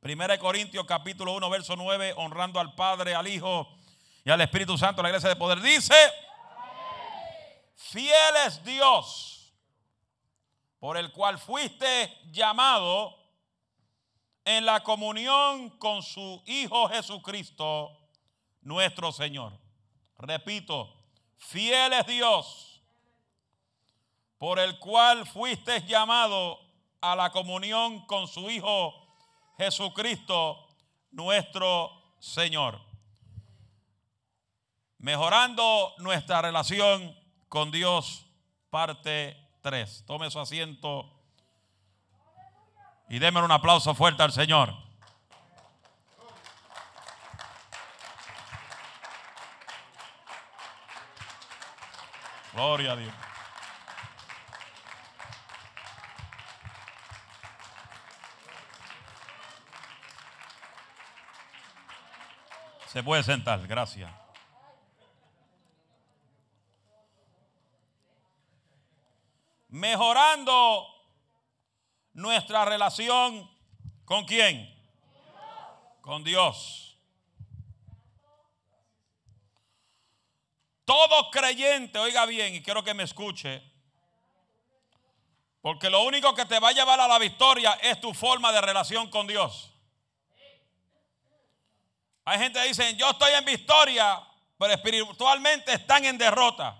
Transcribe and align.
Primera 0.00 0.34
de 0.34 0.38
Corintios 0.38 0.86
capítulo 0.86 1.32
1, 1.34 1.50
verso 1.50 1.74
9, 1.74 2.14
honrando 2.18 2.60
al 2.60 2.72
Padre, 2.76 3.16
al 3.16 3.26
Hijo 3.26 3.68
y 4.24 4.30
al 4.30 4.40
Espíritu 4.40 4.78
Santo, 4.78 5.02
la 5.02 5.08
iglesia 5.08 5.28
de 5.28 5.34
poder, 5.34 5.60
dice, 5.60 5.92
fiel 7.74 8.36
es 8.46 8.62
Dios, 8.64 9.52
por 10.78 10.96
el 10.96 11.10
cual 11.10 11.36
fuiste 11.36 12.16
llamado 12.30 13.12
en 14.44 14.64
la 14.64 14.84
comunión 14.84 15.70
con 15.78 16.04
su 16.04 16.44
Hijo 16.46 16.88
Jesucristo, 16.90 17.90
nuestro 18.60 19.10
Señor. 19.10 19.58
Repito, 20.16 20.94
fiel 21.38 21.92
es 21.94 22.06
Dios, 22.06 22.82
por 24.38 24.60
el 24.60 24.78
cual 24.78 25.26
fuiste 25.26 25.84
llamado 25.88 26.60
a 27.00 27.16
la 27.16 27.32
comunión 27.32 28.06
con 28.06 28.28
su 28.28 28.48
Hijo 28.48 29.07
Jesucristo, 29.58 30.68
nuestro 31.10 31.90
Señor. 32.20 32.80
Mejorando 34.98 35.94
nuestra 35.98 36.40
relación 36.40 37.16
con 37.48 37.72
Dios, 37.72 38.24
parte 38.70 39.36
3. 39.62 40.04
Tome 40.06 40.30
su 40.30 40.38
asiento 40.38 41.12
y 43.08 43.18
déme 43.18 43.42
un 43.42 43.50
aplauso 43.50 43.96
fuerte 43.96 44.22
al 44.22 44.30
Señor. 44.30 44.72
Gloria 52.52 52.92
a 52.92 52.96
Dios. 52.96 53.27
Se 62.98 63.04
puede 63.04 63.22
sentar, 63.22 63.64
gracias. 63.68 64.10
Mejorando 69.68 70.84
nuestra 72.14 72.64
relación 72.64 73.48
con 74.04 74.24
quién? 74.24 74.68
Con 76.00 76.24
Dios. 76.24 76.98
Todo 80.84 81.30
creyente, 81.30 82.00
oiga 82.00 82.26
bien, 82.26 82.56
y 82.56 82.62
quiero 82.64 82.82
que 82.82 82.94
me 82.94 83.04
escuche, 83.04 83.62
porque 85.60 85.88
lo 85.88 86.02
único 86.02 86.34
que 86.34 86.46
te 86.46 86.58
va 86.58 86.70
a 86.70 86.72
llevar 86.72 86.98
a 86.98 87.06
la 87.06 87.20
victoria 87.20 87.74
es 87.80 88.00
tu 88.00 88.12
forma 88.12 88.50
de 88.50 88.60
relación 88.60 89.08
con 89.08 89.28
Dios. 89.28 89.77
Hay 92.28 92.38
gente 92.38 92.60
que 92.60 92.68
dice, 92.68 92.94
yo 92.96 93.08
estoy 93.08 93.32
en 93.32 93.44
victoria, 93.46 94.20
pero 94.58 94.74
espiritualmente 94.74 95.72
están 95.72 96.04
en 96.04 96.18
derrota. 96.18 96.78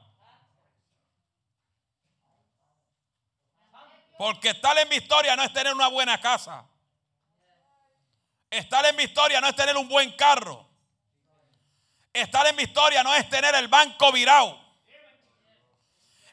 Porque 4.18 4.50
estar 4.50 4.76
en 4.76 4.90
victoria 4.90 5.34
no 5.36 5.42
es 5.42 5.50
tener 5.54 5.72
una 5.72 5.88
buena 5.88 6.20
casa. 6.20 6.66
Estar 8.50 8.84
en 8.84 8.96
victoria 8.96 9.40
no 9.40 9.48
es 9.48 9.56
tener 9.56 9.74
un 9.78 9.88
buen 9.88 10.12
carro. 10.16 10.68
Estar 12.12 12.46
en 12.46 12.56
victoria 12.56 13.02
no 13.02 13.14
es 13.14 13.26
tener 13.30 13.54
el 13.54 13.68
banco 13.68 14.12
virado. 14.12 14.60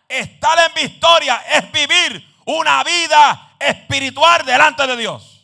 Estar 0.09 0.59
en 0.67 0.73
victoria 0.73 1.41
es 1.53 1.72
vivir 1.72 2.35
una 2.47 2.83
vida 2.83 3.55
espiritual 3.59 4.45
delante 4.45 4.85
de 4.85 4.97
Dios. 4.97 5.34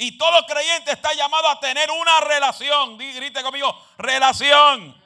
Y 0.00 0.16
todo 0.16 0.46
creyente 0.46 0.92
está 0.92 1.12
llamado 1.12 1.48
a 1.48 1.58
tener 1.58 1.90
una 1.90 2.20
relación. 2.20 2.96
Grite 2.96 3.42
conmigo, 3.42 3.84
relación. 3.98 4.96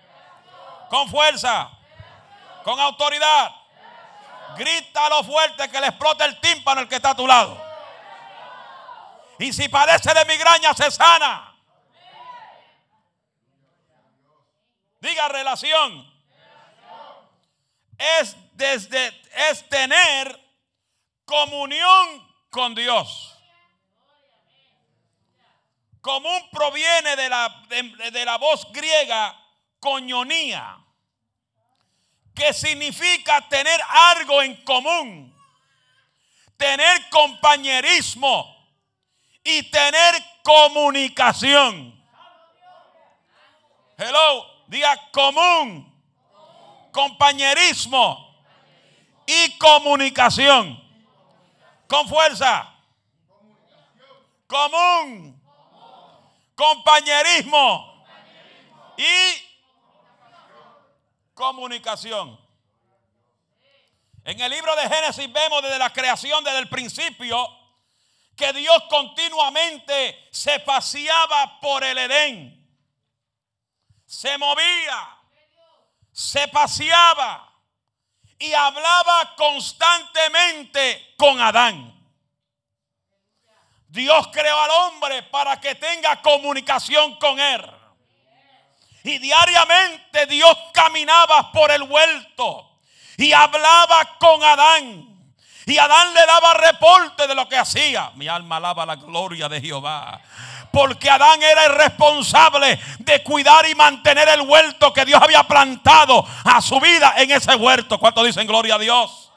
Con 0.90 1.08
fuerza. 1.08 1.70
Con 2.62 2.78
autoridad. 2.78 3.50
Grítalo 4.56 5.24
fuerte 5.24 5.70
que 5.70 5.80
le 5.80 5.86
explote 5.86 6.24
el 6.24 6.38
tímpano 6.40 6.82
el 6.82 6.88
que 6.88 6.96
está 6.96 7.10
a 7.10 7.16
tu 7.16 7.26
lado. 7.26 7.58
Y 9.38 9.50
si 9.52 9.66
padece 9.70 10.12
de 10.12 10.24
migraña, 10.26 10.74
se 10.74 10.90
sana. 10.90 11.54
Diga 15.00 15.28
relación. 15.28 16.12
Es 17.96 18.36
desde 18.52 19.22
es 19.48 19.66
tener 19.70 20.38
comunión 21.24 22.34
con 22.50 22.74
Dios. 22.74 23.31
Común 26.02 26.48
proviene 26.50 27.14
de 27.14 27.28
la, 27.28 27.62
de, 27.68 28.24
la 28.24 28.36
voz 28.36 28.66
griega 28.72 29.40
coñonía, 29.78 30.76
que 32.34 32.52
significa 32.52 33.40
tener 33.48 33.80
algo 33.88 34.42
en 34.42 34.56
común, 34.64 35.32
tener 36.56 37.08
compañerismo 37.08 38.52
y 39.44 39.62
tener 39.70 40.16
comunicación. 40.42 42.04
Hello, 43.96 44.64
diga 44.66 45.08
común, 45.12 46.02
compañerismo 46.90 48.44
y 49.24 49.56
comunicación. 49.56 50.82
Con 51.86 52.08
fuerza. 52.08 52.74
Común 54.48 55.41
compañerismo 56.62 58.06
y 58.96 59.42
comunicación. 61.34 62.38
En 64.24 64.40
el 64.40 64.50
libro 64.52 64.76
de 64.76 64.88
Génesis 64.88 65.32
vemos 65.32 65.60
desde 65.60 65.78
la 65.80 65.92
creación, 65.92 66.44
desde 66.44 66.60
el 66.60 66.68
principio, 66.68 67.48
que 68.36 68.52
Dios 68.52 68.80
continuamente 68.88 70.28
se 70.30 70.60
paseaba 70.60 71.58
por 71.58 71.82
el 71.82 71.98
Edén. 71.98 72.64
Se 74.06 74.38
movía, 74.38 75.18
se 76.12 76.46
paseaba 76.46 77.52
y 78.38 78.52
hablaba 78.52 79.34
constantemente 79.34 81.14
con 81.16 81.40
Adán. 81.40 82.01
Dios 83.92 84.28
creó 84.32 84.58
al 84.58 84.70
hombre 84.70 85.22
para 85.24 85.60
que 85.60 85.74
tenga 85.74 86.22
comunicación 86.22 87.14
con 87.16 87.38
él. 87.38 87.62
Y 89.04 89.18
diariamente 89.18 90.24
Dios 90.26 90.56
caminaba 90.72 91.52
por 91.52 91.70
el 91.70 91.82
huerto 91.82 92.70
y 93.18 93.34
hablaba 93.34 94.16
con 94.18 94.42
Adán. 94.42 95.08
Y 95.66 95.76
Adán 95.76 96.14
le 96.14 96.24
daba 96.24 96.54
reporte 96.54 97.26
de 97.26 97.34
lo 97.34 97.46
que 97.46 97.58
hacía. 97.58 98.10
Mi 98.14 98.28
alma 98.28 98.56
alaba 98.56 98.86
la 98.86 98.96
gloria 98.96 99.46
de 99.50 99.60
Jehová. 99.60 100.22
Porque 100.72 101.10
Adán 101.10 101.42
era 101.42 101.66
el 101.66 101.74
responsable 101.74 102.80
de 102.98 103.22
cuidar 103.22 103.68
y 103.68 103.74
mantener 103.74 104.26
el 104.30 104.40
huerto 104.40 104.90
que 104.94 105.04
Dios 105.04 105.20
había 105.20 105.42
plantado 105.42 106.26
a 106.44 106.62
su 106.62 106.80
vida 106.80 107.12
en 107.18 107.30
ese 107.30 107.54
huerto. 107.56 107.98
¿Cuánto 107.98 108.24
dicen 108.24 108.46
gloria 108.46 108.76
a 108.76 108.78
Dios? 108.78 109.30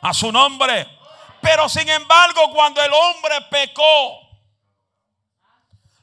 A 0.00 0.14
su 0.14 0.30
nombre. 0.30 1.01
Pero 1.42 1.68
sin 1.68 1.88
embargo, 1.88 2.52
cuando 2.52 2.80
el 2.82 2.92
hombre 2.92 3.40
pecó, 3.50 4.20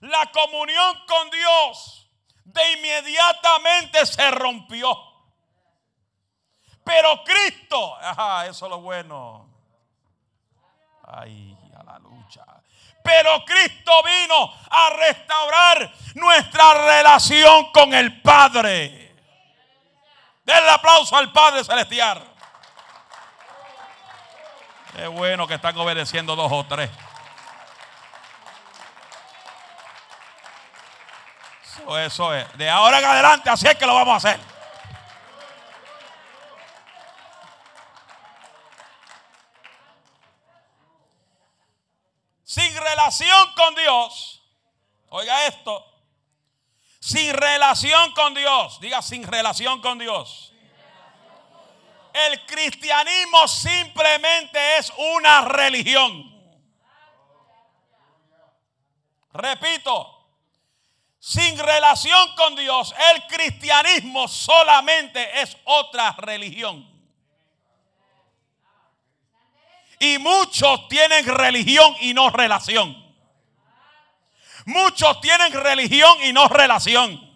la 0.01 0.29
comunión 0.31 1.05
con 1.07 1.29
Dios 1.31 2.07
de 2.43 2.71
inmediatamente 2.73 4.05
se 4.05 4.29
rompió. 4.31 4.97
Pero 6.83 7.23
Cristo, 7.23 7.95
ajá, 8.01 8.47
eso 8.47 8.65
es 8.65 8.69
lo 8.69 8.81
bueno. 8.81 9.49
Ay, 11.07 11.55
a 11.77 11.83
la 11.83 11.99
lucha. 11.99 12.43
Pero 13.01 13.43
Cristo 13.45 13.91
vino 14.03 14.53
a 14.69 14.89
restaurar 14.89 15.93
nuestra 16.15 16.73
relación 16.73 17.71
con 17.71 17.93
el 17.93 18.21
Padre. 18.21 19.15
Denle 20.43 20.69
aplauso 20.69 21.15
al 21.15 21.31
Padre 21.31 21.63
Celestial. 21.63 22.28
Es 24.97 25.09
bueno 25.09 25.47
que 25.47 25.53
están 25.53 25.77
obedeciendo 25.77 26.35
dos 26.35 26.51
o 26.51 26.65
tres. 26.65 26.89
Eso, 31.97 32.33
es. 32.35 32.57
De 32.57 32.69
ahora 32.69 32.99
en 32.99 33.05
adelante, 33.05 33.49
así 33.49 33.67
es 33.67 33.75
que 33.75 33.85
lo 33.85 33.95
vamos 33.95 34.13
a 34.13 34.29
hacer. 34.29 34.39
Sin 42.43 42.75
relación 42.75 43.53
con 43.55 43.75
Dios, 43.75 44.43
oiga 45.09 45.47
esto, 45.47 45.85
sin 46.99 47.33
relación 47.33 48.11
con 48.13 48.33
Dios, 48.33 48.79
diga 48.81 49.01
sin 49.01 49.23
relación 49.23 49.81
con 49.81 49.97
Dios 49.97 50.49
el 52.27 52.45
cristianismo 52.45 53.47
simplemente 53.47 54.77
es 54.77 54.91
una 54.97 55.41
religión. 55.41 56.29
Repito, 59.33 60.19
sin 61.19 61.57
relación 61.57 62.35
con 62.35 62.55
Dios, 62.55 62.93
el 63.13 63.27
cristianismo 63.27 64.27
solamente 64.27 65.41
es 65.41 65.55
otra 65.65 66.15
religión. 66.17 66.87
Y 69.99 70.17
muchos 70.17 70.87
tienen 70.87 71.25
religión 71.25 71.93
y 71.99 72.13
no 72.13 72.29
relación. 72.29 72.95
Muchos 74.65 75.19
tienen 75.21 75.51
religión 75.51 76.23
y 76.23 76.31
no 76.31 76.47
relación. 76.47 77.28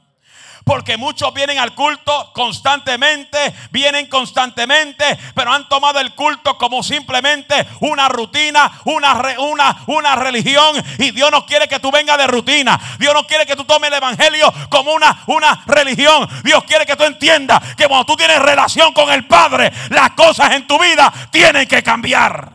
Porque 0.64 0.96
muchos 0.98 1.34
vienen 1.34 1.60
al 1.60 1.76
culto 1.76 2.32
constantemente, 2.34 3.54
vienen 3.72 4.08
constantemente, 4.08 5.18
pero 5.36 5.52
han 5.52 5.68
tomado 5.68 6.00
el 6.00 6.14
culto 6.16 6.58
como 6.58 6.82
simplemente 6.82 7.68
una 7.82 8.08
rutina, 8.08 8.80
una, 8.86 9.14
una, 9.40 9.84
una 9.88 10.16
religión. 10.16 10.82
Y 11.00 11.12
Dios 11.12 11.32
no 11.32 11.46
quiere 11.46 11.68
que 11.68 11.80
tú 11.80 11.92
vengas 11.92 12.18
de 12.18 12.28
rutina. 12.28 12.80
Dios 12.98 13.14
no 13.14 13.28
quiere 13.28 13.46
que 13.46 13.56
tú 13.56 13.66
tomes 13.66 13.90
el 13.90 13.98
evangelio 13.98 14.54
como 14.70 14.94
una, 14.94 15.24
una 15.28 15.64
religión. 15.66 16.28
Dios 16.44 16.64
quiere 16.64 16.86
que 16.86 16.96
tú 16.96 17.04
entiendas 17.04 17.76
que 17.76 17.88
cuando 17.88 18.06
tú 18.06 18.16
tienes 18.16 18.40
relación 18.40 18.94
con 18.94 19.12
el 19.12 19.28
Padre, 19.28 19.72
las 19.90 20.12
cosas 20.12 20.54
en 20.54 20.66
tu 20.66 20.80
vida 20.80 21.12
tienen 21.32 21.68
que 21.68 21.84
cambiar. 21.84 22.52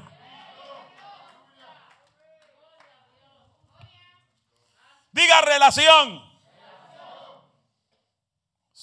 Diga 5.12 5.40
relación. 5.40 6.27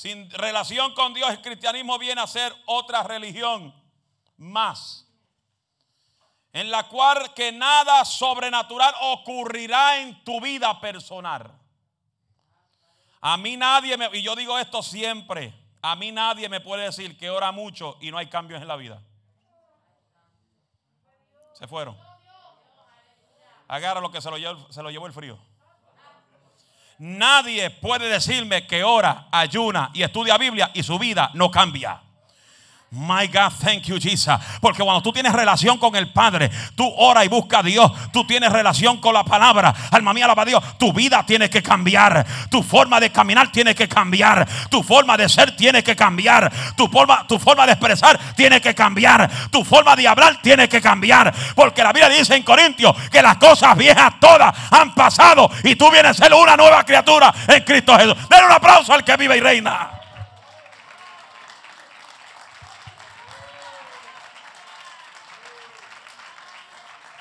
Sin 0.06 0.30
relación 0.30 0.94
con 0.94 1.16
Dios, 1.16 1.32
el 1.32 1.42
cristianismo 1.42 1.98
viene 1.98 2.22
a 2.22 2.28
ser 2.28 2.56
otra 2.68 3.02
religión 3.02 3.74
más. 4.38 5.12
En 6.54 6.70
la 6.70 6.88
cual 6.88 7.34
que 7.34 7.52
nada 7.52 8.06
sobrenatural 8.06 8.94
ocurrirá 9.02 9.98
en 9.98 10.24
tu 10.24 10.40
vida 10.40 10.80
personal. 10.80 11.60
A 13.20 13.36
mí 13.38 13.58
nadie 13.58 13.98
me, 13.98 14.08
y 14.14 14.22
yo 14.22 14.36
digo 14.36 14.60
esto 14.60 14.84
siempre, 14.84 15.56
a 15.82 15.96
mí 15.96 16.12
nadie 16.12 16.50
me 16.50 16.62
puede 16.62 16.84
decir 16.84 17.18
que 17.18 17.32
ora 17.32 17.52
mucho 17.52 17.98
y 18.00 18.12
no 18.12 18.20
hay 18.20 18.28
cambios 18.28 18.62
en 18.62 18.68
la 18.68 18.76
vida. 18.76 19.02
Se 21.54 21.68
fueron. 21.68 21.98
Agarra 23.68 24.02
lo 24.02 24.12
que 24.12 24.22
se 24.22 24.30
lo 24.30 24.38
llevó, 24.38 24.72
se 24.72 24.84
lo 24.84 24.92
llevó 24.92 25.08
el 25.08 25.14
frío. 25.14 25.40
Nadie 26.98 27.70
puede 27.70 28.08
decirme 28.08 28.66
que 28.66 28.84
ora, 28.84 29.28
ayuna 29.32 29.92
y 29.94 30.04
estudia 30.04 30.38
Biblia 30.38 30.72
y 30.74 30.84
su 30.84 30.98
vida 30.98 31.32
no 31.34 31.52
cambia. 31.52 32.05
My 32.96 33.28
God, 33.28 33.52
thank 33.62 33.84
you, 33.88 34.00
Jesus. 34.00 34.34
Porque 34.62 34.82
cuando 34.82 35.02
tú 35.02 35.12
tienes 35.12 35.34
relación 35.34 35.78
con 35.78 35.98
el 35.98 36.14
Padre, 36.14 36.50
tú 36.76 36.90
ora 36.98 37.26
y 37.26 37.28
busca 37.28 37.60
a 37.60 37.64
Dios. 37.64 37.92
Tú 38.14 38.26
tienes 38.26 38.50
relación 38.50 39.02
con 39.02 39.14
la 39.14 39.26
palabra. 39.26 39.76
Alma 39.92 40.14
mía, 40.14 40.24
alaba 40.24 40.44
a 40.44 40.46
Dios. 40.46 40.64
Tu 40.78 40.94
vida 40.94 41.26
tiene 41.26 41.50
que 41.50 41.62
cambiar. 41.62 42.26
Tu 42.50 42.64
forma 42.64 43.02
de 43.02 43.12
caminar 43.12 43.52
tiene 43.52 43.76
que 43.76 43.90
cambiar. 43.90 44.48
Tu 44.70 44.82
forma 44.82 45.18
de 45.18 45.28
ser 45.28 45.58
tiene 45.58 45.84
que 45.84 45.94
cambiar. 45.94 46.50
Tu 46.78 46.88
forma, 46.88 47.28
tu 47.28 47.38
forma 47.38 47.66
de 47.66 47.74
expresar 47.74 48.18
tiene 48.34 48.62
que 48.62 48.74
cambiar. 48.74 49.30
Tu 49.52 49.66
forma 49.66 49.94
de 49.98 50.08
hablar 50.08 50.42
tiene 50.42 50.70
que 50.70 50.82
cambiar. 50.82 51.34
Porque 51.54 51.84
la 51.84 51.92
Biblia 51.92 52.08
dice 52.08 52.36
en 52.36 52.44
Corintios 52.44 52.96
que 53.12 53.22
las 53.22 53.36
cosas 53.36 53.76
viejas 53.76 54.14
todas 54.22 54.56
han 54.72 54.96
pasado 54.96 55.52
y 55.66 55.76
tú 55.76 55.92
vienes 55.92 56.12
a 56.12 56.24
ser 56.24 56.34
una 56.34 56.56
nueva 56.56 56.86
criatura 56.86 57.34
en 57.46 57.62
Cristo 57.64 57.98
Jesús. 57.98 58.16
Den 58.30 58.46
un 58.46 58.52
aplauso 58.54 58.94
al 58.94 59.04
que 59.04 59.18
vive 59.18 59.36
y 59.36 59.42
reina. 59.42 59.95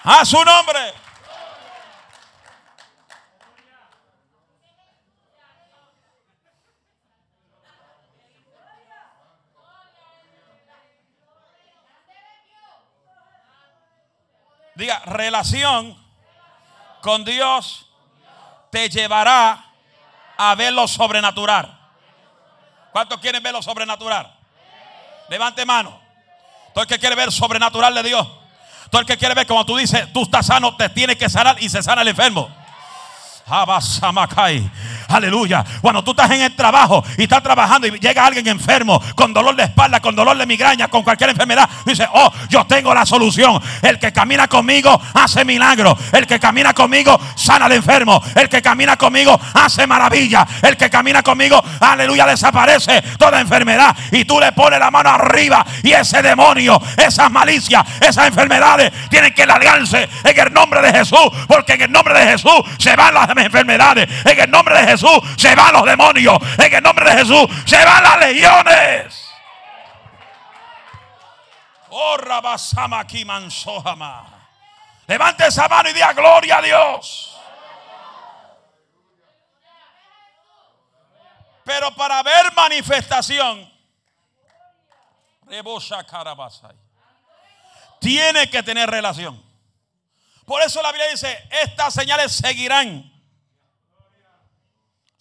A 0.05 0.23
su 0.27 0.37
nombre. 0.45 0.93
Diga, 14.75 15.01
relación 15.07 15.97
con 17.01 17.25
Dios 17.25 17.89
te 18.71 18.91
llevará 18.91 19.73
a 20.37 20.55
ver 20.57 20.73
lo 20.75 20.87
sobrenatural. 20.87 21.81
¿Cuántos 22.93 23.21
quieren 23.21 23.43
ver 23.43 23.53
lo 23.53 23.63
sobrenatural? 23.63 24.37
Levante 25.29 25.65
mano. 25.65 25.99
Todo 26.75 26.83
el 26.83 26.89
que 26.89 26.99
quiere 26.99 27.15
ver 27.15 27.33
sobrenatural 27.33 27.95
de 27.95 28.03
Dios. 28.03 28.44
El 28.99 29.07
que 29.07 29.17
quiere 29.17 29.35
ver 29.35 29.47
como 29.47 29.65
tú 29.67 29.77
dices, 29.77 30.13
tú 30.13 30.23
estás 30.23 30.47
sano, 30.47 30.77
te 30.77 30.89
tiene 30.89 31.17
que 31.17 31.29
sanar 31.29 31.57
y 31.61 31.69
se 31.69 31.83
sana 31.83 32.03
el 32.03 32.09
enfermo. 32.09 32.49
Aleluya. 35.09 35.65
Cuando 35.81 36.03
tú 36.03 36.13
estás 36.13 36.31
en 36.31 36.43
el 36.43 36.55
trabajo 36.57 37.05
y 37.17 37.25
estás 37.25 37.43
trabajando 37.43 37.87
y 37.87 37.99
llega 37.99 38.25
alguien 38.25 38.47
enfermo 38.49 39.01
con 39.15 39.33
dolor 39.33 39.55
de 39.57 39.65
espalda, 39.65 40.01
con 40.01 40.17
dolor 40.17 40.37
de 40.37 40.47
migraña, 40.47 40.89
con 40.89 41.03
cualquier 41.03 41.31
enfermedad, 41.31 41.69
dice, 41.85 42.09
oh, 42.13 42.33
yo 42.49 42.65
tengo 42.67 42.95
la 42.95 43.07
solución. 43.07 43.61
El 43.83 43.99
que 43.99 44.13
camina 44.13 44.49
conmigo 44.49 45.01
hace 45.15 45.45
milagro. 45.45 45.97
El 46.13 46.27
que 46.27 46.41
camina 46.41 46.73
conmigo 46.73 47.21
sana 47.35 47.67
al 47.67 47.73
enfermo. 47.73 48.23
El 48.35 48.49
que 48.49 48.63
camina 48.63 48.97
conmigo 48.97 49.39
hace 49.55 49.87
maravilla. 49.87 50.47
El 50.63 50.77
que 50.77 50.91
camina 50.91 51.23
conmigo, 51.23 51.63
aleluya, 51.81 52.27
desaparece 52.27 53.03
toda 53.19 53.41
enfermedad. 53.41 53.95
Y 54.11 54.25
tú 54.25 54.41
le 54.41 54.53
pones 54.53 54.79
la 54.79 54.91
mano 54.91 55.11
arriba 55.11 55.65
y 55.83 55.93
ese 55.93 56.23
demonio, 56.23 56.81
esas 56.97 57.31
malicias, 57.31 57.85
esas 58.01 58.27
enfermedades 58.29 58.93
tienen 59.11 59.33
que 59.35 59.47
largarse 59.47 60.09
en 60.25 60.39
el 60.39 60.53
nombre 60.53 60.81
de 60.83 60.93
Jesús. 60.93 61.31
Porque 61.47 61.75
en 61.75 61.83
el 61.83 61.93
nombre 61.93 62.19
de 62.19 62.33
Jesús 62.33 62.63
se 62.79 62.97
van 62.97 63.15
las 63.15 63.29
enfermedades. 63.37 64.09
En 64.25 64.41
el 64.41 64.51
nombre 64.51 64.81
de 64.81 64.87
Jesús 64.87 64.94
se 65.37 65.55
van 65.55 65.73
los 65.73 65.85
demonios. 65.85 66.39
En 66.59 66.75
el 66.75 66.83
nombre 66.83 67.11
de 67.11 67.19
Jesús 67.19 67.47
se 67.67 67.85
van 67.85 68.03
las 68.03 68.19
legiones. 68.19 69.25
Oh, 71.91 72.17
Levante 75.07 75.47
esa 75.47 75.69
mano 75.69 75.91
y 75.91 75.93
diga 75.93 76.13
gloria 76.13 76.59
a 76.59 76.63
Dios. 76.63 77.39
Pero 81.65 81.95
para 81.95 82.23
ver 82.23 82.53
manifestación, 82.55 83.73
tiene 88.01 88.51
que 88.51 88.63
tener 88.63 88.91
relación. 88.91 89.43
Por 90.45 90.63
eso 90.63 90.83
la 90.83 90.93
Biblia 90.93 91.11
dice, 91.11 91.49
estas 91.51 91.95
señales 91.95 92.33
seguirán 92.33 93.14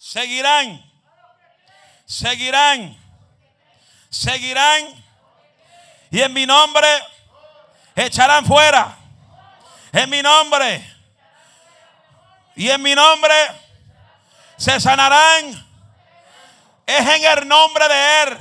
seguirán, 0.04 0.84
seguirán, 2.04 2.94
seguirán. 4.10 5.02
Y 6.10 6.20
en 6.20 6.32
mi 6.32 6.44
nombre 6.44 6.86
echarán 7.96 8.44
fuera. 8.44 8.98
En 9.92 10.10
mi 10.10 10.20
nombre. 10.20 10.94
Y 12.54 12.68
en 12.68 12.82
mi 12.82 12.94
nombre 12.94 13.34
se 14.58 14.78
sanarán. 14.78 15.66
Es 16.86 17.00
en 17.00 17.24
el 17.24 17.48
nombre 17.48 17.88
de 17.88 18.22
Él. 18.22 18.38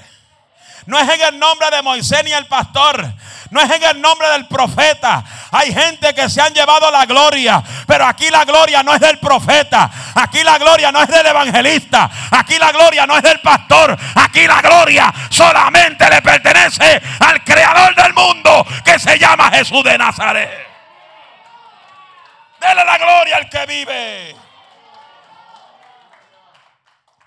No 0.86 1.00
es 1.00 1.10
en 1.10 1.22
el 1.22 1.40
nombre 1.40 1.72
de 1.72 1.82
Moisés 1.82 2.26
ni 2.26 2.34
el 2.34 2.46
pastor. 2.48 3.14
No 3.54 3.62
es 3.62 3.70
en 3.70 3.84
el 3.84 4.02
nombre 4.02 4.28
del 4.30 4.48
profeta. 4.48 5.24
Hay 5.52 5.72
gente 5.72 6.12
que 6.16 6.28
se 6.28 6.42
han 6.42 6.54
llevado 6.56 6.90
la 6.90 7.06
gloria. 7.06 7.64
Pero 7.86 8.04
aquí 8.06 8.28
la 8.32 8.44
gloria 8.46 8.82
no 8.82 8.96
es 8.96 9.00
del 9.00 9.20
profeta. 9.20 9.92
Aquí 10.16 10.44
la 10.44 10.58
gloria 10.58 10.92
no 10.92 11.04
es 11.04 11.08
del 11.08 11.28
evangelista. 11.28 12.10
Aquí 12.32 12.58
la 12.58 12.72
gloria 12.72 13.06
no 13.06 13.16
es 13.16 13.22
del 13.22 13.40
pastor. 13.42 13.96
Aquí 14.16 14.48
la 14.48 14.60
gloria 14.60 15.14
solamente 15.30 16.10
le 16.10 16.24
pertenece 16.24 17.00
al 17.20 17.44
creador 17.44 17.94
del 17.94 18.14
mundo 18.16 18.66
que 18.84 18.98
se 18.98 19.20
llama 19.20 19.52
Jesús 19.52 19.84
de 19.84 20.00
Nazaret. 20.00 20.68
Dele 22.60 22.84
la 22.84 22.98
gloria 22.98 23.38
al 23.38 23.50
que 23.50 23.66
vive. 23.68 24.36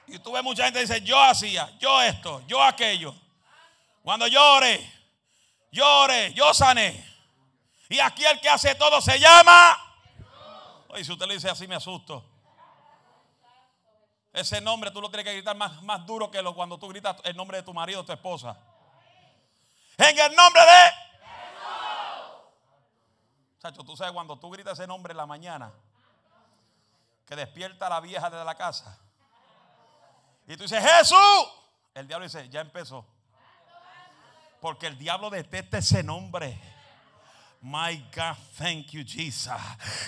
Y 0.09 0.19
tú 0.19 0.33
ves 0.33 0.43
mucha 0.43 0.65
gente 0.65 0.81
que 0.81 0.87
dice, 0.87 1.03
yo 1.03 1.23
hacía, 1.23 1.71
yo 1.79 2.03
esto, 2.03 2.43
yo 2.49 2.61
aquello. 2.61 3.15
Cuando 4.03 4.27
llore, 4.27 4.96
yo 6.35 6.55
sané. 6.55 7.05
Y 7.89 8.01
aquí 8.01 8.25
el 8.25 8.41
que 8.41 8.49
hace 8.49 8.75
todo 8.75 9.01
se 9.01 9.19
llama. 9.19 9.77
Y 10.97 11.05
si 11.05 11.13
usted 11.13 11.27
le 11.27 11.35
dice 11.35 11.51
así, 11.51 11.67
me 11.69 11.75
asusto. 11.75 12.25
Ese 14.33 14.61
nombre 14.61 14.91
tú 14.91 15.01
lo 15.01 15.09
tienes 15.09 15.25
que 15.25 15.33
gritar 15.33 15.57
más, 15.57 15.83
más 15.83 16.05
duro 16.05 16.31
que 16.31 16.43
lo 16.43 16.55
cuando 16.55 16.79
tú 16.79 16.89
gritas 16.89 17.17
el 17.25 17.37
nombre 17.37 17.59
de 17.59 17.63
tu 17.63 17.73
marido 17.73 18.01
o 18.01 18.05
tu 18.05 18.13
esposa. 18.13 18.59
En 19.97 20.19
el 20.19 20.35
nombre 20.35 20.63
de 20.63 21.07
Chacho, 23.61 23.83
tú 23.83 23.97
sabes 23.97 24.13
cuando 24.13 24.39
tú 24.39 24.51
gritas 24.51 24.79
ese 24.79 24.87
nombre 24.87 25.13
en 25.13 25.17
la 25.17 25.27
mañana, 25.27 25.73
que 27.27 27.35
despierta 27.35 27.87
a 27.87 27.91
la 27.91 28.01
vieja 28.01 28.29
de 28.29 28.45
la 28.45 28.55
casa. 28.55 28.99
Y 30.47 30.57
tú 30.57 30.65
dices, 30.65 30.83
Jesús. 30.85 31.19
El 31.95 32.07
diablo 32.07 32.27
dice, 32.27 32.49
ya 32.51 32.61
empezó. 32.61 33.07
Porque 34.67 34.89
el 34.89 34.99
diablo 34.99 35.31
detesta 35.31 35.79
ese 35.79 36.03
nombre. 36.03 36.59
My 37.69 38.01
God, 38.15 38.37
thank 38.59 38.93
you, 38.93 39.03
Jesus. 39.05 39.51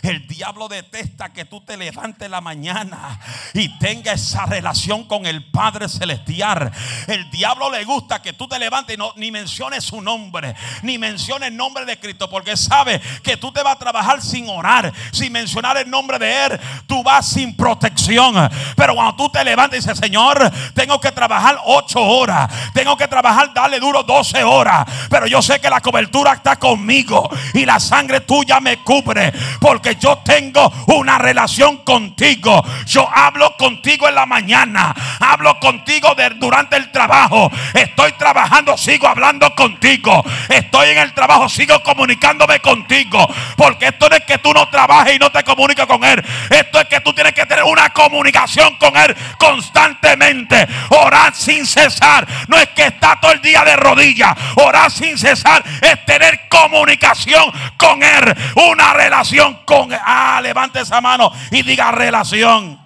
El 0.03 0.29
diablo 0.29 0.69
detesta 0.69 1.33
que 1.33 1.45
tú 1.45 1.61
te 1.61 1.77
levantes 1.77 2.31
la 2.31 2.41
mañana 2.41 3.19
y 3.53 3.77
tengas 3.81 4.23
esa 4.23 4.47
relación 4.47 5.09
con 5.09 5.27
el 5.27 5.51
Padre 5.51 5.89
Celestial. 5.89 6.71
El 7.09 7.29
diablo 7.33 7.69
le 7.69 7.83
gusta 7.83 8.23
que 8.23 8.33
tú 8.33 8.47
te 8.47 8.61
levantes 8.61 8.95
y 8.95 8.97
no, 8.97 9.13
ni 9.17 9.33
menciones 9.33 9.83
su 9.83 10.01
nombre, 10.01 10.55
ni 10.83 10.99
menciones 10.99 11.49
el 11.49 11.57
nombre 11.57 11.85
de 11.85 11.99
Cristo, 11.99 12.31
porque 12.31 12.57
sabe 12.57 13.01
que 13.25 13.37
tú 13.37 13.51
te 13.51 13.61
vas 13.65 13.75
a 13.75 13.79
trabajar 13.81 14.23
sin 14.23 14.49
orar, 14.49 14.93
sin 15.11 15.33
mencionar 15.33 15.79
el 15.79 15.91
nombre 15.91 16.21
de 16.21 16.45
Él. 16.45 16.61
Tú 16.87 17.03
vas 17.03 17.27
sin 17.27 17.57
protección. 17.57 18.37
Pero 18.77 18.95
cuando 18.95 19.17
tú 19.17 19.31
te 19.31 19.43
levantas 19.43 19.79
y 19.79 19.81
dices, 19.81 19.99
Señor, 19.99 20.49
tengo 20.75 21.01
que 21.01 21.11
trabajar 21.11 21.59
ocho 21.65 22.01
horas, 22.01 22.49
tengo 22.73 22.97
que 22.97 23.09
trabajar, 23.09 23.53
darle 23.53 23.81
duro 23.81 24.05
12 24.05 24.45
horas, 24.45 24.87
pero 25.11 25.27
yo 25.27 25.43
sé 25.43 25.61
que 25.61 25.69
la 25.69 25.81
cobertura 25.81 26.35
está 26.35 26.55
conmigo 26.55 27.29
y 27.55 27.65
la 27.65 27.81
sangre 27.81 28.21
tuya 28.21 28.61
me 28.61 28.79
cubre 28.79 29.33
porque 29.61 29.97
yo 29.97 30.19
tengo 30.19 30.73
una 30.87 31.19
relación 31.19 31.79
contigo. 31.79 32.65
Yo 32.87 33.09
hablo 33.13 33.57
contigo 33.57 34.09
en 34.09 34.15
la 34.15 34.27
mañana, 34.27 34.95
hablo 35.21 35.59
contigo 35.59 36.15
durante 36.37 36.77
el 36.77 36.91
trabajo. 36.91 37.51
Estoy 37.75 38.13
trabajando, 38.13 38.77
sigo 38.77 39.09
hablando 39.09 39.55
contigo. 39.55 40.25
Estoy 40.49 40.91
en 40.91 40.99
el 40.99 41.13
trabajo, 41.13 41.49
sigo 41.49 41.83
comunicándome 41.83 42.61
contigo. 42.61 43.27
Porque 43.57 43.89
esto 43.89 44.09
no 44.09 44.17
es 44.17 44.25
que 44.25 44.39
tú 44.39 44.53
no 44.53 44.69
trabajes 44.69 45.17
y 45.17 45.19
no 45.19 45.31
te 45.31 45.43
comuniques 45.45 45.87
con 45.87 46.05
Él. 46.05 46.25
Esto 46.51 46.81
es 46.81 46.87
que 46.87 47.01
tú 47.01 47.13
tienes 47.13 47.33
que 47.33 47.47
tener 47.47 47.65
una 47.65 47.91
comunicación 47.91 48.77
con 48.77 48.97
Él 48.97 49.17
constantemente. 49.39 50.67
Orar 50.91 51.35
sin 51.35 51.67
cesar. 51.67 52.27
No 52.49 52.57
es 52.57 52.69
que 52.71 52.87
está 52.87 53.19
todo 53.21 53.33
el 53.33 53.41
día 53.41 53.65
de 53.65 53.77
rodillas. 53.77 54.35
Orar 54.57 54.91
sin 54.91 55.19
cesar 55.19 55.63
es 55.81 56.05
tener 56.05 56.49
comunicación 56.49 57.38
con 57.77 58.03
Él, 58.03 58.35
una 58.71 58.93
relación 58.93 59.65
con 59.65 59.93
Él. 59.93 60.01
Ah, 60.05 60.41
levante 60.43 60.81
esa 60.81 61.01
mano 61.01 61.33
y 61.51 61.63
diga 61.63 61.93
relación. 61.93 62.79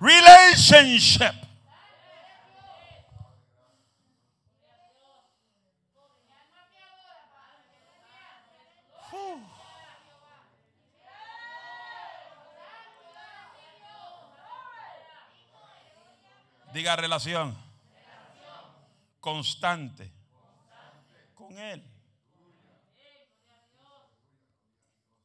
Relationship. 0.00 1.34
Diga 16.72 16.94
relación. 16.96 17.56
Constante 19.20 20.19
Él. 21.58 21.84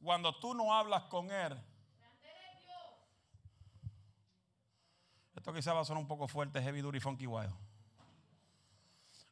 Cuando 0.02 0.38
tú 0.38 0.54
no 0.54 0.72
hablas 0.72 1.04
con 1.04 1.30
Él, 1.30 1.60
esto 5.34 5.52
quizá 5.52 5.72
va 5.72 5.80
a 5.80 5.84
sonar 5.84 6.00
un 6.00 6.08
poco 6.08 6.28
fuerte, 6.28 6.62
heavy, 6.62 6.80
duty, 6.80 7.00
funky, 7.00 7.26
wild. 7.26 7.54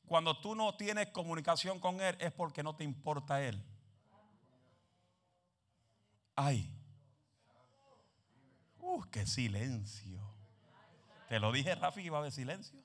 Cuando 0.07 0.39
tú 0.41 0.55
no 0.55 0.77
tienes 0.77 1.09
comunicación 1.09 1.81
con 1.81 2.01
Él 2.01 2.17
es 2.21 2.33
porque 2.33 2.63
no 2.63 2.77
te 2.77 2.85
importa 2.85 3.43
Él. 3.43 3.63
Ay. 6.37 6.71
Uh, 8.79 9.03
qué 9.11 9.27
silencio. 9.27 10.21
Te 11.29 11.41
lo 11.41 11.53
dije, 11.53 11.75
Rafi, 11.75 12.03
iba 12.03 12.19
a 12.19 12.21
haber 12.21 12.33
silencio. 12.33 12.83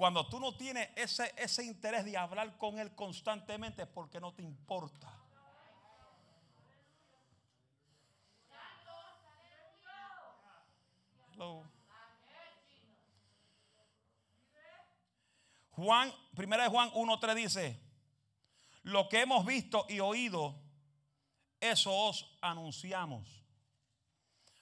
Cuando 0.00 0.26
tú 0.26 0.40
no 0.40 0.56
tienes 0.56 0.88
ese, 0.96 1.30
ese 1.36 1.62
interés 1.62 2.06
de 2.06 2.16
hablar 2.16 2.56
con 2.56 2.78
Él 2.78 2.94
constantemente 2.94 3.82
es 3.82 3.88
porque 3.88 4.18
no 4.18 4.32
te 4.32 4.42
importa. 4.42 5.12
Juan, 15.72 16.14
primera 16.34 16.62
de 16.62 16.70
Juan 16.70 16.90
1.3 16.92 17.34
dice, 17.34 17.78
lo 18.84 19.06
que 19.06 19.20
hemos 19.20 19.44
visto 19.44 19.84
y 19.86 20.00
oído, 20.00 20.58
eso 21.60 21.94
os 21.94 22.38
anunciamos, 22.40 23.44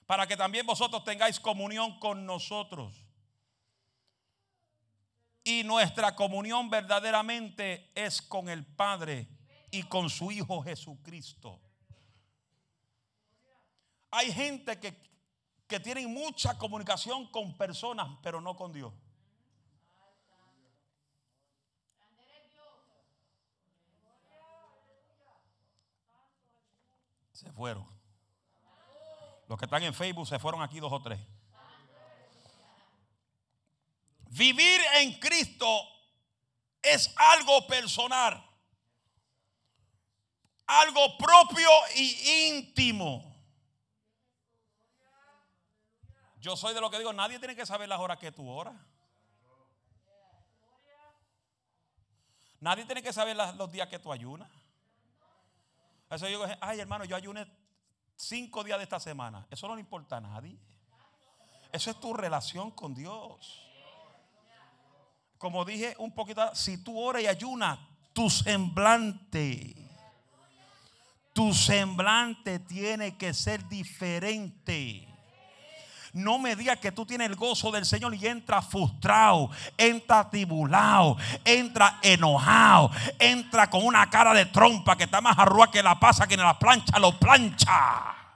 para 0.05 0.27
que 0.27 0.35
también 0.35 0.65
vosotros 0.65 1.05
tengáis 1.05 1.39
comunión 1.39 1.97
con 1.97 2.25
nosotros. 2.25 3.08
Y 5.49 5.63
nuestra 5.63 6.15
comunión 6.15 6.69
verdaderamente 6.69 7.89
es 7.95 8.21
con 8.21 8.49
el 8.49 8.63
Padre 8.63 9.27
y 9.71 9.81
con 9.81 10.07
su 10.07 10.29
Hijo 10.29 10.61
Jesucristo. 10.61 11.59
Hay 14.11 14.31
gente 14.31 14.79
que, 14.79 14.95
que 15.65 15.79
tiene 15.79 16.05
mucha 16.05 16.55
comunicación 16.55 17.31
con 17.31 17.57
personas, 17.57 18.15
pero 18.21 18.39
no 18.39 18.55
con 18.55 18.71
Dios. 18.71 18.93
Se 27.31 27.51
fueron. 27.53 27.87
Los 29.47 29.57
que 29.57 29.65
están 29.65 29.81
en 29.81 29.95
Facebook 29.95 30.27
se 30.27 30.37
fueron 30.37 30.61
aquí 30.61 30.79
dos 30.79 30.93
o 30.93 31.01
tres. 31.01 31.19
Vivir 34.29 34.79
en 34.97 35.19
Cristo 35.19 35.67
es 36.83 37.11
algo 37.15 37.65
personal, 37.65 38.45
algo 40.67 41.17
propio 41.17 41.67
y 41.95 42.49
íntimo. 42.49 43.25
Yo 46.39 46.55
soy 46.55 46.75
de 46.75 46.81
lo 46.81 46.91
que 46.91 46.99
digo, 46.99 47.11
nadie 47.11 47.39
tiene 47.39 47.55
que 47.55 47.65
saber 47.65 47.89
las 47.89 47.99
horas 47.99 48.19
que 48.19 48.31
tú 48.31 48.47
oras. 48.47 48.75
Nadie 52.59 52.85
tiene 52.85 53.01
que 53.01 53.11
saber 53.11 53.35
los 53.35 53.71
días 53.71 53.87
que 53.87 53.97
tú 53.97 54.11
ayunas. 54.11 54.49
Eso 56.11 56.27
yo 56.29 56.45
digo, 56.45 56.57
ay 56.61 56.79
hermano, 56.79 57.03
yo 57.05 57.15
ayuné 57.15 57.47
cinco 58.15 58.63
días 58.63 58.77
de 58.77 58.83
esta 58.83 58.99
semana. 58.99 59.47
Eso 59.49 59.67
no 59.67 59.73
le 59.73 59.81
importa 59.81 60.17
a 60.17 60.21
nadie. 60.21 60.55
Eso 61.71 61.89
es 61.89 61.99
tu 61.99 62.13
relación 62.13 62.69
con 62.71 62.93
Dios 62.93 63.68
como 65.39 65.63
dije 65.63 65.95
un 65.97 66.11
poquito, 66.11 66.53
si 66.53 66.77
tú 66.77 66.99
oras 66.99 67.23
y 67.23 67.27
ayunas, 67.27 67.79
tu 68.13 68.29
semblante, 68.29 69.73
tu 71.33 71.53
semblante 71.53 72.59
tiene 72.59 73.17
que 73.17 73.33
ser 73.33 73.67
diferente. 73.69 75.07
No 76.11 76.39
me 76.39 76.57
digas 76.57 76.79
que 76.79 76.91
tú 76.91 77.05
tienes 77.05 77.29
el 77.29 77.35
gozo 77.35 77.71
del 77.71 77.85
Señor 77.85 78.13
y 78.15 78.27
entra 78.27 78.61
frustrado, 78.61 79.49
entra 79.77 80.29
tribulado, 80.29 81.15
entra 81.45 81.99
enojado, 82.01 82.91
entra 83.17 83.69
con 83.69 83.85
una 83.85 84.09
cara 84.09 84.33
de 84.33 84.45
trompa 84.47 84.97
que 84.97 85.05
está 85.05 85.21
más 85.21 85.37
arrua 85.37 85.71
que 85.71 85.81
la 85.81 85.97
pasa 85.97 86.27
que 86.27 86.33
en 86.33 86.41
la 86.41 86.59
plancha 86.59 86.99
lo 86.99 87.17
plancha. 87.17 88.28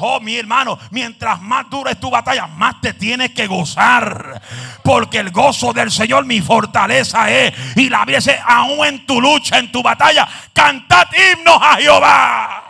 Oh, 0.00 0.20
mi 0.20 0.36
hermano, 0.36 0.78
mientras 0.90 1.40
más 1.42 1.68
dura 1.68 1.90
es 1.90 2.00
tu 2.00 2.10
batalla, 2.10 2.46
más 2.46 2.80
te 2.80 2.94
tienes 2.94 3.30
que 3.30 3.46
gozar. 3.46 4.40
Porque 4.82 5.18
el 5.18 5.30
gozo 5.30 5.72
del 5.72 5.90
Señor 5.90 6.24
mi 6.24 6.40
fortaleza 6.40 7.30
es. 7.30 7.54
Y 7.76 7.88
la 7.88 8.04
Biblia 8.04 8.42
aún 8.46 8.86
en 8.86 9.06
tu 9.06 9.20
lucha, 9.20 9.58
en 9.58 9.70
tu 9.70 9.82
batalla, 9.82 10.26
cantad 10.52 11.06
himnos 11.12 11.58
a 11.60 11.76
Jehová. 11.76 12.69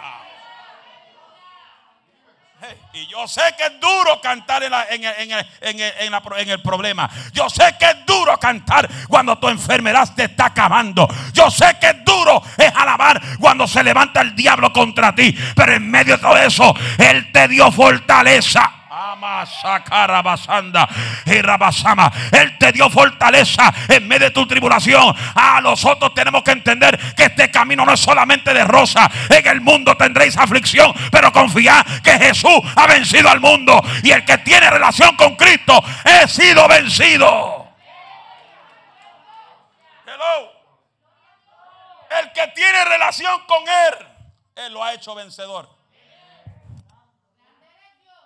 Y 2.92 3.06
yo 3.06 3.28
sé 3.28 3.42
que 3.56 3.66
es 3.66 3.80
duro 3.80 4.20
cantar 4.20 4.64
en, 4.64 4.73
el 6.49 6.62
problema. 6.62 7.09
Yo 7.32 7.49
sé 7.49 7.76
que 7.78 7.85
es 7.85 8.04
duro 8.04 8.37
cantar 8.38 8.88
cuando 9.09 9.38
tu 9.38 9.49
enfermedad 9.49 10.12
te 10.14 10.25
está 10.25 10.47
acabando. 10.47 11.09
Yo 11.32 11.50
sé 11.50 11.76
que 11.80 11.90
es 11.90 12.04
duro 12.04 12.42
es 12.59 12.73
alabar 12.75 13.20
cuando 13.38 13.68
se 13.68 13.85
levanta 13.85 14.20
el 14.23 14.35
diablo 14.35 14.73
contra 14.73 15.14
ti. 15.14 15.37
Pero 15.54 15.75
en 15.75 15.88
medio 15.88 16.16
de 16.16 16.23
todo 16.23 16.37
eso, 16.37 16.75
Él 16.99 17.30
te 17.32 17.47
dio 17.47 17.70
fortaleza. 17.70 18.79
Él 22.33 22.59
te 22.59 22.73
dio 22.73 22.90
fortaleza 22.90 23.73
en 23.88 24.07
medio 24.07 24.26
de 24.26 24.30
tu 24.30 24.47
tribulación. 24.47 25.14
A 25.35 25.61
nosotros 25.61 26.12
tenemos 26.14 26.42
que 26.42 26.52
entender 26.52 26.99
que 27.14 27.25
este 27.25 27.50
camino 27.50 27.85
no 27.85 27.92
es 27.92 28.00
solamente 28.00 28.52
de 28.52 28.64
rosa. 28.64 29.11
En 29.28 29.47
el 29.47 29.61
mundo 29.61 29.97
tendréis 29.97 30.37
aflicción, 30.37 30.92
pero 31.11 31.33
confiad 31.33 31.85
que 32.02 32.19
Jesús 32.19 32.61
ha 32.76 32.87
vencido 32.87 33.28
al 33.30 33.40
mundo. 33.40 33.80
Y 34.02 34.11
el 34.11 34.25
que 34.25 34.38
tiene 34.38 34.69
relación 34.71 35.16
con 35.16 35.37
Cristo, 35.37 35.83
he 36.04 36.28
sido 36.28 36.69
vencido. 36.69 37.69
Hello. 40.07 40.52
El 42.21 42.33
que 42.33 42.47
tiene 42.49 42.85
relación 42.85 43.40
con 43.47 43.62
Él, 43.62 44.07
Él 44.57 44.73
lo 44.75 44.85
ha 44.85 44.92
hecho 44.92 45.14
vencedor. 45.14 45.79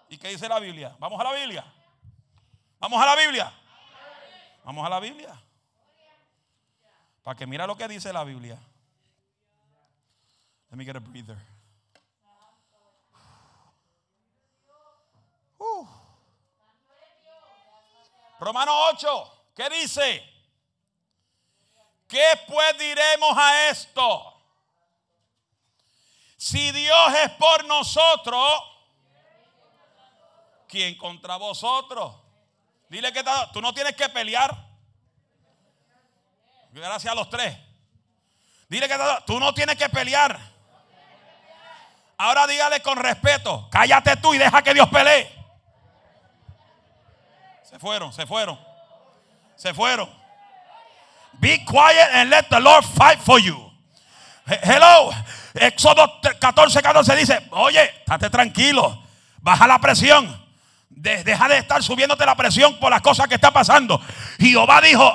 ¿Y 0.08 0.18
qué 0.18 0.28
dice 0.28 0.49
la 0.49 0.61
Biblia? 0.61 0.94
Vamos 0.99 1.20
a 1.20 1.25
la 1.25 1.32
Biblia. 1.32 1.64
Vamos 2.78 3.02
a 3.02 3.06
la 3.06 3.16
Biblia. 3.16 3.52
Vamos 4.64 4.87
a 4.87 4.88
la 4.88 5.00
Biblia. 5.00 5.40
Para 7.23 7.37
que 7.37 7.46
mira 7.46 7.66
lo 7.66 7.76
que 7.76 7.88
dice 7.88 8.12
la 8.12 8.25
Biblia. 8.25 8.58
Let 10.70 10.76
me 10.76 10.84
get 10.84 10.96
a 10.96 11.00
breather. 11.00 11.38
Uh. 15.58 15.87
Romano 18.40 18.73
8, 18.90 19.32
¿qué 19.54 19.70
dice? 19.70 20.23
¿Qué 22.06 22.25
pues 22.46 22.78
diremos 22.78 23.37
a 23.37 23.70
esto? 23.70 24.34
Si 26.37 26.70
Dios 26.73 27.14
es 27.25 27.30
por 27.32 27.64
nosotros, 27.64 28.74
¿quién 30.75 30.97
contra 30.97 31.37
vosotros? 31.37 32.16
Dile 32.88 33.12
que 33.12 33.23
tú 33.52 33.62
no 33.62 33.73
tienes 33.73 33.95
que 33.95 34.09
pelear. 34.09 34.52
Gracias 36.73 37.12
a 37.12 37.14
los 37.14 37.31
tres. 37.31 37.57
Dile 38.69 38.88
que 38.88 38.99
tú 39.25 39.38
no 39.38 39.54
tienes 39.54 39.76
que 39.76 39.88
pelear. 39.88 40.37
Ahora 42.19 42.49
dígale 42.49 42.81
con 42.83 42.97
respeto, 42.97 43.69
cállate 43.71 44.16
tú 44.16 44.35
y 44.35 44.38
deja 44.38 44.62
que 44.62 44.75
Dios 44.75 44.88
pelee. 44.88 45.33
Se 47.62 47.78
fueron, 47.78 48.12
se 48.12 48.26
fueron. 48.26 48.59
Se 49.54 49.73
fueron. 49.73 50.11
Be 51.35 51.64
quiet 51.64 52.09
and 52.14 52.31
let 52.31 52.49
the 52.50 52.59
Lord 52.59 52.85
fight 52.85 53.21
for 53.21 53.38
you. 53.38 53.73
Hello. 54.45 55.12
Éxodo 55.54 56.21
14, 56.40 56.83
14 56.83 57.16
dice, 57.16 57.49
oye, 57.52 57.85
estate 58.00 58.28
tranquilo, 58.28 59.04
baja 59.38 59.69
la 59.69 59.78
presión. 59.78 60.43
Deja 60.96 61.48
de 61.48 61.58
estar 61.58 61.82
subiéndote 61.82 62.24
la 62.24 62.34
presión 62.34 62.78
por 62.78 62.90
las 62.90 63.02
cosas 63.02 63.28
que 63.28 63.34
está 63.34 63.50
pasando. 63.50 64.00
Jehová 64.38 64.80
dijo, 64.80 65.12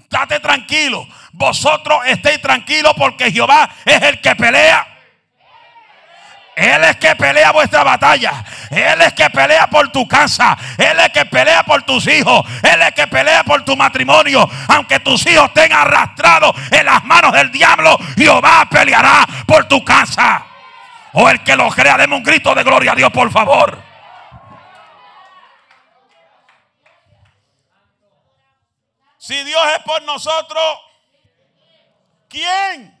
estate 0.00 0.40
tranquilo. 0.40 1.06
Vosotros 1.32 2.00
estéis 2.06 2.40
tranquilos 2.40 2.92
porque 2.96 3.32
Jehová 3.32 3.68
es 3.84 4.02
el 4.02 4.20
que 4.20 4.36
pelea. 4.36 4.86
Él 6.54 6.84
es 6.84 6.96
que 6.96 7.16
pelea 7.16 7.50
vuestra 7.50 7.82
batalla. 7.82 8.44
Él 8.70 9.00
es 9.00 9.14
que 9.14 9.30
pelea 9.30 9.66
por 9.68 9.90
tu 9.90 10.06
casa. 10.06 10.56
Él 10.76 10.98
es 11.00 11.08
que 11.08 11.24
pelea 11.24 11.62
por 11.62 11.82
tus 11.82 12.06
hijos. 12.06 12.44
Él 12.62 12.82
es 12.82 12.92
que 12.92 13.06
pelea 13.06 13.42
por 13.42 13.64
tu 13.64 13.74
matrimonio. 13.74 14.48
Aunque 14.68 15.00
tus 15.00 15.26
hijos 15.26 15.46
estén 15.46 15.72
arrastrados 15.72 16.54
en 16.70 16.84
las 16.84 17.02
manos 17.04 17.32
del 17.32 17.50
diablo, 17.50 17.98
Jehová 18.16 18.68
peleará 18.70 19.26
por 19.46 19.64
tu 19.64 19.82
casa. 19.82 20.44
O 21.14 21.28
el 21.28 21.42
que 21.42 21.56
lo 21.56 21.70
crea, 21.70 21.96
deme 21.96 22.16
un 22.16 22.22
grito 22.22 22.54
de 22.54 22.62
gloria 22.62 22.92
a 22.92 22.96
Dios, 22.96 23.10
por 23.10 23.30
favor. 23.30 23.91
Si 29.22 29.44
Dios 29.44 29.62
es 29.78 29.84
por 29.84 30.02
nosotros, 30.02 30.64
¿quién? 32.28 33.00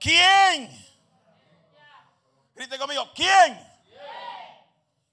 ¿Quién? 0.00 0.86
Grite 2.54 2.78
conmigo, 2.78 3.12
¿quién? 3.14 3.62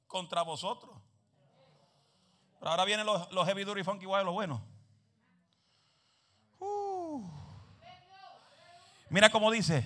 Contra 0.07 0.41
vosotros. 0.41 0.95
Pero 2.59 2.71
ahora 2.71 2.85
vienen 2.85 3.05
los, 3.05 3.29
los 3.33 3.45
heavy 3.45 3.65
duty 3.65 3.83
funky 3.83 4.05
wild, 4.05 4.23
los 4.23 4.33
buenos. 4.33 4.61
Uh. 6.59 7.29
Mira 9.09 9.29
cómo 9.29 9.51
dice, 9.51 9.83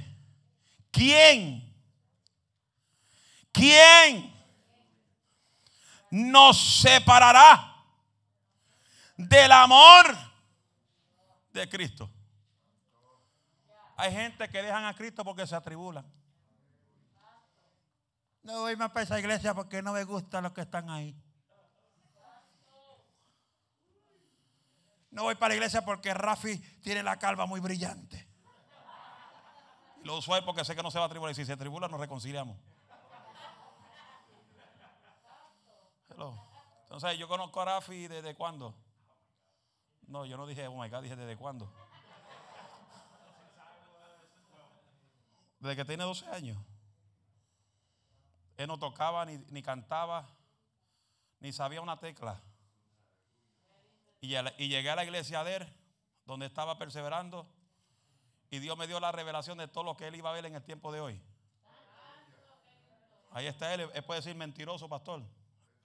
¿quién? 0.91 1.75
¿Quién 3.51 4.31
nos 6.11 6.55
separará 6.81 7.68
del 9.27 9.51
amor 9.51 10.05
de 11.51 11.67
Cristo? 11.67 12.09
Hay 13.97 14.13
gente 14.13 14.47
que 14.47 14.61
dejan 14.61 14.85
a 14.85 14.95
Cristo 14.95 15.25
porque 15.25 15.45
se 15.45 15.55
atribulan. 15.55 16.05
No 18.43 18.61
voy 18.61 18.77
más 18.77 18.91
para 18.91 19.03
esa 19.03 19.19
iglesia 19.19 19.53
porque 19.53 19.81
no 19.81 19.91
me 19.91 20.05
gustan 20.05 20.43
los 20.43 20.53
que 20.53 20.61
están 20.61 20.89
ahí. 20.89 21.13
No 25.11 25.23
voy 25.23 25.35
para 25.35 25.49
la 25.49 25.55
iglesia 25.55 25.83
porque 25.83 26.13
Rafi 26.13 26.57
tiene 26.81 27.03
la 27.03 27.19
calva 27.19 27.45
muy 27.45 27.59
brillante. 27.59 28.25
Lo 30.03 30.17
uso 30.17 30.31
porque 30.45 30.63
sé 30.63 30.75
que 30.77 30.83
no 30.83 30.91
se 30.91 30.99
va 30.99 31.05
a 31.05 31.09
tribular. 31.09 31.33
Y 31.33 31.35
si 31.35 31.45
se 31.45 31.57
tribula, 31.57 31.89
nos 31.89 31.99
reconciliamos. 31.99 32.57
Entonces, 36.83 37.19
yo 37.19 37.27
conozco 37.27 37.61
a 37.61 37.65
Rafi 37.65 38.07
desde 38.07 38.33
cuándo. 38.33 38.75
No, 40.09 40.25
yo 40.25 40.37
no 40.37 40.47
dije, 40.47 40.67
oh 40.67 40.75
my 40.75 40.89
God, 40.89 41.03
dije 41.03 41.15
desde 41.15 41.37
cuándo. 41.37 41.71
Desde 45.59 45.75
que 45.75 45.85
tiene 45.85 46.03
12 46.03 46.27
años. 46.29 46.57
Él 48.57 48.67
no 48.67 48.79
tocaba, 48.79 49.23
ni, 49.25 49.61
cantaba, 49.61 50.27
ni 51.39 51.53
sabía 51.53 51.79
una 51.79 51.99
tecla. 51.99 52.41
Y, 54.19 54.35
y, 54.35 54.67
llegué 54.67 54.89
a 54.89 54.95
la 54.95 55.03
iglesia 55.03 55.43
de 55.43 55.57
él, 55.57 55.73
donde 56.25 56.47
estaba 56.47 56.77
perseverando, 56.79 57.47
y 58.49 58.57
Dios 58.57 58.75
me 58.77 58.87
dio 58.87 58.99
la 58.99 59.11
revelación 59.11 59.59
de 59.59 59.67
todo 59.67 59.83
lo 59.83 59.95
que 59.95 60.07
él 60.07 60.15
iba 60.15 60.31
a 60.31 60.33
ver 60.33 60.47
en 60.47 60.55
el 60.55 60.63
tiempo 60.63 60.91
de 60.91 61.01
hoy. 61.01 61.21
Ahí 63.31 63.45
está 63.45 63.75
él, 63.75 63.91
él 63.93 64.03
puede 64.03 64.21
decir 64.21 64.35
mentiroso, 64.35 64.89
pastor. 64.89 65.23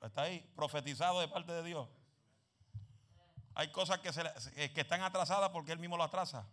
Está 0.01 0.23
ahí, 0.23 0.41
profetizado 0.57 1.21
de 1.21 1.29
parte 1.29 1.53
de 1.53 1.63
Dios. 1.63 1.87
Hay 3.55 3.71
cosas 3.71 4.01
que, 4.01 4.13
se, 4.13 4.73
que 4.73 4.81
están 4.81 5.03
atrasadas 5.03 5.51
porque 5.51 5.73
él 5.73 5.79
mismo 5.79 5.97
lo 5.97 6.05
atrasa. 6.05 6.47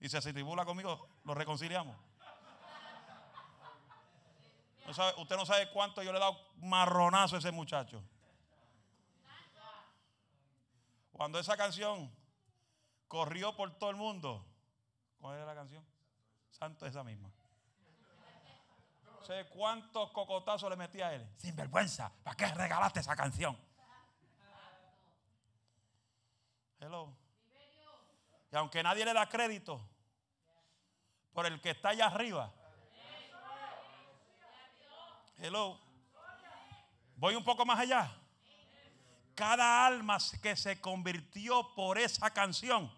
Y 0.00 0.08
si 0.08 0.20
se 0.20 0.32
tribula 0.32 0.64
conmigo, 0.64 1.08
lo 1.24 1.34
reconciliamos 1.34 1.96
usted 5.16 5.36
no 5.36 5.46
sabe 5.46 5.70
cuánto 5.70 6.02
yo 6.02 6.12
le 6.12 6.18
he 6.18 6.20
dado 6.20 6.38
marronazo 6.56 7.36
a 7.36 7.38
ese 7.38 7.52
muchacho. 7.52 8.02
Cuando 11.12 11.38
esa 11.38 11.56
canción 11.56 12.10
corrió 13.06 13.54
por 13.56 13.78
todo 13.78 13.90
el 13.90 13.96
mundo, 13.96 14.44
¿cuál 15.20 15.36
era 15.36 15.46
la 15.46 15.54
canción? 15.54 15.84
Santo 16.50 16.86
esa 16.86 17.04
misma. 17.04 17.30
sé 19.26 19.46
cuántos 19.50 20.10
cocotazos 20.10 20.68
le 20.68 20.76
metí 20.76 21.00
a 21.00 21.14
él. 21.14 21.28
Sin 21.36 21.54
vergüenza, 21.54 22.12
¿para 22.24 22.36
qué 22.36 22.46
regalaste 22.46 23.00
esa 23.00 23.14
canción? 23.14 23.56
Hello. 26.84 27.16
Y 28.50 28.56
aunque 28.56 28.82
nadie 28.82 29.04
le 29.04 29.14
da 29.14 29.28
crédito 29.28 29.80
por 31.32 31.46
el 31.46 31.60
que 31.60 31.70
está 31.70 31.90
allá 31.90 32.06
arriba, 32.06 32.52
Hello. 35.38 35.78
Voy 37.16 37.36
un 37.36 37.44
poco 37.44 37.64
más 37.64 37.78
allá. 37.78 38.10
Cada 39.36 39.86
alma 39.86 40.18
que 40.42 40.56
se 40.56 40.80
convirtió 40.80 41.72
por 41.76 41.98
esa 41.98 42.30
canción 42.30 42.92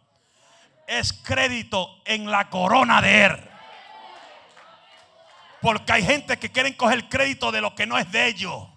es 0.86 1.12
crédito 1.12 2.00
en 2.06 2.30
la 2.30 2.48
corona 2.48 3.02
de 3.02 3.24
él. 3.26 3.50
Porque 5.60 5.92
hay 5.92 6.04
gente 6.04 6.38
que 6.38 6.50
quieren 6.50 6.72
coger 6.72 7.06
crédito 7.10 7.52
de 7.52 7.60
lo 7.60 7.74
que 7.74 7.86
no 7.86 7.98
es 7.98 8.10
de 8.10 8.28
ellos. 8.28 8.73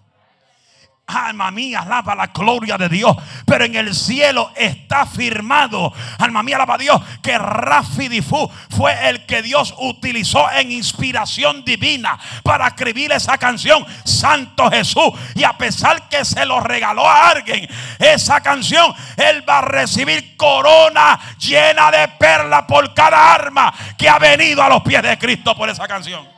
Alma 1.08 1.50
mía, 1.50 1.80
alaba 1.80 2.14
la 2.14 2.26
gloria 2.26 2.76
de 2.76 2.88
Dios. 2.90 3.16
Pero 3.46 3.64
en 3.64 3.74
el 3.74 3.94
cielo 3.94 4.52
está 4.54 5.06
firmado, 5.06 5.90
alma 6.18 6.42
mía, 6.42 6.56
alaba 6.56 6.74
a 6.74 6.78
Dios, 6.78 7.00
que 7.22 7.38
Rafi 7.38 8.08
Difu 8.08 8.50
fue 8.76 9.08
el 9.08 9.24
que 9.24 9.40
Dios 9.40 9.74
utilizó 9.78 10.50
en 10.52 10.70
inspiración 10.70 11.64
divina 11.64 12.18
para 12.42 12.68
escribir 12.68 13.10
esa 13.12 13.38
canción, 13.38 13.86
Santo 14.04 14.70
Jesús. 14.70 15.12
Y 15.34 15.44
a 15.44 15.56
pesar 15.56 16.10
que 16.10 16.26
se 16.26 16.44
lo 16.44 16.60
regaló 16.60 17.08
a 17.08 17.30
alguien, 17.30 17.66
esa 17.98 18.42
canción, 18.42 18.92
él 19.16 19.48
va 19.48 19.58
a 19.58 19.62
recibir 19.62 20.36
corona 20.36 21.18
llena 21.38 21.90
de 21.90 22.06
perla 22.18 22.66
por 22.66 22.92
cada 22.92 23.32
arma 23.32 23.72
que 23.96 24.08
ha 24.08 24.18
venido 24.18 24.62
a 24.62 24.68
los 24.68 24.82
pies 24.82 25.02
de 25.02 25.16
Cristo 25.18 25.56
por 25.56 25.70
esa 25.70 25.88
canción. 25.88 26.37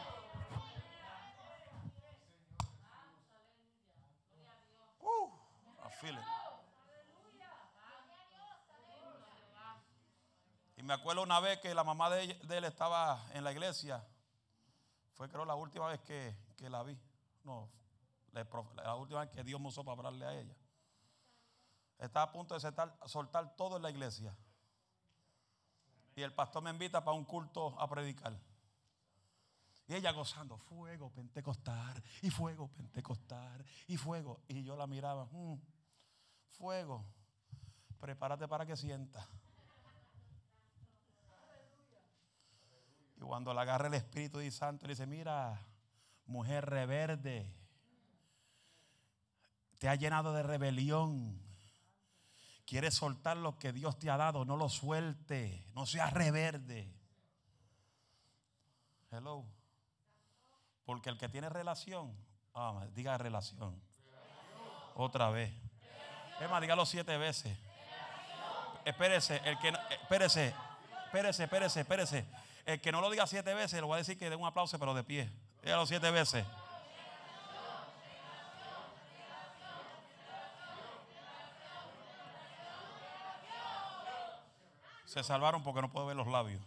Me 10.90 10.94
acuerdo 10.94 11.22
una 11.22 11.38
vez 11.38 11.60
que 11.60 11.72
la 11.72 11.84
mamá 11.84 12.10
de, 12.10 12.36
él 12.50 12.64
estaba 12.64 13.24
en 13.32 13.44
la 13.44 13.52
iglesia. 13.52 14.04
Fue 15.12 15.28
creo 15.28 15.44
la 15.44 15.54
última 15.54 15.86
vez 15.86 16.00
que, 16.00 16.34
la 16.68 16.82
vi. 16.82 16.98
No, 17.44 17.70
la, 18.32 18.96
última 18.96 19.20
vez 19.20 19.30
que 19.30 19.44
Dios 19.44 19.60
me 19.60 19.68
usó 19.68 19.84
para 19.84 19.98
hablarle 19.98 20.26
a 20.26 20.40
ella. 20.40 20.56
Estaba 21.96 22.24
a 22.24 22.32
punto 22.32 22.54
de 22.54 22.60
soltar, 22.60 22.98
soltar 23.06 23.54
todo 23.54 23.76
en 23.76 23.84
la 23.84 23.90
iglesia. 23.90 24.36
Y 26.16 26.22
el 26.22 26.34
pastor 26.34 26.60
me 26.60 26.70
invita 26.70 27.04
para 27.04 27.16
un 27.16 27.24
culto 27.24 27.80
a 27.80 27.88
predicar. 27.88 28.36
Y 29.86 29.94
ella 29.94 30.10
gozando, 30.10 30.58
fuego 30.58 31.10
pentecostal, 31.10 32.02
y 32.20 32.30
fuego 32.30 32.66
pentecostal, 32.66 33.64
y 33.86 33.96
fuego. 33.96 34.40
Y 34.48 34.64
yo 34.64 34.74
la 34.74 34.88
miraba, 34.88 35.26
mm, 35.26 35.54
fuego, 36.48 37.04
prepárate 38.00 38.48
para 38.48 38.66
que 38.66 38.76
sienta. 38.76 39.24
Cuando 43.26 43.52
la 43.54 43.62
agarra 43.62 43.88
el 43.88 43.94
Espíritu 43.94 44.38
de 44.38 44.50
Santo, 44.50 44.86
le 44.86 44.92
dice, 44.92 45.06
mira, 45.06 45.60
mujer 46.26 46.64
reverde, 46.66 47.52
te 49.78 49.88
ha 49.88 49.94
llenado 49.94 50.32
de 50.32 50.42
rebelión. 50.42 51.40
Quieres 52.66 52.94
soltar 52.94 53.36
lo 53.36 53.58
que 53.58 53.72
Dios 53.72 53.98
te 53.98 54.10
ha 54.10 54.16
dado, 54.16 54.44
no 54.44 54.56
lo 54.56 54.68
suelte, 54.68 55.66
no 55.74 55.86
seas 55.86 56.12
reverde. 56.12 56.94
Hello. 59.10 59.44
Porque 60.84 61.08
el 61.10 61.18
que 61.18 61.28
tiene 61.28 61.48
relación, 61.48 62.14
ah, 62.54 62.86
diga 62.94 63.18
relación. 63.18 63.82
Otra 64.94 65.30
vez. 65.30 65.52
Es 66.40 66.48
más, 66.48 66.60
dígalo 66.60 66.86
siete 66.86 67.16
veces. 67.16 67.58
Espérese, 68.84 69.40
el 69.44 69.58
que 69.58 69.72
espérese, 70.02 70.54
espérese, 71.06 71.44
espérese, 71.44 71.80
espérese. 71.80 72.26
El 72.70 72.80
que 72.80 72.92
no 72.92 73.00
lo 73.00 73.10
diga 73.10 73.26
siete 73.26 73.52
veces, 73.52 73.80
le 73.80 73.82
voy 73.82 73.94
a 73.94 73.98
decir 73.98 74.16
que 74.16 74.30
dé 74.30 74.36
un 74.36 74.46
aplauso, 74.46 74.78
pero 74.78 74.94
de 74.94 75.02
pie. 75.02 75.28
Dígalo 75.60 75.86
siete 75.86 76.08
veces. 76.12 76.46
Se 85.04 85.24
salvaron 85.24 85.64
porque 85.64 85.82
no 85.82 85.90
puedo 85.90 86.06
ver 86.06 86.14
los 86.14 86.28
labios. 86.28 86.62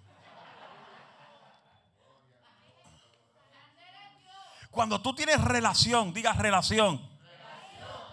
Cuando 4.72 5.02
tú 5.02 5.16
tienes 5.16 5.42
relación, 5.42 6.13
digas 6.13 6.36
relación. 6.38 7.02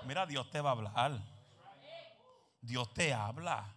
Mira, 0.05 0.26
Dios 0.26 0.48
te 0.48 0.61
va 0.61 0.70
a 0.70 0.72
hablar. 0.74 1.18
Dios 2.61 2.94
te 2.94 3.12
habla. 3.12 3.74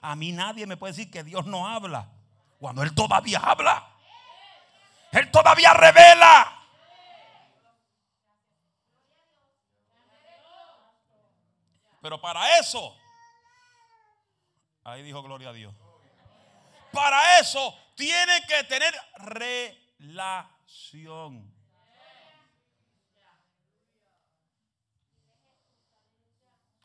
A 0.00 0.16
mí 0.16 0.32
nadie 0.32 0.66
me 0.66 0.78
puede 0.78 0.94
decir 0.94 1.10
que 1.10 1.22
Dios 1.22 1.44
no 1.44 1.68
habla. 1.68 2.08
Cuando 2.60 2.82
Él 2.82 2.94
todavía 2.94 3.38
habla. 3.38 3.88
Él 5.12 5.30
todavía 5.30 5.72
revela. 5.72 6.58
Pero 12.02 12.20
para 12.20 12.58
eso, 12.58 12.96
ahí 14.84 15.02
dijo 15.02 15.22
gloria 15.22 15.48
a 15.48 15.52
Dios. 15.52 15.74
Para 16.92 17.38
eso 17.38 17.74
tiene 17.94 18.42
que 18.46 18.64
tener 18.64 18.94
relación. 19.16 20.40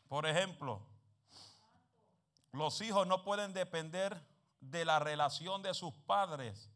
Por 0.08 0.26
ejemplo, 0.26 0.86
los 2.52 2.80
hijos 2.80 3.06
no 3.06 3.24
pueden 3.24 3.52
depender 3.52 4.25
de 4.70 4.84
la 4.84 4.98
relación 4.98 5.62
de 5.62 5.74
sus 5.74 5.94
padres, 5.94 6.70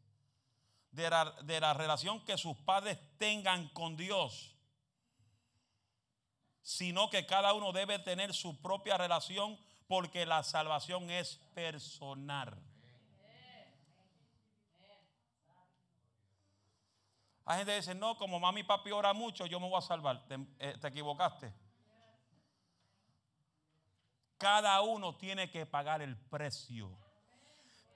de 0.92 1.10
la, 1.10 1.74
relación 1.74 2.24
que 2.24 2.36
sus 2.36 2.56
padres 2.58 2.98
tengan 3.18 3.68
con 3.68 3.96
Dios, 3.96 4.56
sino 6.62 7.10
que 7.10 7.26
cada 7.26 7.52
uno 7.52 7.72
debe 7.72 7.98
tener 7.98 8.34
su 8.34 8.60
propia 8.60 8.96
relación 8.96 9.58
porque 9.86 10.26
la 10.26 10.42
salvación 10.42 11.10
es 11.10 11.36
personal. 11.54 12.56
Hay 17.44 17.58
gente 17.58 17.72
que 17.72 17.76
dice, 17.76 17.94
no, 17.96 18.16
como 18.16 18.38
mami 18.38 18.60
y 18.60 18.64
papi 18.64 18.92
ora 18.92 19.12
mucho, 19.12 19.46
yo 19.46 19.58
me 19.58 19.68
voy 19.68 19.78
a 19.78 19.80
salvar. 19.80 20.24
te 20.28 20.34
eh, 20.60 20.76
equivocaste. 20.84 21.52
Cada 24.38 24.80
uno 24.82 25.16
tiene 25.16 25.50
que 25.50 25.66
pagar 25.66 26.00
el 26.00 26.16
precio. 26.16 26.96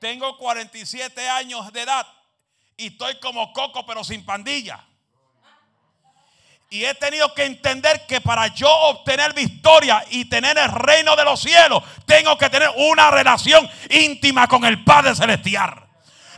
Tengo 0.05 0.37
47 0.37 1.31
años 1.31 1.73
de 1.73 1.81
edad 1.81 2.07
y 2.77 2.89
estoy 2.89 3.19
como 3.21 3.55
coco 3.55 3.87
pero 3.87 4.05
sin 4.05 4.23
pandilla. 4.23 4.85
Y 6.69 6.85
he 6.85 6.95
tenido 6.97 7.33
que 7.33 7.47
entender 7.47 8.05
que 8.07 8.21
para 8.21 8.49
yo 8.49 8.69
obtener 8.69 9.33
victoria 9.33 10.05
y 10.11 10.27
tener 10.27 10.59
el 10.59 10.71
reino 10.73 11.17
de 11.17 11.25
los 11.25 11.41
cielos, 11.41 11.83
tengo 12.05 12.37
que 12.37 12.51
tener 12.51 12.69
una 12.77 13.11
relación 13.11 13.67
íntima 13.89 14.47
con 14.47 14.67
el 14.67 14.85
Padre 14.85 15.15
Celestial. 15.15 15.83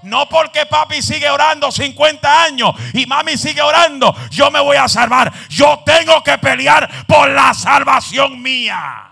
No 0.05 0.29
porque 0.29 0.67
papi 0.67 1.03
sigue 1.03 1.29
orando 1.29 1.73
50 1.73 2.45
años 2.45 2.73
y 2.95 3.05
mami 3.05 3.37
sigue 3.37 3.63
orando, 3.63 4.15
yo 4.31 4.49
me 4.53 4.61
voy 4.61 4.77
a 4.77 4.87
salvar. 4.87 5.33
Yo 5.49 5.83
tengo 5.85 6.23
que 6.23 6.39
pelear 6.39 7.05
por 7.09 7.29
la 7.31 7.53
salvación 7.53 8.41
mía. 8.41 9.06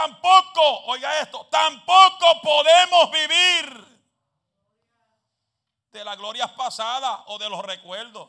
Tampoco, 0.00 0.84
oiga 0.86 1.20
esto, 1.20 1.44
tampoco 1.50 2.40
podemos 2.40 3.10
vivir 3.10 3.98
de 5.90 6.04
las 6.04 6.16
glorias 6.16 6.52
pasadas 6.52 7.18
o 7.26 7.36
de 7.36 7.50
los 7.50 7.64
recuerdos. 7.64 8.28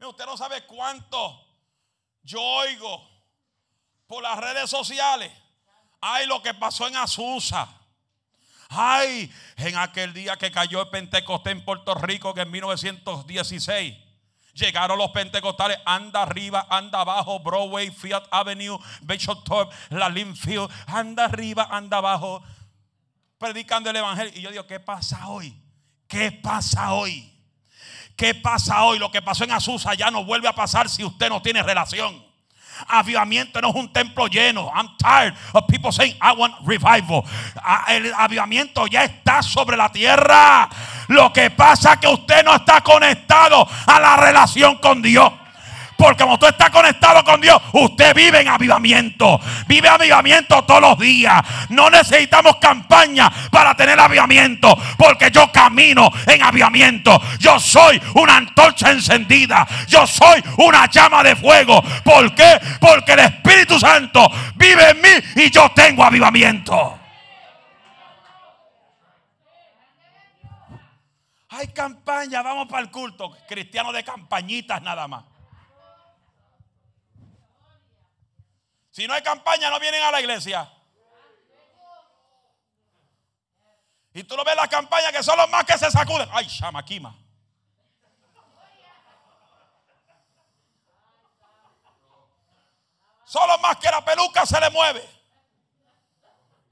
Usted 0.00 0.24
no 0.24 0.38
sabe 0.38 0.64
cuánto 0.64 1.46
yo 2.22 2.40
oigo 2.40 3.06
por 4.06 4.22
las 4.22 4.38
redes 4.38 4.70
sociales. 4.70 5.30
Ay, 6.00 6.26
lo 6.26 6.40
que 6.40 6.54
pasó 6.54 6.86
en 6.86 6.96
Azusa. 6.96 7.68
Ay, 8.70 9.30
en 9.58 9.76
aquel 9.76 10.14
día 10.14 10.38
que 10.38 10.50
cayó 10.50 10.80
el 10.80 10.88
Pentecostés 10.88 11.52
en 11.52 11.64
Puerto 11.66 11.94
Rico, 11.96 12.32
que 12.32 12.40
en 12.40 12.50
1916. 12.50 14.09
Llegaron 14.60 14.98
los 14.98 15.10
pentecostales, 15.10 15.78
anda 15.86 16.22
arriba, 16.22 16.66
anda 16.68 17.00
abajo, 17.00 17.40
Broadway, 17.40 17.90
Fiat 17.90 18.24
Avenue, 18.30 18.78
Bishop 19.02 19.42
Top, 19.44 19.72
la 19.88 20.08
Linfield, 20.08 20.70
anda 20.86 21.24
arriba, 21.24 21.68
anda 21.70 21.96
abajo, 21.96 22.42
predicando 23.38 23.88
el 23.88 23.96
Evangelio. 23.96 24.32
Y 24.36 24.42
yo 24.42 24.50
digo, 24.50 24.66
¿qué 24.66 24.78
pasa 24.78 25.28
hoy? 25.28 25.56
¿Qué 26.06 26.30
pasa 26.30 26.92
hoy? 26.92 27.32
¿Qué 28.16 28.34
pasa 28.34 28.84
hoy? 28.84 28.98
Lo 28.98 29.10
que 29.10 29.22
pasó 29.22 29.44
en 29.44 29.52
Azusa 29.52 29.94
ya 29.94 30.10
no 30.10 30.24
vuelve 30.24 30.46
a 30.46 30.54
pasar 30.54 30.90
si 30.90 31.02
usted 31.02 31.30
no 31.30 31.40
tiene 31.40 31.62
relación. 31.62 32.29
Avivamiento 32.88 33.60
no 33.60 33.70
es 33.70 33.74
un 33.74 33.92
templo 33.92 34.26
lleno. 34.26 34.70
I'm 34.74 34.88
tired 34.98 35.34
of 35.52 35.66
people 35.66 35.92
saying, 35.92 36.14
I 36.20 36.32
want 36.36 36.54
revival. 36.64 37.24
Ah, 37.56 37.86
el 37.88 38.12
avivamiento 38.14 38.86
ya 38.86 39.04
está 39.04 39.42
sobre 39.42 39.76
la 39.76 39.90
tierra. 39.90 40.68
Lo 41.08 41.32
que 41.32 41.50
pasa 41.50 41.94
es 41.94 41.98
que 42.00 42.08
usted 42.08 42.44
no 42.44 42.54
está 42.54 42.80
conectado 42.80 43.66
a 43.86 44.00
la 44.00 44.16
relación 44.16 44.76
con 44.76 45.02
Dios. 45.02 45.39
Porque 46.00 46.22
como 46.22 46.38
tú 46.38 46.46
estás 46.46 46.70
conectado 46.70 47.22
con 47.22 47.42
Dios, 47.42 47.60
usted 47.74 48.14
vive 48.14 48.40
en 48.40 48.48
avivamiento. 48.48 49.38
Vive 49.66 49.86
avivamiento 49.86 50.64
todos 50.64 50.80
los 50.80 50.98
días. 50.98 51.42
No 51.68 51.90
necesitamos 51.90 52.56
campaña 52.56 53.30
para 53.50 53.74
tener 53.74 54.00
avivamiento. 54.00 54.74
Porque 54.96 55.30
yo 55.30 55.52
camino 55.52 56.10
en 56.26 56.42
avivamiento. 56.42 57.20
Yo 57.38 57.60
soy 57.60 58.00
una 58.14 58.38
antorcha 58.38 58.90
encendida. 58.90 59.68
Yo 59.88 60.06
soy 60.06 60.42
una 60.56 60.88
llama 60.88 61.22
de 61.22 61.36
fuego. 61.36 61.82
¿Por 62.02 62.34
qué? 62.34 62.58
Porque 62.80 63.12
el 63.12 63.18
Espíritu 63.18 63.78
Santo 63.78 64.26
vive 64.54 64.92
en 64.92 65.02
mí 65.02 65.42
y 65.44 65.50
yo 65.50 65.70
tengo 65.72 66.02
avivamiento. 66.02 66.98
Hay 71.50 71.68
campaña, 71.68 72.40
vamos 72.40 72.68
para 72.68 72.80
el 72.80 72.90
culto. 72.90 73.36
Cristiano 73.46 73.92
de 73.92 74.02
campañitas 74.02 74.80
nada 74.80 75.06
más. 75.06 75.24
Si 78.90 79.06
no 79.06 79.14
hay 79.14 79.22
campaña, 79.22 79.70
no 79.70 79.78
vienen 79.78 80.02
a 80.02 80.10
la 80.10 80.20
iglesia. 80.20 80.70
Y 84.12 84.24
tú 84.24 84.36
lo 84.36 84.44
ves 84.44 84.56
la 84.56 84.66
campaña 84.68 85.12
que 85.12 85.22
son 85.22 85.36
los 85.36 85.48
más 85.48 85.64
que 85.64 85.78
se 85.78 85.90
sacuden. 85.90 86.28
Ay, 86.32 86.46
chamaquima. 86.48 87.16
Son 93.24 93.46
los 93.46 93.60
más 93.60 93.76
que 93.76 93.88
la 93.88 94.04
peluca 94.04 94.44
se 94.44 94.60
le 94.60 94.70
mueve. 94.70 95.08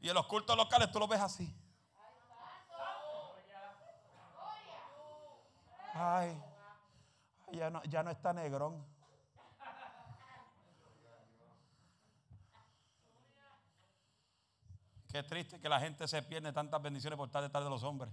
Y 0.00 0.08
en 0.08 0.14
los 0.14 0.26
cultos 0.26 0.56
locales 0.56 0.90
tú 0.90 0.98
lo 0.98 1.06
ves 1.06 1.20
así. 1.20 1.54
Ay, 5.94 6.42
ya 7.52 7.70
no, 7.70 7.82
ya 7.84 8.02
no 8.02 8.10
está 8.10 8.32
negrón. 8.32 8.84
Qué 15.10 15.22
triste 15.22 15.58
que 15.58 15.68
la 15.68 15.80
gente 15.80 16.06
se 16.06 16.22
pierde 16.22 16.52
tantas 16.52 16.82
bendiciones 16.82 17.16
por 17.16 17.28
estar 17.28 17.42
detrás 17.42 17.64
de 17.64 17.70
los 17.70 17.82
hombres. 17.82 18.12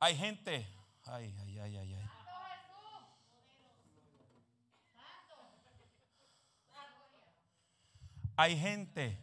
Hay 0.00 0.16
gente. 0.16 0.66
Ay, 1.04 1.34
ay, 1.40 1.58
ay, 1.58 1.76
ay, 1.76 1.94
ay. 1.94 2.10
Hay 8.38 8.58
gente 8.58 9.18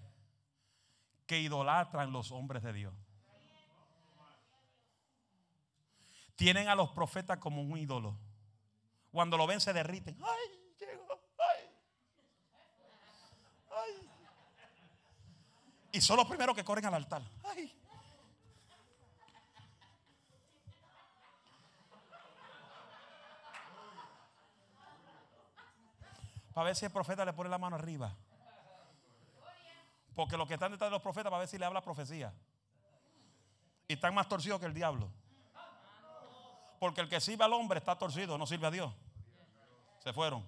que 1.28 1.40
idolatran 1.40 2.12
los 2.12 2.32
hombres 2.32 2.64
de 2.64 2.74
Dios. 2.74 2.94
Tienen 6.36 6.68
a 6.68 6.76
los 6.76 6.90
profetas 6.90 7.38
como 7.38 7.62
un 7.62 7.78
ídolo. 7.78 8.18
Cuando 9.12 9.38
lo 9.38 9.46
ven 9.46 9.62
se 9.62 9.72
derriten. 9.72 10.18
Ay, 10.24 10.76
llegó. 10.80 11.23
Y 15.94 16.02
son 16.02 16.18
los 16.18 16.26
primeros 16.26 16.56
que 16.56 16.66
corren 16.66 16.86
al 16.86 16.96
altar. 16.96 17.22
Ay. 17.44 17.72
Para 26.52 26.66
ver 26.66 26.76
si 26.76 26.86
el 26.86 26.92
profeta 26.92 27.24
le 27.24 27.34
pone 27.34 27.48
la 27.48 27.60
mano 27.60 27.76
arriba. 27.76 28.12
Porque 30.16 30.36
los 30.36 30.48
que 30.48 30.56
están 30.56 30.72
detrás 30.72 30.90
de 30.90 30.96
los 30.96 31.02
profetas, 31.02 31.30
para 31.30 31.40
ver 31.40 31.48
si 31.48 31.60
le 31.60 31.66
habla 31.66 31.82
profecía. 31.82 32.34
Y 33.88 33.94
están 33.94 34.16
más 34.16 34.28
torcidos 34.28 34.60
que 34.60 34.66
el 34.66 34.74
diablo. 34.74 35.12
Porque 36.80 37.02
el 37.02 37.08
que 37.08 37.22
sirve 37.22 37.44
al 37.44 37.54
hombre 37.54 37.78
está 37.78 37.96
torcido, 38.00 38.36
no 38.40 38.48
sirve 38.48 38.66
a 38.66 38.72
Dios. 38.72 38.92
Se 40.00 40.12
fueron. 40.12 40.44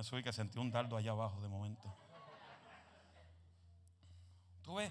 Me 0.00 0.04
subí 0.04 0.22
que 0.22 0.32
sentí 0.32 0.58
un 0.58 0.70
dardo 0.70 0.96
allá 0.96 1.10
abajo 1.10 1.42
de 1.42 1.48
momento. 1.48 1.94
¿Tú 4.62 4.76
ves? 4.76 4.90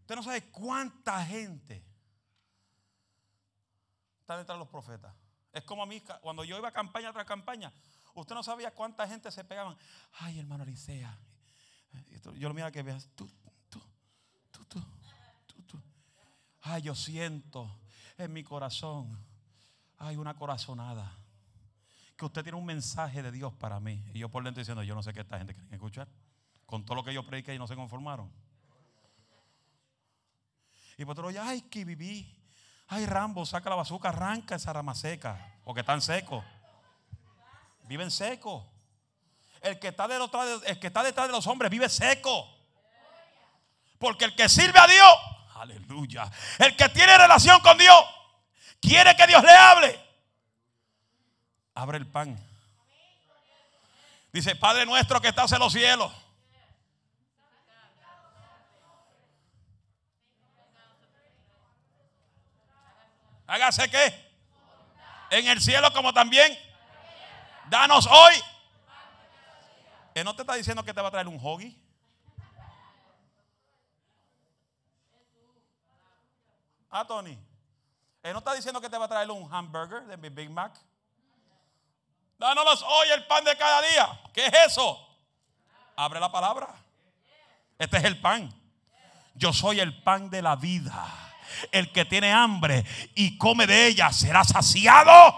Usted 0.00 0.16
no 0.16 0.24
sabe 0.24 0.50
cuánta 0.50 1.24
gente 1.24 1.84
está 4.18 4.36
detrás 4.38 4.56
de 4.56 4.58
los 4.58 4.68
profetas. 4.68 5.14
Es 5.52 5.62
como 5.62 5.84
a 5.84 5.86
mí, 5.86 6.02
cuando 6.20 6.42
yo 6.42 6.58
iba 6.58 6.72
campaña 6.72 7.12
tras 7.12 7.26
campaña, 7.26 7.72
usted 8.14 8.34
no 8.34 8.42
sabía 8.42 8.74
cuánta 8.74 9.06
gente 9.06 9.30
se 9.30 9.44
pegaban. 9.44 9.78
Ay, 10.14 10.40
hermano 10.40 10.64
Elisea. 10.64 11.16
Yo 12.34 12.48
lo 12.48 12.54
mira 12.54 12.72
que 12.72 12.82
veas. 12.82 13.08
Ay, 16.62 16.82
yo 16.82 16.96
siento 16.96 17.78
en 18.16 18.32
mi 18.32 18.42
corazón, 18.42 19.16
hay 19.96 20.16
una 20.16 20.34
corazonada. 20.34 21.16
Que 22.18 22.24
usted 22.24 22.42
tiene 22.42 22.58
un 22.58 22.66
mensaje 22.66 23.22
de 23.22 23.30
Dios 23.30 23.54
para 23.54 23.78
mí. 23.78 24.04
Y 24.12 24.18
yo 24.18 24.28
por 24.28 24.42
dentro 24.42 24.60
diciendo, 24.60 24.82
yo 24.82 24.94
no 24.94 25.02
sé 25.04 25.12
qué 25.14 25.20
esta 25.20 25.38
gente 25.38 25.54
quiere 25.54 25.68
escuchar. 25.72 26.08
Con 26.66 26.84
todo 26.84 26.96
lo 26.96 27.04
que 27.04 27.14
yo 27.14 27.24
prediqué 27.24 27.54
y 27.54 27.58
no 27.58 27.68
se 27.68 27.76
conformaron. 27.76 28.30
Y 30.96 31.04
por 31.04 31.12
otro, 31.12 31.30
ay, 31.40 31.62
que 31.62 31.84
viví. 31.84 32.36
Ay, 32.88 33.06
Rambo, 33.06 33.46
saca 33.46 33.70
la 33.70 33.76
bazooka, 33.76 34.08
arranca 34.08 34.56
esa 34.56 34.72
rama 34.72 34.96
seca. 34.96 35.58
Porque 35.62 35.80
están 35.80 36.02
secos. 36.02 36.44
Viven 37.84 38.10
secos. 38.10 38.64
El 39.60 39.78
que, 39.78 39.88
está 39.88 40.08
detrás 40.08 40.60
de, 40.60 40.70
el 40.70 40.80
que 40.80 40.88
está 40.88 41.04
detrás 41.04 41.28
de 41.28 41.32
los 41.32 41.46
hombres 41.46 41.70
vive 41.70 41.88
seco. 41.88 42.48
Porque 43.98 44.24
el 44.24 44.34
que 44.34 44.48
sirve 44.48 44.78
a 44.78 44.86
Dios, 44.88 45.14
aleluya. 45.54 46.30
El 46.58 46.74
que 46.76 46.88
tiene 46.88 47.16
relación 47.16 47.60
con 47.60 47.78
Dios, 47.78 48.04
quiere 48.80 49.14
que 49.14 49.26
Dios 49.28 49.42
le 49.42 49.52
hable. 49.52 50.07
Abre 51.78 51.96
el 51.96 52.08
pan. 52.08 52.36
Dice, 54.32 54.56
Padre 54.56 54.84
nuestro 54.84 55.20
que 55.20 55.28
estás 55.28 55.52
en 55.52 55.60
los 55.60 55.72
cielos. 55.72 56.12
Hágase 63.46 63.88
qué. 63.88 64.28
En 65.30 65.46
el 65.46 65.60
cielo 65.60 65.92
como 65.92 66.12
también. 66.12 66.58
Danos 67.70 68.08
hoy 68.08 68.42
él 70.14 70.24
no 70.24 70.34
te 70.34 70.42
está 70.42 70.54
diciendo 70.54 70.82
que 70.82 70.92
te 70.92 71.00
va 71.00 71.06
a 71.06 71.12
traer 71.12 71.28
un 71.28 71.38
hoggy. 71.40 71.80
Ah, 76.90 77.06
Tony. 77.06 77.38
Él 78.24 78.32
no 78.32 78.40
está 78.40 78.52
diciendo 78.54 78.80
que 78.80 78.90
te 78.90 78.98
va 78.98 79.04
a 79.04 79.08
traer 79.08 79.30
un 79.30 79.48
hamburger 79.54 80.02
de 80.06 80.16
mi 80.16 80.28
Big 80.28 80.50
Mac. 80.50 80.76
Dános 82.38 82.82
hoy 82.82 83.08
el 83.14 83.26
pan 83.26 83.44
de 83.44 83.56
cada 83.56 83.82
día. 83.82 84.20
¿Qué 84.32 84.46
es 84.46 84.52
eso? 84.68 84.96
Abre 85.96 86.20
la 86.20 86.30
palabra. 86.30 86.72
Este 87.76 87.96
es 87.96 88.04
el 88.04 88.20
pan. 88.20 88.52
Yo 89.34 89.52
soy 89.52 89.80
el 89.80 90.02
pan 90.02 90.30
de 90.30 90.40
la 90.40 90.54
vida. 90.54 91.34
El 91.72 91.90
que 91.92 92.04
tiene 92.04 92.32
hambre 92.32 92.84
y 93.16 93.36
come 93.38 93.66
de 93.66 93.88
ella 93.88 94.12
será 94.12 94.44
saciado. 94.44 95.34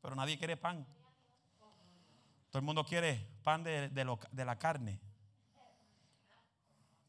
Pero 0.00 0.14
nadie 0.14 0.38
quiere 0.38 0.56
pan. 0.56 0.86
Todo 2.48 2.60
el 2.60 2.64
mundo 2.64 2.84
quiere 2.84 3.28
pan 3.42 3.62
de, 3.62 3.90
la 4.32 4.58
carne. 4.58 4.98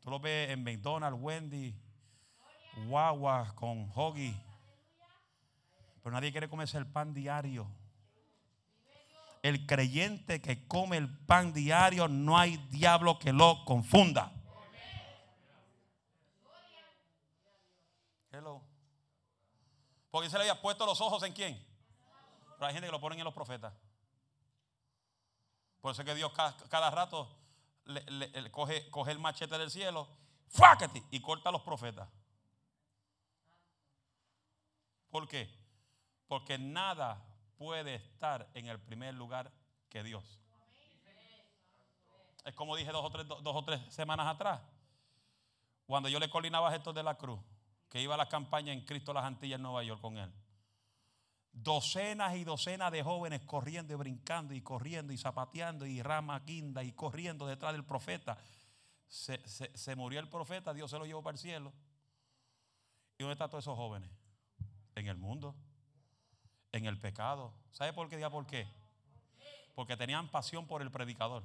Tú 0.01 0.09
lo 0.09 0.19
ves 0.19 0.49
en 0.49 0.63
McDonald's, 0.63 1.17
Wendy, 1.21 1.73
Wawa 2.87 3.53
con 3.55 3.89
Hoggy. 3.95 4.46
Pero 6.07 6.15
nadie 6.15 6.31
quiere 6.31 6.47
comerse 6.47 6.77
el 6.77 6.87
pan 6.87 7.13
diario. 7.13 7.67
El 9.43 9.67
creyente 9.67 10.41
que 10.41 10.65
come 10.65 10.95
el 10.95 11.09
pan 11.25 11.51
diario, 11.51 12.07
no 12.07 12.37
hay 12.37 12.55
diablo 12.69 13.19
que 13.19 13.33
lo 13.33 13.65
confunda. 13.65 14.31
Hello. 18.31 18.63
Porque 20.09 20.29
se 20.29 20.37
le 20.37 20.43
había 20.43 20.61
puesto 20.61 20.85
los 20.85 21.01
ojos 21.01 21.23
en 21.23 21.33
quién. 21.33 21.61
Pero 22.55 22.67
hay 22.67 22.73
gente 22.73 22.87
que 22.87 22.93
lo 22.93 23.01
ponen 23.01 23.19
en 23.19 23.25
los 23.25 23.33
profetas. 23.33 23.73
Por 25.81 25.91
eso 25.91 26.03
es 26.03 26.05
que 26.05 26.15
Dios 26.15 26.31
cada, 26.31 26.89
rato 26.89 27.37
coge, 28.51 29.11
el 29.11 29.19
machete 29.19 29.57
del 29.57 29.69
cielo 29.69 30.07
y 31.11 31.19
corta 31.19 31.49
a 31.49 31.51
los 31.51 31.63
profetas. 31.63 32.07
¿Por 35.09 35.27
qué? 35.27 35.66
Porque 36.27 36.57
nada 36.57 37.23
puede 37.57 37.95
estar 37.95 38.49
en 38.53 38.67
el 38.67 38.79
primer 38.79 39.13
lugar 39.13 39.51
que 39.89 40.03
Dios. 40.03 40.39
Es 42.45 42.53
como 42.55 42.75
dije 42.75 42.91
dos 42.91 43.05
o 43.43 43.63
tres, 43.63 43.81
semanas 43.93 44.27
atrás. 44.27 44.61
Cuando 45.85 46.09
yo 46.09 46.19
le 46.19 46.29
coordinaba 46.29 46.69
a 46.69 46.75
estos 46.75 46.93
de 46.93 47.03
la 47.03 47.17
cruz, 47.17 47.39
que 47.89 48.01
iba 48.01 48.15
a 48.15 48.17
la 48.17 48.27
campaña 48.27 48.73
en 48.73 48.85
Cristo 48.85 49.13
las 49.13 49.23
Antillas 49.23 49.57
en 49.57 49.63
Nueva 49.63 49.83
York 49.83 50.01
con 50.01 50.17
él 50.17 50.31
docenas 51.63 52.35
y 52.35 52.43
docenas 52.43 52.91
de 52.91 53.03
jóvenes 53.03 53.41
corriendo 53.41 53.93
y 53.93 53.95
brincando 53.95 54.53
y 54.53 54.61
corriendo 54.61 55.11
y 55.13 55.17
zapateando 55.17 55.85
y 55.85 56.01
rama 56.01 56.39
guinda 56.39 56.83
y 56.83 56.91
corriendo 56.91 57.47
detrás 57.47 57.73
del 57.73 57.83
profeta. 57.83 58.37
Se, 59.07 59.95
murió 59.95 60.19
el 60.19 60.29
profeta, 60.29 60.73
Dios 60.73 60.91
se 60.91 60.99
lo 60.99 61.05
llevó 61.05 61.23
para 61.23 61.35
el 61.35 61.39
cielo. 61.39 61.73
¿Y 63.17 63.23
dónde 63.23 63.33
están 63.33 63.49
todos 63.49 63.63
esos 63.63 63.75
jóvenes? 63.75 64.09
En 64.95 65.07
el 65.07 65.17
mundo, 65.17 65.55
en 66.71 66.85
el 66.85 66.99
pecado. 66.99 67.53
¿Sabe 67.71 67.93
por 67.93 68.09
qué? 68.09 68.17
¿Por 68.29 68.45
qué? 68.45 68.67
Porque 69.75 69.95
tenían 69.95 70.27
pasión 70.29 70.67
por 70.67 70.81
el 70.81 70.91
predicador, 70.91 71.43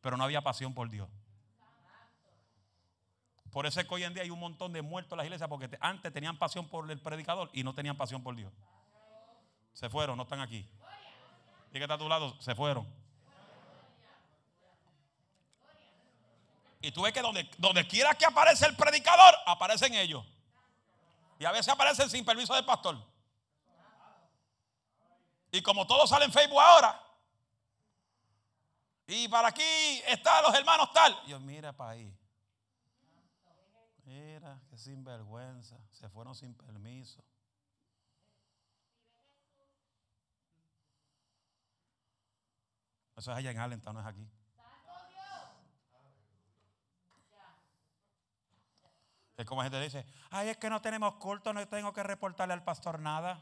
pero 0.00 0.16
no 0.16 0.24
había 0.24 0.42
pasión 0.42 0.74
por 0.74 0.88
Dios. 0.88 1.08
Por 3.50 3.66
eso 3.66 3.80
es 3.80 3.86
que 3.86 3.94
hoy 3.94 4.04
en 4.04 4.14
día 4.14 4.22
hay 4.22 4.30
un 4.30 4.38
montón 4.38 4.72
de 4.72 4.82
muertos 4.82 5.12
en 5.12 5.18
las 5.18 5.26
iglesias 5.26 5.48
porque 5.48 5.70
antes 5.80 6.12
tenían 6.12 6.38
pasión 6.38 6.68
por 6.68 6.90
el 6.90 7.00
predicador 7.00 7.50
y 7.52 7.64
no 7.64 7.74
tenían 7.74 7.96
pasión 7.96 8.22
por 8.22 8.36
Dios. 8.36 8.52
Se 9.72 9.88
fueron, 9.88 10.16
no 10.16 10.24
están 10.24 10.40
aquí. 10.40 10.68
Y 11.70 11.72
que 11.72 11.82
está 11.82 11.94
a 11.94 11.98
tu 11.98 12.08
lado, 12.08 12.40
se 12.40 12.54
fueron. 12.54 12.86
Y 16.80 16.92
tú 16.92 17.02
ves 17.02 17.12
que 17.12 17.20
donde, 17.20 17.48
donde 17.58 17.86
quiera 17.86 18.14
que 18.14 18.26
aparece 18.26 18.66
el 18.66 18.76
predicador, 18.76 19.34
aparecen 19.46 19.94
ellos. 19.94 20.24
Y 21.38 21.44
a 21.44 21.52
veces 21.52 21.68
aparecen 21.68 22.08
sin 22.10 22.24
permiso 22.24 22.54
del 22.54 22.64
pastor. 22.64 22.98
Y 25.50 25.62
como 25.62 25.86
todos 25.86 26.10
salen 26.10 26.28
en 26.28 26.32
Facebook 26.32 26.60
ahora, 26.60 27.08
y 29.10 29.26
para 29.26 29.48
aquí 29.48 29.62
están 30.06 30.42
los 30.42 30.54
hermanos 30.54 30.92
tal. 30.92 31.18
Dios, 31.24 31.40
mira 31.40 31.72
para 31.72 31.92
ahí. 31.92 32.14
Mira, 34.04 34.60
qué 34.68 34.76
sinvergüenza. 34.76 35.76
Se 35.92 36.10
fueron 36.10 36.34
sin 36.34 36.54
permiso. 36.54 37.24
Eso 43.16 43.32
es 43.32 43.38
allá 43.38 43.50
en 43.50 43.58
Allentown, 43.58 43.94
no 43.94 44.00
es 44.00 44.06
aquí. 44.06 44.28
Es 49.38 49.46
como 49.46 49.62
gente 49.62 49.80
dice, 49.80 50.04
ay, 50.30 50.50
es 50.50 50.56
que 50.58 50.68
no 50.68 50.82
tenemos 50.82 51.14
culto, 51.14 51.52
no 51.52 51.66
tengo 51.66 51.92
que 51.92 52.02
reportarle 52.02 52.52
al 52.52 52.64
pastor 52.64 52.98
nada. 52.98 53.40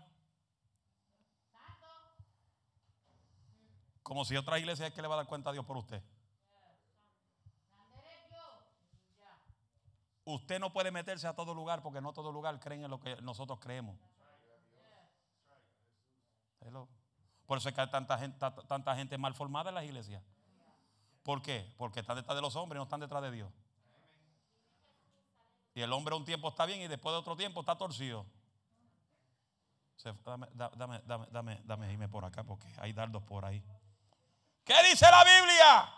Como 4.06 4.24
si 4.24 4.36
otra 4.36 4.56
iglesia 4.56 4.86
es 4.86 4.94
que 4.94 5.02
le 5.02 5.08
va 5.08 5.14
a 5.14 5.16
dar 5.16 5.26
cuenta 5.26 5.50
a 5.50 5.52
Dios 5.52 5.64
por 5.64 5.76
usted. 5.76 6.00
Usted 10.24 10.60
no 10.60 10.72
puede 10.72 10.92
meterse 10.92 11.26
a 11.26 11.34
todo 11.34 11.52
lugar 11.52 11.82
porque 11.82 12.00
no 12.00 12.12
todo 12.12 12.30
lugar 12.30 12.60
creen 12.60 12.84
en 12.84 12.90
lo 12.92 13.00
que 13.00 13.20
nosotros 13.22 13.58
creemos. 13.58 13.98
Por 17.46 17.58
eso 17.58 17.68
es 17.68 17.74
que 17.74 17.80
hay 17.80 17.90
tanta 17.90 18.94
gente, 18.94 19.18
mal 19.18 19.34
formada 19.34 19.70
en 19.70 19.74
las 19.74 19.84
iglesias. 19.84 20.22
¿Por 21.24 21.42
qué? 21.42 21.74
Porque 21.76 21.98
están 21.98 22.14
detrás 22.14 22.36
de 22.36 22.42
los 22.42 22.54
hombres 22.54 22.76
y 22.76 22.78
no 22.78 22.84
están 22.84 23.00
detrás 23.00 23.24
de 23.24 23.32
Dios. 23.32 23.52
Y 25.74 25.80
el 25.80 25.92
hombre 25.92 26.14
un 26.14 26.24
tiempo 26.24 26.48
está 26.48 26.64
bien 26.64 26.80
y 26.80 26.86
después 26.86 27.12
de 27.12 27.18
otro 27.18 27.36
tiempo 27.36 27.58
está 27.58 27.76
torcido. 27.76 28.24
Dame, 30.24 30.46
dame, 30.54 31.02
dame, 31.04 31.26
dame, 31.32 31.60
dame 31.64 31.92
irme 31.92 32.08
por 32.08 32.24
acá 32.24 32.44
porque 32.44 32.68
hay 32.78 32.92
dardos 32.92 33.24
por 33.24 33.44
ahí. 33.44 33.64
¿Qué 34.66 34.74
dice 34.82 35.08
la 35.08 35.22
Biblia? 35.22 35.94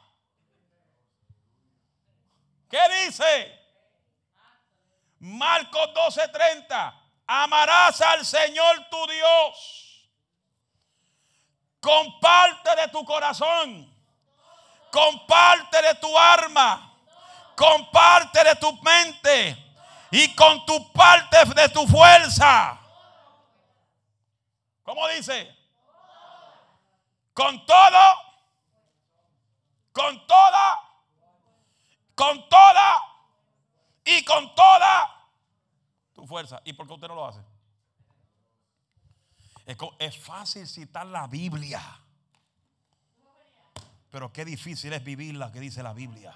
¿Qué 2.69 3.07
dice? 3.07 3.59
Marcos 5.21 5.89
12:30. 5.95 6.95
Amarás 7.27 8.01
al 8.03 8.27
Señor 8.27 8.89
tu 8.91 9.07
Dios 9.07 10.11
con 11.81 12.21
parte 12.21 12.77
de 12.77 12.89
tu 12.89 13.05
corazón, 13.07 13.91
con 14.91 15.27
parte 15.27 15.81
de 15.81 15.95
tu 15.95 16.19
arma, 16.19 16.95
con 17.57 17.91
parte 17.91 18.45
de 18.45 18.55
tu 18.57 18.71
mente 18.83 19.57
y 20.11 20.35
con 20.35 20.67
tu 20.67 20.93
parte 20.93 21.43
de 21.55 21.69
tu 21.71 21.87
fuerza. 21.87 22.79
¿Cómo 24.83 25.09
dice? 25.09 25.57
Con 27.33 27.65
todo, 27.65 28.28
con 29.99 30.27
toda, 30.29 30.81
con 32.15 32.49
toda 32.49 33.03
y 34.05 34.25
con 34.25 34.55
toda 34.55 35.27
tu 36.15 36.25
fuerza. 36.25 36.61
¿Y 36.65 36.73
por 36.73 36.87
qué 36.87 36.93
usted 36.93 37.09
no 37.09 37.17
lo 37.17 37.27
hace? 37.27 37.41
Es, 39.99 40.17
fácil 40.17 40.69
citar 40.69 41.05
la 41.07 41.27
Biblia. 41.27 41.83
Pero 44.11 44.33
qué 44.33 44.45
difícil 44.45 44.93
es 44.93 45.03
vivir 45.03 45.35
la 45.35 45.51
que 45.51 45.59
dice 45.59 45.83
la 45.83 45.93
Biblia. 45.93 46.33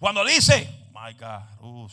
Cuando 0.00 0.24
dice, 0.24 0.88
my 0.92 1.12
God, 1.12 1.42
uh, 1.60 1.88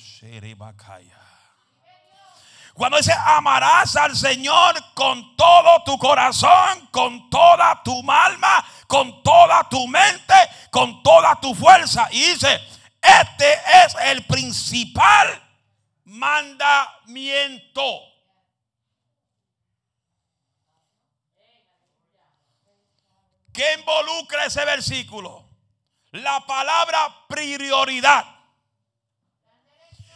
cuando 2.79 2.97
dice, 2.97 3.13
amarás 3.25 3.93
al 3.97 4.15
Señor 4.15 4.73
con 4.93 5.35
todo 5.35 5.83
tu 5.83 5.97
corazón, 5.97 6.87
con 6.91 7.29
toda 7.29 7.83
tu 7.83 8.09
alma, 8.09 8.65
con 8.87 9.21
toda 9.21 9.67
tu 9.67 9.85
mente, 9.85 10.33
con 10.71 11.03
toda 11.03 11.35
tu 11.41 11.53
fuerza. 11.53 12.07
Y 12.09 12.21
dice, 12.21 12.57
este 13.01 13.53
es 13.83 13.95
el 14.03 14.25
principal 14.25 15.45
mandamiento. 16.05 17.83
¿Qué 23.51 23.73
involucra 23.73 24.45
ese 24.45 24.63
versículo? 24.63 25.49
La 26.11 26.39
palabra 26.47 27.25
prioridad 27.27 28.23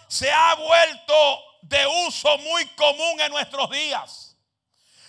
se 0.08 0.32
ha 0.32 0.56
vuelto 0.56 1.53
de 1.64 1.88
uso 2.08 2.38
muy 2.40 2.66
común 2.76 3.20
en 3.22 3.32
nuestros 3.32 3.70
días. 3.70 4.38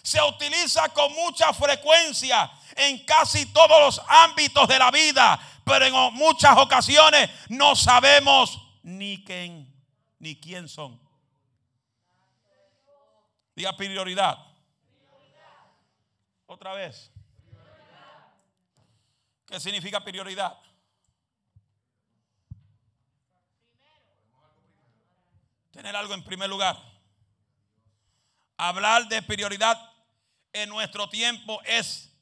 Se 0.02 0.20
utiliza 0.22 0.88
con 0.90 1.12
mucha 1.14 1.52
frecuencia 1.52 2.50
en 2.76 3.04
casi 3.04 3.46
todos 3.46 3.80
los 3.80 4.02
ámbitos 4.06 4.68
de 4.68 4.78
la 4.78 4.90
vida, 4.90 5.40
pero 5.64 5.86
en 5.86 6.14
muchas 6.14 6.56
ocasiones 6.56 7.30
no 7.48 7.74
sabemos 7.74 8.60
ni 8.82 9.24
quién, 9.24 9.72
ni 10.18 10.38
quién 10.38 10.68
son. 10.68 11.00
Diga 13.54 13.76
prioridad. 13.76 14.38
Otra 16.46 16.74
vez. 16.74 17.10
¿Qué 19.46 19.58
significa 19.60 20.02
prioridad? 20.02 20.58
Tener 25.74 25.96
algo 25.96 26.14
en 26.14 26.22
primer 26.22 26.48
lugar. 26.48 26.80
Hablar 28.56 29.08
de 29.08 29.22
prioridad 29.22 29.76
en 30.52 30.68
nuestro 30.68 31.08
tiempo 31.08 31.60
es 31.64 32.12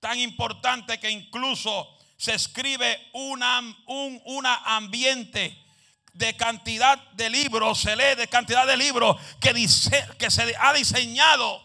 tan 0.00 0.18
importante 0.18 0.98
que 0.98 1.10
incluso 1.10 1.98
se 2.16 2.32
escribe 2.32 3.10
una, 3.12 3.60
un 3.88 4.22
una 4.24 4.54
ambiente 4.76 5.62
de 6.14 6.34
cantidad 6.34 6.96
de 7.10 7.28
libros, 7.28 7.82
se 7.82 7.94
lee 7.94 8.14
de 8.16 8.26
cantidad 8.26 8.66
de 8.66 8.78
libros 8.78 9.20
que, 9.38 9.52
dice, 9.52 10.02
que 10.18 10.30
se 10.30 10.54
ha 10.58 10.72
diseñado 10.72 11.62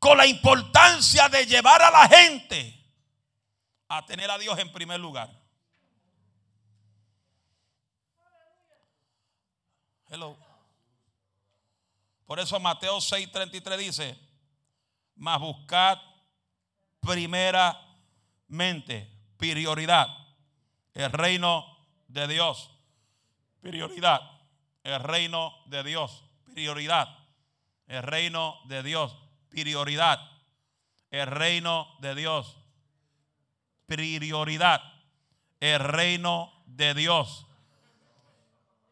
con 0.00 0.18
la 0.18 0.26
importancia 0.26 1.28
de 1.28 1.46
llevar 1.46 1.82
a 1.82 1.90
la 1.92 2.08
gente 2.08 2.84
a 3.86 4.04
tener 4.04 4.28
a 4.28 4.38
Dios 4.38 4.58
en 4.58 4.72
primer 4.72 4.98
lugar. 4.98 5.41
Por 12.26 12.38
eso 12.38 12.60
Mateo 12.60 13.00
6:33 13.00 13.78
dice, 13.78 14.18
mas 15.16 15.40
buscad 15.40 15.98
primeramente, 17.00 19.10
prioridad, 19.36 20.06
el 20.94 21.10
reino 21.12 21.66
de 22.08 22.28
Dios. 22.28 22.70
Prioridad, 23.60 24.20
el 24.82 25.02
reino 25.02 25.54
de 25.66 25.82
Dios. 25.82 26.24
Prioridad, 26.44 27.18
el 27.86 28.02
reino 28.02 28.58
de 28.66 28.82
Dios. 28.82 29.16
Prioridad, 29.48 30.20
el 31.10 31.26
reino 31.26 31.94
de 32.00 32.14
Dios. 32.14 32.56
Prioridad, 33.86 34.82
el 35.60 35.78
reino 35.78 36.52
de 36.66 36.94
Dios. 36.94 37.46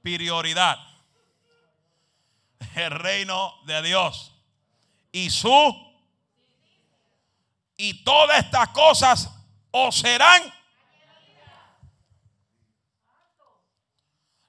Prioridad 0.02 0.89
el 2.74 2.90
reino 2.90 3.54
de 3.64 3.82
Dios. 3.82 4.32
Y 5.12 5.30
su 5.30 5.90
y 7.76 8.04
todas 8.04 8.44
estas 8.44 8.68
cosas 8.68 9.30
os 9.70 9.96
serán. 9.96 10.42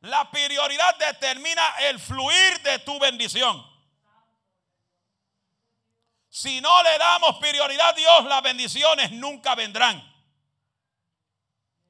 La 0.01 0.29
prioridad 0.29 0.97
determina 0.97 1.75
el 1.79 1.99
fluir 1.99 2.61
de 2.63 2.79
tu 2.79 2.99
bendición. 2.99 3.65
Si 6.29 6.59
no 6.59 6.83
le 6.83 6.97
damos 6.97 7.37
prioridad 7.37 7.89
a 7.89 7.93
Dios 7.93 8.25
las 8.25 8.41
bendiciones 8.41 9.11
nunca 9.11 9.53
vendrán. 9.55 10.01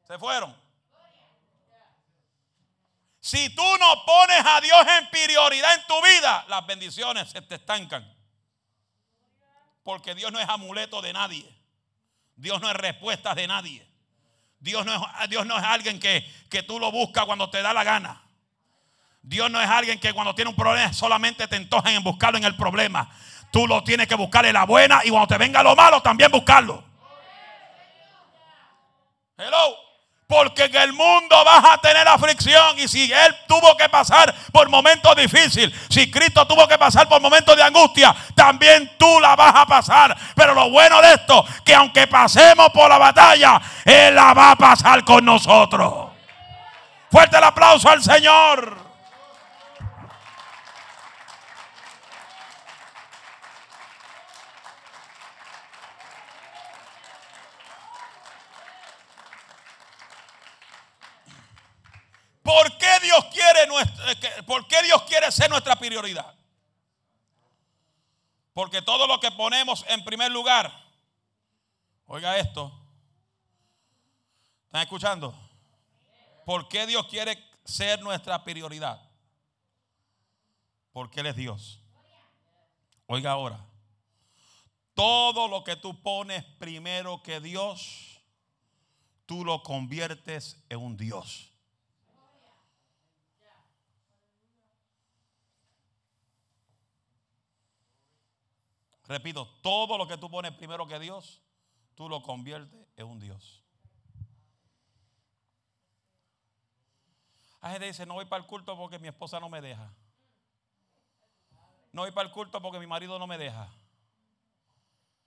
Se 0.06 0.20
fueron 0.20 0.61
si 3.22 3.52
tú 3.56 3.64
no 3.80 4.04
pones 4.04 4.44
a 4.44 4.60
Dios 4.62 4.84
en 5.00 5.10
prioridad 5.12 5.76
en 5.76 5.86
tu 5.86 5.94
vida, 6.02 6.44
las 6.48 6.66
bendiciones 6.66 7.30
se 7.30 7.40
te 7.44 7.56
estancan. 7.56 8.12
Porque 9.84 10.16
Dios 10.16 10.32
no 10.32 10.40
es 10.40 10.50
amuleto 10.50 11.04
de 11.04 11.14
nadie. 11.14 11.46
Dios 12.36 12.60
no 12.60 12.70
es 12.70 12.76
respuesta 12.76 13.36
de 13.36 13.46
nadie. 13.46 13.88
Dios 14.60 14.84
no 14.88 14.96
es, 14.96 15.30
Dios 15.30 15.46
no 15.46 15.56
es 15.56 15.64
alguien 15.64 16.00
que, 16.00 16.28
que 16.50 16.64
tú 16.64 16.80
lo 16.80 16.92
buscas 16.92 17.26
cuando 17.26 17.48
te 17.52 17.62
da 17.62 17.74
la 17.74 17.84
gana. 17.84 18.24
Dios 19.22 19.52
no 19.52 19.62
es 19.62 19.70
alguien 19.70 20.00
que 20.00 20.14
cuando 20.14 20.34
tiene 20.34 20.50
un 20.50 20.56
problema 20.56 20.92
solamente 20.92 21.48
te 21.48 21.58
entojan 21.58 21.94
en 21.94 22.04
buscarlo 22.04 22.40
en 22.40 22.44
el 22.44 22.56
problema. 22.56 23.08
Tú 23.52 23.68
lo 23.68 23.84
tienes 23.84 24.08
que 24.08 24.16
buscar 24.16 24.48
en 24.48 24.54
la 24.54 24.66
buena 24.66 25.02
y 25.04 25.12
cuando 25.12 25.28
te 25.28 25.38
venga 25.38 25.62
lo 25.62 25.76
malo 25.76 26.02
también 26.02 26.32
buscarlo. 26.32 26.84
Hello. 29.38 29.91
Porque 30.32 30.64
en 30.64 30.76
el 30.78 30.94
mundo 30.94 31.44
vas 31.44 31.74
a 31.74 31.78
tener 31.80 32.08
aflicción. 32.08 32.80
Y 32.80 32.88
si 32.88 33.12
Él 33.12 33.36
tuvo 33.50 33.76
que 33.76 33.90
pasar 33.90 34.34
por 34.54 34.70
momentos 34.70 35.14
difíciles, 35.14 35.78
si 35.90 36.10
Cristo 36.10 36.48
tuvo 36.48 36.66
que 36.70 36.78
pasar 36.78 37.10
por 37.10 37.20
momentos 37.20 37.54
de 37.58 37.64
angustia, 37.64 38.16
también 38.34 38.94
tú 38.98 39.20
la 39.20 39.36
vas 39.36 39.54
a 39.54 39.66
pasar. 39.66 40.16
Pero 40.34 40.54
lo 40.54 40.70
bueno 40.70 41.02
de 41.02 41.16
esto, 41.16 41.46
que 41.66 41.76
aunque 41.76 42.08
pasemos 42.08 42.70
por 42.70 42.90
la 42.90 42.98
batalla, 42.98 43.62
Él 43.84 44.16
la 44.16 44.34
va 44.34 44.52
a 44.52 44.56
pasar 44.56 45.04
con 45.04 45.26
nosotros. 45.26 46.12
Fuerte 47.12 47.36
el 47.36 47.44
aplauso 47.44 47.90
al 47.90 48.02
Señor. 48.02 48.81
¿Por 62.42 62.78
qué 62.78 63.00
Dios 63.04 63.26
quiere, 63.26 63.64
eh, 63.64 64.44
¿por 64.44 64.68
qué 64.68 64.82
Dios 64.84 65.04
quiere 65.04 65.32
ser 65.32 65.50
nuestra 65.50 65.76
prioridad? 65.76 66.36
Porque 68.54 68.82
todo 68.82 69.08
lo 69.08 69.20
que 69.20 69.32
ponemos 69.32 69.86
en 69.88 70.04
primer 70.04 70.32
lugar, 70.32 70.72
oiga 72.08 72.38
esto, 72.38 72.72
¿están 74.66 74.82
escuchando? 74.82 75.36
¿Por 76.46 76.68
qué 76.68 76.88
Dios 76.88 77.06
quiere 77.08 77.38
ser 77.64 78.02
nuestra 78.02 78.44
prioridad? 78.44 79.02
Porque 80.92 81.22
Él 81.22 81.28
es 81.28 81.36
Dios. 81.36 81.80
Oiga 83.06 83.32
ahora, 83.32 83.66
todo 84.96 85.48
lo 85.48 85.64
que 85.64 85.76
tú 85.76 86.02
pones 86.02 86.44
primero 86.60 87.22
que 87.24 87.40
Dios, 87.40 88.22
tú 89.26 89.46
lo 89.46 89.64
conviertes 89.64 90.62
en 90.70 90.80
un 90.80 90.98
Dios. 90.98 91.51
Repito, 99.12 99.46
todo 99.62 99.98
lo 99.98 100.08
que 100.08 100.18
tú 100.18 100.32
pones 100.32 100.54
primero 100.54 100.88
que 100.88 100.98
Dios, 100.98 101.42
tú 101.96 102.08
lo 102.08 102.22
conviertes 102.22 102.80
en 102.96 103.08
un 103.08 103.20
Dios. 103.20 103.62
Hay 107.60 107.74
gente 107.74 107.88
dice, 107.88 108.06
no 108.06 108.14
voy 108.14 108.24
para 108.24 108.42
el 108.42 108.48
culto 108.48 108.78
porque 108.78 109.00
mi 109.00 109.10
esposa 109.10 109.42
no 109.42 109.50
me 109.50 109.60
deja. 109.60 109.94
No 111.92 112.04
voy 112.04 112.12
para 112.12 112.30
el 112.30 112.34
culto 112.34 112.62
porque 112.62 112.80
mi 112.80 112.88
marido 112.88 113.20
no 113.20 113.28
me 113.28 113.38
deja. 113.38 113.70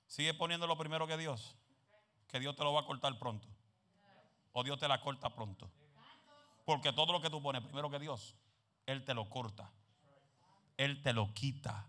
Sigue 0.07 0.32
poniendo 0.32 0.66
lo 0.66 0.78
primero 0.78 1.07
que 1.07 1.18
Dios. 1.18 1.55
Que 2.28 2.41
Dios 2.41 2.57
te 2.57 2.64
lo 2.64 2.72
va 2.72 2.80
a 2.80 2.87
cortar 2.87 3.18
pronto. 3.18 3.47
O 4.55 4.64
Dios 4.64 4.80
te 4.80 4.89
la 4.89 5.03
corta 5.03 5.28
pronto. 5.35 5.70
Porque 6.64 6.91
todo 6.95 7.12
lo 7.12 7.20
que 7.20 7.28
tú 7.28 7.43
pones 7.43 7.61
primero 7.61 7.91
que 7.91 7.99
Dios, 7.99 8.35
Él 8.87 9.05
te 9.05 9.12
lo 9.12 9.28
corta. 9.28 9.70
Él 10.78 11.03
te 11.03 11.12
lo 11.12 11.35
quita. 11.35 11.87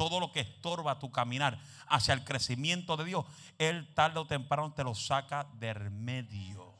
Todo 0.00 0.18
lo 0.18 0.32
que 0.32 0.40
estorba 0.40 0.98
tu 0.98 1.12
caminar 1.12 1.58
hacia 1.86 2.14
el 2.14 2.24
crecimiento 2.24 2.96
de 2.96 3.04
Dios, 3.04 3.26
Él 3.58 3.92
tarde 3.92 4.18
o 4.18 4.26
temprano 4.26 4.72
te 4.72 4.82
lo 4.82 4.94
saca 4.94 5.46
del 5.58 5.90
medio. 5.90 6.72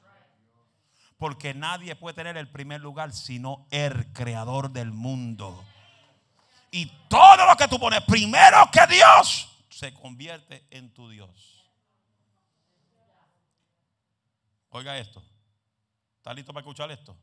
Porque 1.18 1.52
nadie 1.52 1.94
puede 1.96 2.14
tener 2.14 2.38
el 2.38 2.48
primer 2.48 2.80
lugar 2.80 3.12
sino 3.12 3.66
el 3.70 4.10
creador 4.14 4.70
del 4.70 4.90
mundo. 4.90 5.62
Y 6.70 6.86
todo 7.10 7.44
lo 7.44 7.54
que 7.56 7.68
tú 7.68 7.78
pones 7.78 8.00
primero 8.04 8.56
que 8.72 8.86
Dios 8.86 9.54
se 9.68 9.92
convierte 9.92 10.64
en 10.70 10.88
tu 10.94 11.10
Dios. 11.10 11.68
Oiga 14.70 14.96
esto. 14.96 15.22
¿Está 16.16 16.32
listo 16.32 16.54
para 16.54 16.62
escuchar 16.62 16.90
esto? 16.90 17.14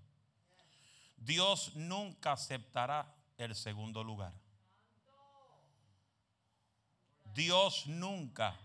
Dios 1.15 1.71
nunca 1.73 2.33
aceptará 2.33 3.11
el 3.39 3.55
segundo 3.55 4.03
lugar. 4.03 4.31
Dios 7.37 7.85
nunca 7.85 8.59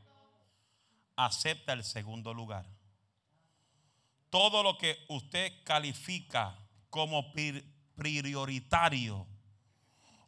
acepta 1.14 1.75
el 1.75 1.85
segundo 1.85 2.33
lugar. 2.33 2.64
Todo 4.31 4.62
lo 4.62 4.79
que 4.79 4.97
usted 5.11 5.53
califica 5.62 6.59
como 6.89 7.35
prioritario 7.95 9.27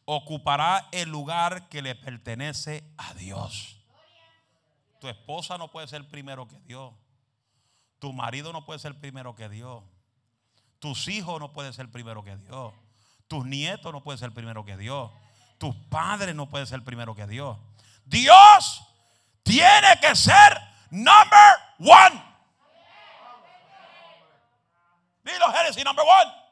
ocupará 0.05 0.86
el 0.92 1.09
lugar 1.09 1.70
que 1.70 1.80
le 1.80 1.95
pertenece 1.95 2.84
a 2.99 3.14
Dios. 3.14 3.78
Tu 5.01 5.09
esposa 5.09 5.57
no 5.57 5.70
puede 5.70 5.88
ser 5.88 6.07
primero 6.07 6.47
que 6.47 6.61
Dios. 6.61 6.92
Tu 7.99 8.12
marido 8.12 8.53
no 8.53 8.66
puede 8.66 8.78
ser 8.78 9.01
primero 9.01 9.34
que 9.34 9.49
Dios. 9.49 9.82
Tus 10.80 11.09
hijos 11.09 11.40
no 11.40 11.55
pueden 11.55 11.72
ser 11.72 11.90
primero 11.90 12.22
que 12.22 12.36
Dios. 12.36 12.74
Tus 13.26 13.47
nietos 13.47 13.90
no 13.90 14.05
pueden 14.05 14.18
ser 14.18 14.34
primero 14.34 14.66
que 14.66 14.76
Dios. 14.76 15.11
Tus 15.57 15.74
padres 15.88 16.34
no 16.34 16.51
pueden 16.51 16.66
ser 16.66 16.84
primero 16.84 17.14
que 17.14 17.26
Dios. 17.26 17.57
Dios 18.05 18.82
tiene 19.42 19.98
que 20.00 20.14
ser 20.14 20.59
number 20.90 21.57
one. 21.78 22.22
Dilo, 25.22 25.50
Génesis, 25.52 25.84
number 25.84 26.05
one. 26.05 26.44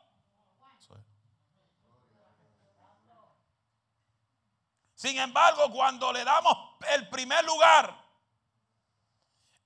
Sin 4.95 5.19
embargo, 5.19 5.69
cuando 5.73 6.13
le 6.13 6.23
damos 6.23 6.57
el 6.95 7.09
primer 7.09 7.45
lugar, 7.45 7.93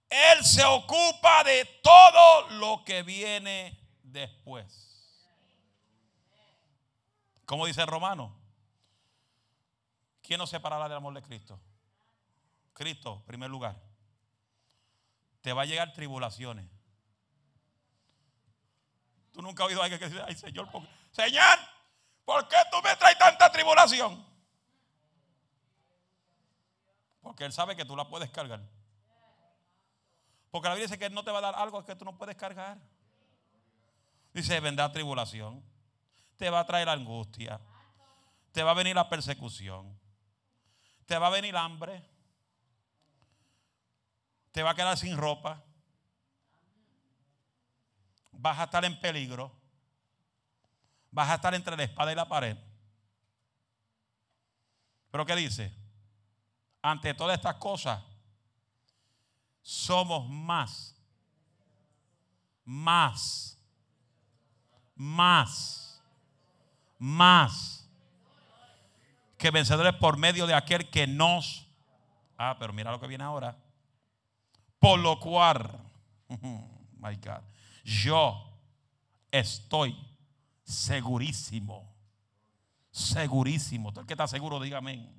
Él 0.08 0.42
se 0.42 0.64
ocupa 0.64 1.44
de 1.44 1.66
todo 1.82 2.48
lo 2.52 2.82
que 2.86 3.02
viene 3.02 3.78
después. 4.02 4.86
Como 7.44 7.66
dice 7.66 7.84
Romano, 7.84 8.34
¿quién 10.22 10.38
nos 10.38 10.48
separará 10.48 10.88
del 10.88 10.96
amor 10.96 11.12
de 11.12 11.20
Cristo? 11.22 11.60
Cristo, 12.76 13.24
primer 13.26 13.50
lugar. 13.50 13.80
Te 15.40 15.52
va 15.52 15.62
a 15.62 15.64
llegar 15.64 15.92
tribulaciones. 15.92 16.68
Tú 19.32 19.42
nunca 19.42 19.64
has 19.64 19.68
oído 19.68 19.80
a 19.80 19.84
alguien 19.84 19.98
que 19.98 20.08
dice, 20.08 20.22
ay 20.26 20.34
Señor, 20.34 20.68
Señor, 21.10 21.58
¿por 22.24 22.46
qué 22.48 22.56
tú 22.70 22.76
me 22.82 22.94
traes 22.96 23.18
tanta 23.18 23.50
tribulación? 23.50 24.24
Porque 27.20 27.44
Él 27.44 27.52
sabe 27.52 27.74
que 27.74 27.84
tú 27.84 27.96
la 27.96 28.08
puedes 28.08 28.30
cargar. 28.30 28.60
Porque 30.50 30.68
la 30.68 30.74
Biblia 30.74 30.86
dice 30.86 30.98
que 30.98 31.06
Él 31.06 31.14
no 31.14 31.24
te 31.24 31.30
va 31.30 31.38
a 31.38 31.42
dar 31.42 31.54
algo 31.56 31.84
que 31.84 31.96
tú 31.96 32.04
no 32.04 32.16
puedes 32.16 32.36
cargar. 32.36 32.78
Dice, 34.32 34.60
vendrá 34.60 34.92
tribulación 34.92 35.62
te 36.36 36.50
va 36.50 36.60
a 36.60 36.66
traer 36.66 36.88
angustia, 36.88 37.60
te 38.52 38.62
va 38.62 38.72
a 38.72 38.74
venir 38.74 38.94
la 38.94 39.08
persecución, 39.08 39.98
te 41.06 41.18
va 41.18 41.28
a 41.28 41.30
venir 41.30 41.56
hambre, 41.56 42.02
te 44.56 44.62
va 44.62 44.70
a 44.70 44.74
quedar 44.74 44.96
sin 44.96 45.18
ropa, 45.18 45.62
vas 48.32 48.58
a 48.58 48.64
estar 48.64 48.82
en 48.86 48.98
peligro, 48.98 49.52
vas 51.10 51.28
a 51.28 51.34
estar 51.34 51.54
entre 51.54 51.76
la 51.76 51.82
espada 51.82 52.10
y 52.10 52.14
la 52.14 52.26
pared. 52.26 52.56
Pero 55.10 55.26
¿qué 55.26 55.36
dice? 55.36 55.76
Ante 56.80 57.12
todas 57.12 57.36
estas 57.36 57.56
cosas, 57.56 58.02
somos 59.60 60.26
más, 60.26 60.96
más, 62.64 63.58
más 64.94 66.00
más 66.98 67.86
que 69.36 69.50
vencedores 69.50 69.92
por 69.96 70.16
medio 70.16 70.46
de 70.46 70.54
aquel 70.54 70.88
que 70.88 71.06
nos... 71.06 71.66
Ah, 72.38 72.56
pero 72.58 72.72
mira 72.72 72.90
lo 72.90 72.98
que 72.98 73.06
viene 73.06 73.22
ahora. 73.22 73.65
Por 74.86 75.00
lo 75.00 75.18
cual, 75.18 75.68
my 76.28 77.16
God, 77.16 77.42
yo 77.82 78.56
estoy 79.32 79.96
segurísimo, 80.62 81.92
segurísimo. 82.92 83.90
Todo 83.90 84.02
el 84.02 84.06
que 84.06 84.12
está 84.14 84.28
seguro, 84.28 84.60
diga 84.60 84.78
amén. 84.78 85.12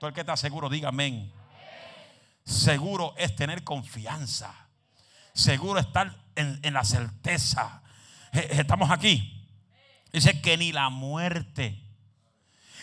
Todo 0.00 0.08
el 0.08 0.14
que 0.14 0.22
está 0.22 0.34
seguro, 0.38 0.70
diga 0.70 0.88
amén. 0.88 1.30
Seguro 2.42 3.14
es 3.18 3.36
tener 3.36 3.64
confianza. 3.64 4.54
Seguro 5.34 5.78
estar 5.78 6.16
en, 6.34 6.58
en 6.62 6.72
la 6.72 6.84
certeza. 6.84 7.82
Estamos 8.32 8.90
aquí. 8.90 9.46
Dice 10.10 10.40
que 10.40 10.56
ni 10.56 10.72
la 10.72 10.88
muerte, 10.88 11.82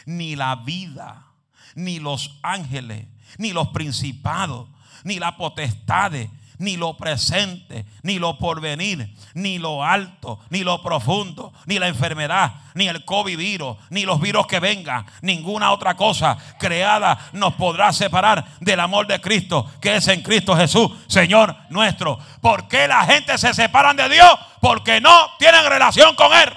ni 0.05 0.35
la 0.35 0.57
vida, 0.57 1.25
ni 1.73 1.99
los 1.99 2.37
ángeles, 2.43 3.07
ni 3.39 3.51
los 3.51 3.69
principados, 3.69 4.69
ni 5.03 5.19
la 5.19 5.37
potestades, 5.37 6.29
ni 6.61 6.77
lo 6.77 6.95
presente, 6.95 7.85
ni 8.03 8.19
lo 8.19 8.37
porvenir, 8.37 9.09
ni 9.33 9.57
lo 9.57 9.83
alto, 9.83 10.39
ni 10.51 10.63
lo 10.63 10.81
profundo, 10.83 11.51
ni 11.65 11.79
la 11.79 11.87
enfermedad, 11.87 12.53
ni 12.75 12.87
el 12.87 13.03
COVID 13.03 13.35
virus, 13.35 13.77
ni 13.89 14.05
los 14.05 14.21
virus 14.21 14.45
que 14.45 14.59
vengan, 14.59 15.05
ninguna 15.21 15.71
otra 15.71 15.95
cosa 15.95 16.37
creada 16.59 17.17
nos 17.33 17.55
podrá 17.55 17.91
separar 17.91 18.45
del 18.59 18.79
amor 18.79 19.07
de 19.07 19.19
Cristo, 19.19 19.69
que 19.81 19.95
es 19.95 20.07
en 20.07 20.21
Cristo 20.21 20.55
Jesús, 20.55 20.91
Señor 21.07 21.55
nuestro. 21.69 22.19
¿Por 22.41 22.67
qué 22.67 22.87
la 22.87 23.05
gente 23.05 23.37
se 23.39 23.55
separan 23.55 23.97
de 23.97 24.07
Dios? 24.07 24.31
Porque 24.61 25.01
no 25.01 25.35
tienen 25.39 25.65
relación 25.65 26.15
con 26.15 26.31
Él. 26.31 26.49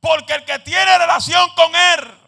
Porque 0.00 0.34
el 0.34 0.44
que 0.44 0.58
tiene 0.58 0.98
relación 0.98 1.48
con 1.54 1.70
Él, 1.76 2.19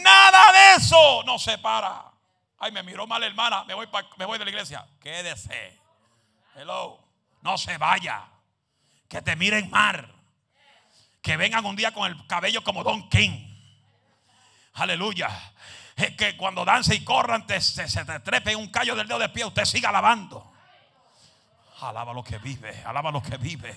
nada 0.00 0.52
de 0.52 0.74
eso 0.76 1.22
nos 1.24 1.42
separa. 1.42 2.04
Ay, 2.58 2.70
me 2.72 2.82
miró 2.82 3.06
mal 3.06 3.22
hermana, 3.22 3.64
me 3.64 3.74
voy, 3.74 3.88
me 4.16 4.24
voy 4.24 4.38
de 4.38 4.44
la 4.44 4.50
iglesia. 4.50 4.86
Quédese. 5.00 5.80
Hello. 6.54 6.98
No 7.42 7.58
se 7.58 7.76
vaya. 7.76 8.24
Que 9.08 9.20
te 9.20 9.36
miren 9.36 9.68
mal. 9.70 10.08
Que 11.20 11.36
vengan 11.36 11.64
un 11.64 11.76
día 11.76 11.92
con 11.92 12.10
el 12.10 12.26
cabello 12.26 12.62
como 12.62 12.84
Don 12.84 13.08
King. 13.08 13.48
Aleluya. 14.74 15.28
Que 16.16 16.36
cuando 16.36 16.64
dance 16.64 16.94
y 16.94 17.04
corran, 17.04 17.46
se, 17.60 17.88
se 17.88 18.04
te 18.04 18.20
trepe 18.20 18.56
un 18.56 18.68
callo 18.68 18.94
del 18.94 19.06
dedo 19.06 19.18
de 19.18 19.28
pie, 19.28 19.44
usted 19.44 19.64
siga 19.64 19.90
alabando. 19.90 20.52
Alaba 21.80 22.12
lo 22.12 22.22
que 22.22 22.38
vive, 22.38 22.82
alaba 22.84 23.10
lo 23.10 23.22
que 23.22 23.36
vive. 23.36 23.74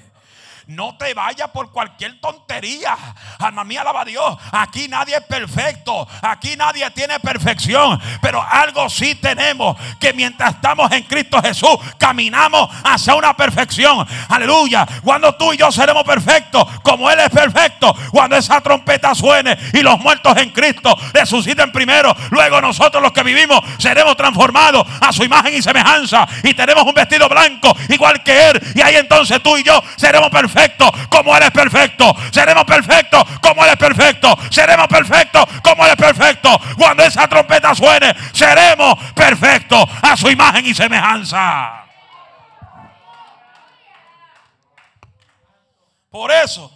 No 0.67 0.97
te 0.97 1.13
vayas 1.13 1.49
por 1.49 1.71
cualquier 1.71 2.19
tontería. 2.19 2.97
Alma 3.37 3.63
mía, 3.63 3.81
alaba 3.81 4.01
a 4.01 4.05
Dios. 4.05 4.37
Aquí 4.51 4.87
nadie 4.87 5.15
es 5.17 5.23
perfecto. 5.23 6.07
Aquí 6.23 6.55
nadie 6.57 6.89
tiene 6.91 7.19
perfección. 7.19 8.01
Pero 8.19 8.41
algo 8.41 8.89
sí 8.89 9.13
tenemos. 9.15 9.77
Que 9.99 10.11
mientras 10.13 10.55
estamos 10.55 10.91
en 10.91 11.03
Cristo 11.03 11.39
Jesús, 11.41 11.77
caminamos 11.99 12.69
hacia 12.83 13.13
una 13.13 13.35
perfección. 13.35 14.07
Aleluya. 14.27 14.87
Cuando 15.03 15.35
tú 15.35 15.53
y 15.53 15.57
yo 15.57 15.71
seremos 15.71 16.03
perfectos, 16.03 16.65
como 16.81 17.11
Él 17.11 17.19
es 17.19 17.29
perfecto. 17.29 17.95
Cuando 18.09 18.35
esa 18.35 18.59
trompeta 18.61 19.13
suene 19.13 19.55
y 19.71 19.81
los 19.81 19.99
muertos 19.99 20.35
en 20.37 20.49
Cristo 20.49 20.97
resuciten 21.13 21.71
primero. 21.71 22.15
Luego 22.31 22.59
nosotros 22.59 23.03
los 23.03 23.11
que 23.11 23.21
vivimos 23.21 23.59
seremos 23.77 24.17
transformados 24.17 24.87
a 24.99 25.13
su 25.13 25.23
imagen 25.23 25.53
y 25.53 25.61
semejanza. 25.61 26.27
Y 26.41 26.55
tenemos 26.55 26.85
un 26.85 26.93
vestido 26.95 27.29
blanco 27.29 27.75
igual 27.89 28.23
que 28.23 28.49
Él. 28.49 28.73
Y 28.73 28.81
ahí 28.81 28.95
entonces 28.95 29.43
tú 29.43 29.57
y 29.57 29.63
yo 29.63 29.79
seremos 29.95 30.31
perfectos 30.31 30.54
perfectos 30.55 30.91
como 31.09 31.35
Él 31.35 31.51
perfecto. 31.51 32.15
Seremos 32.31 32.63
perfectos 32.63 33.23
como 33.41 33.65
Él 33.65 33.77
perfecto. 33.77 34.35
Seremos 34.49 34.87
perfectos 34.87 35.45
como 35.61 35.85
Él 35.85 35.91
es 35.91 35.97
perfecto. 35.97 36.49
Cuando 36.77 37.03
esa 37.03 37.27
trompeta 37.27 37.75
suene, 37.75 38.15
seremos 38.33 38.95
perfectos 39.13 39.83
a 40.01 40.15
su 40.15 40.29
imagen 40.29 40.65
y 40.65 40.73
semejanza. 40.73 41.85
Por 46.09 46.31
eso, 46.31 46.71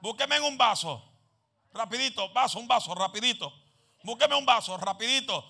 búsqueme 0.00 0.36
en 0.36 0.44
un 0.44 0.56
vaso. 0.56 1.04
Rapidito, 1.74 2.32
vaso, 2.32 2.58
un 2.58 2.68
vaso, 2.68 2.94
rapidito. 2.94 3.52
Búsqueme 4.02 4.34
un 4.34 4.46
vaso, 4.46 4.76
rapidito. 4.78 5.44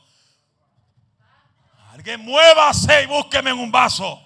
Alguien 1.93 2.25
muévase 2.25 3.03
y 3.03 3.07
búsqueme 3.07 3.51
en 3.51 3.59
un 3.59 3.71
vaso. 3.71 4.21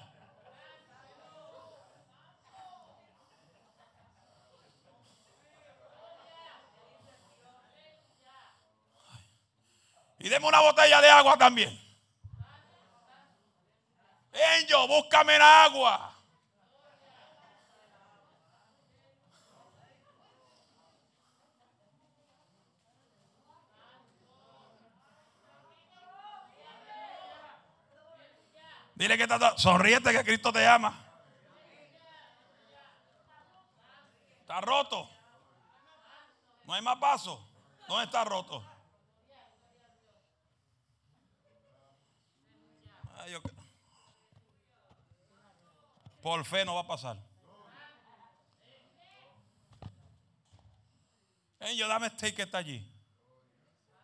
Y 10.18 10.28
deme 10.28 10.46
una 10.46 10.60
botella 10.60 11.00
de 11.00 11.10
agua 11.10 11.36
también. 11.36 11.78
Enjo, 14.32 14.86
búscame 14.88 15.36
en 15.36 15.42
agua. 15.42 16.12
Dile 28.94 29.18
que 29.18 29.24
está 29.24 29.58
sonríete 29.58 30.10
que 30.10 30.24
Cristo 30.24 30.50
te 30.50 30.66
ama. 30.66 30.98
Está 34.40 34.60
roto. 34.62 35.10
No 36.64 36.72
hay 36.72 36.80
más 36.80 36.96
paso. 36.96 37.46
No 37.88 38.00
está 38.00 38.24
roto. 38.24 38.75
Por 46.22 46.44
fe 46.44 46.64
no 46.64 46.74
va 46.74 46.80
a 46.80 46.86
pasar. 46.86 47.16
yo 51.74 51.88
dame 51.88 52.06
este 52.06 52.34
que 52.34 52.42
está 52.42 52.58
allí. 52.58 52.84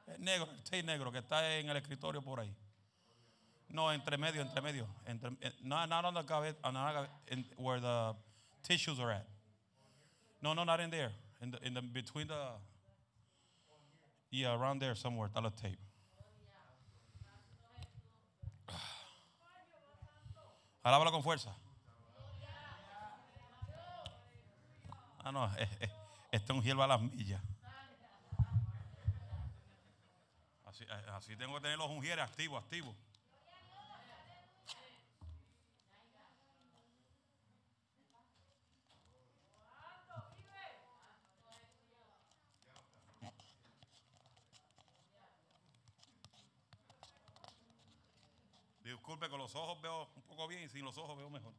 El 0.06 0.24
negro, 0.24 0.48
el 0.50 0.58
steak 0.66 0.84
negro 0.84 1.12
que 1.12 1.18
está 1.18 1.56
en 1.56 1.68
el 1.68 1.76
escritorio 1.76 2.22
por 2.22 2.40
ahí. 2.40 2.54
No, 3.68 3.90
entre 3.92 4.18
medio, 4.18 4.42
entre 4.42 4.60
medio. 4.60 4.86
Entre, 5.06 5.30
eh, 5.40 5.52
no, 5.62 5.86
not 5.86 6.04
on 6.04 6.14
the 6.14 7.08
in, 7.30 7.44
where 7.56 7.80
the 7.80 8.14
tissues 8.62 9.00
are 9.00 9.10
at. 9.10 9.26
No, 10.42 10.52
no, 10.54 10.64
not 10.64 10.80
in 10.80 10.90
there. 10.90 11.12
In 11.40 11.50
the, 11.52 11.66
in 11.66 11.74
the 11.74 11.80
between 11.80 12.26
the, 12.26 12.50
yeah, 14.30 14.54
around 14.54 14.80
there 14.80 14.94
somewhere. 14.94 15.28
Está 15.28 15.42
la 15.42 15.50
tape. 15.50 15.78
Alábalo 20.82 21.12
con 21.12 21.22
fuerza. 21.22 21.54
Ah, 25.24 25.30
no, 25.30 25.50
este 26.32 26.52
es 26.52 26.58
un 26.58 26.62
hierba 26.62 26.84
a 26.84 26.88
las 26.88 27.00
millas. 27.00 27.40
Así, 30.66 30.84
eh, 30.84 31.10
así 31.12 31.36
tengo 31.36 31.54
que 31.54 31.60
tener 31.60 31.78
los 31.78 31.88
ungieres 31.88 32.24
activos, 32.24 32.62
activos. 32.62 32.96
Disculpe, 48.82 49.28
con 49.28 49.38
los 49.38 49.54
ojos 49.54 49.80
veo 49.80 50.08
un 50.16 50.22
poco 50.22 50.48
bien 50.48 50.62
y 50.64 50.68
sin 50.68 50.84
los 50.84 50.98
ojos 50.98 51.16
veo 51.16 51.30
mejor. 51.30 51.52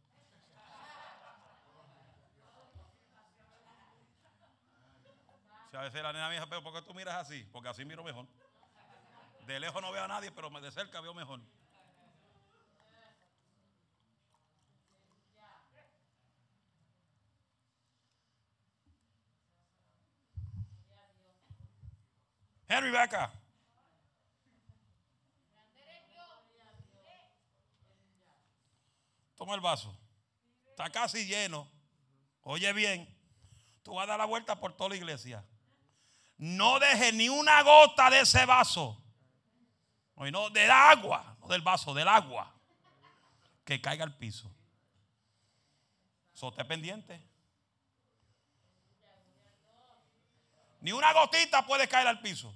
Si 5.71 5.77
a 5.77 5.81
veces 5.81 6.03
la 6.03 6.13
nena 6.13 6.27
me 6.27 6.35
dice, 6.35 6.47
pero 6.47 6.61
¿por 6.61 6.73
qué 6.73 6.81
tú 6.81 6.93
miras 6.93 7.15
así? 7.15 7.43
Porque 7.51 7.69
así 7.69 7.85
miro 7.85 8.03
mejor. 8.03 8.27
De 9.47 9.59
lejos 9.59 9.81
no 9.81 9.91
veo 9.91 10.03
a 10.03 10.07
nadie, 10.07 10.31
pero 10.31 10.49
de 10.49 10.71
cerca 10.71 11.01
veo 11.01 11.13
mejor. 11.13 11.39
Henry, 22.67 22.91
ve. 22.91 23.42
Toma 29.43 29.55
el 29.55 29.59
vaso. 29.59 29.93
Está 30.69 30.89
casi 30.89 31.25
lleno. 31.25 31.69
Oye 32.43 32.71
bien, 32.71 33.13
tú 33.83 33.93
vas 33.93 34.05
a 34.05 34.11
dar 34.11 34.19
la 34.19 34.23
vuelta 34.23 34.57
por 34.57 34.71
toda 34.71 34.91
la 34.91 34.95
iglesia. 34.95 35.43
No 36.37 36.79
deje 36.79 37.11
ni 37.11 37.27
una 37.27 37.61
gota 37.61 38.09
de 38.09 38.21
ese 38.21 38.45
vaso. 38.45 38.97
No, 40.15 40.49
del 40.49 40.71
agua, 40.71 41.35
no 41.41 41.49
del 41.49 41.59
vaso, 41.59 41.93
del 41.93 42.07
agua. 42.07 42.53
Que 43.65 43.81
caiga 43.81 44.05
al 44.05 44.15
piso. 44.15 44.49
Sote 46.31 46.63
pendiente. 46.63 47.21
Ni 50.79 50.93
una 50.93 51.11
gotita 51.11 51.65
puede 51.65 51.89
caer 51.89 52.07
al 52.07 52.21
piso. 52.21 52.55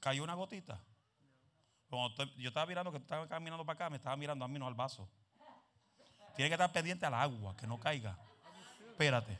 Cayó 0.00 0.22
una 0.22 0.34
gotita. 0.34 0.80
yo 2.36 2.48
estaba 2.48 2.66
mirando 2.66 2.92
que 2.92 2.98
estaba 2.98 3.28
caminando 3.28 3.64
para 3.64 3.74
acá, 3.74 3.90
me 3.90 3.96
estaba 3.96 4.16
mirando 4.16 4.44
a 4.44 4.48
mí, 4.48 4.58
no 4.58 4.66
al 4.66 4.74
vaso. 4.74 5.08
Tiene 6.36 6.50
que 6.50 6.54
estar 6.54 6.72
pendiente 6.72 7.04
al 7.06 7.14
agua, 7.14 7.56
que 7.56 7.66
no 7.66 7.80
caiga. 7.80 8.16
Espérate. 8.90 9.38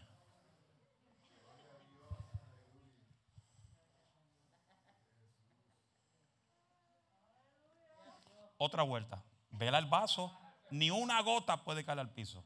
Otra 8.56 8.82
vuelta. 8.82 9.22
Vela 9.50 9.78
el 9.78 9.86
vaso. 9.86 10.36
Ni 10.70 10.90
una 10.90 11.22
gota 11.22 11.62
puede 11.64 11.84
caer 11.84 12.00
al 12.00 12.10
piso. 12.10 12.44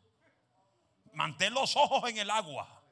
Mantén 1.14 1.54
los 1.54 1.76
ojos 1.76 2.08
en 2.08 2.18
el 2.18 2.30
agua. 2.30 2.82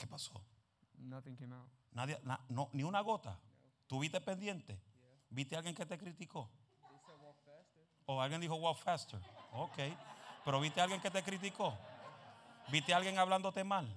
¿Qué 0.00 0.06
pasó? 0.20 0.44
Nothing 0.98 1.36
came 1.36 1.54
out. 1.54 1.68
Nadie, 1.92 2.18
no, 2.48 2.68
ni 2.72 2.82
una 2.82 3.00
gota. 3.00 3.38
¿Tuviste 3.86 4.20
pendiente? 4.20 4.78
¿Viste 5.30 5.54
a 5.54 5.58
alguien 5.58 5.74
que 5.74 5.86
te 5.86 5.98
criticó? 5.98 6.50
O 8.06 8.20
alguien 8.20 8.40
dijo 8.40 8.54
walk 8.56 8.78
faster. 8.78 9.20
Ok. 9.52 9.78
Pero 10.44 10.60
¿viste 10.60 10.80
a 10.80 10.84
alguien 10.84 11.00
que 11.00 11.10
te 11.10 11.22
criticó? 11.22 11.76
¿Viste 12.68 12.92
a 12.92 12.98
alguien 12.98 13.18
hablándote 13.18 13.64
mal? 13.64 13.88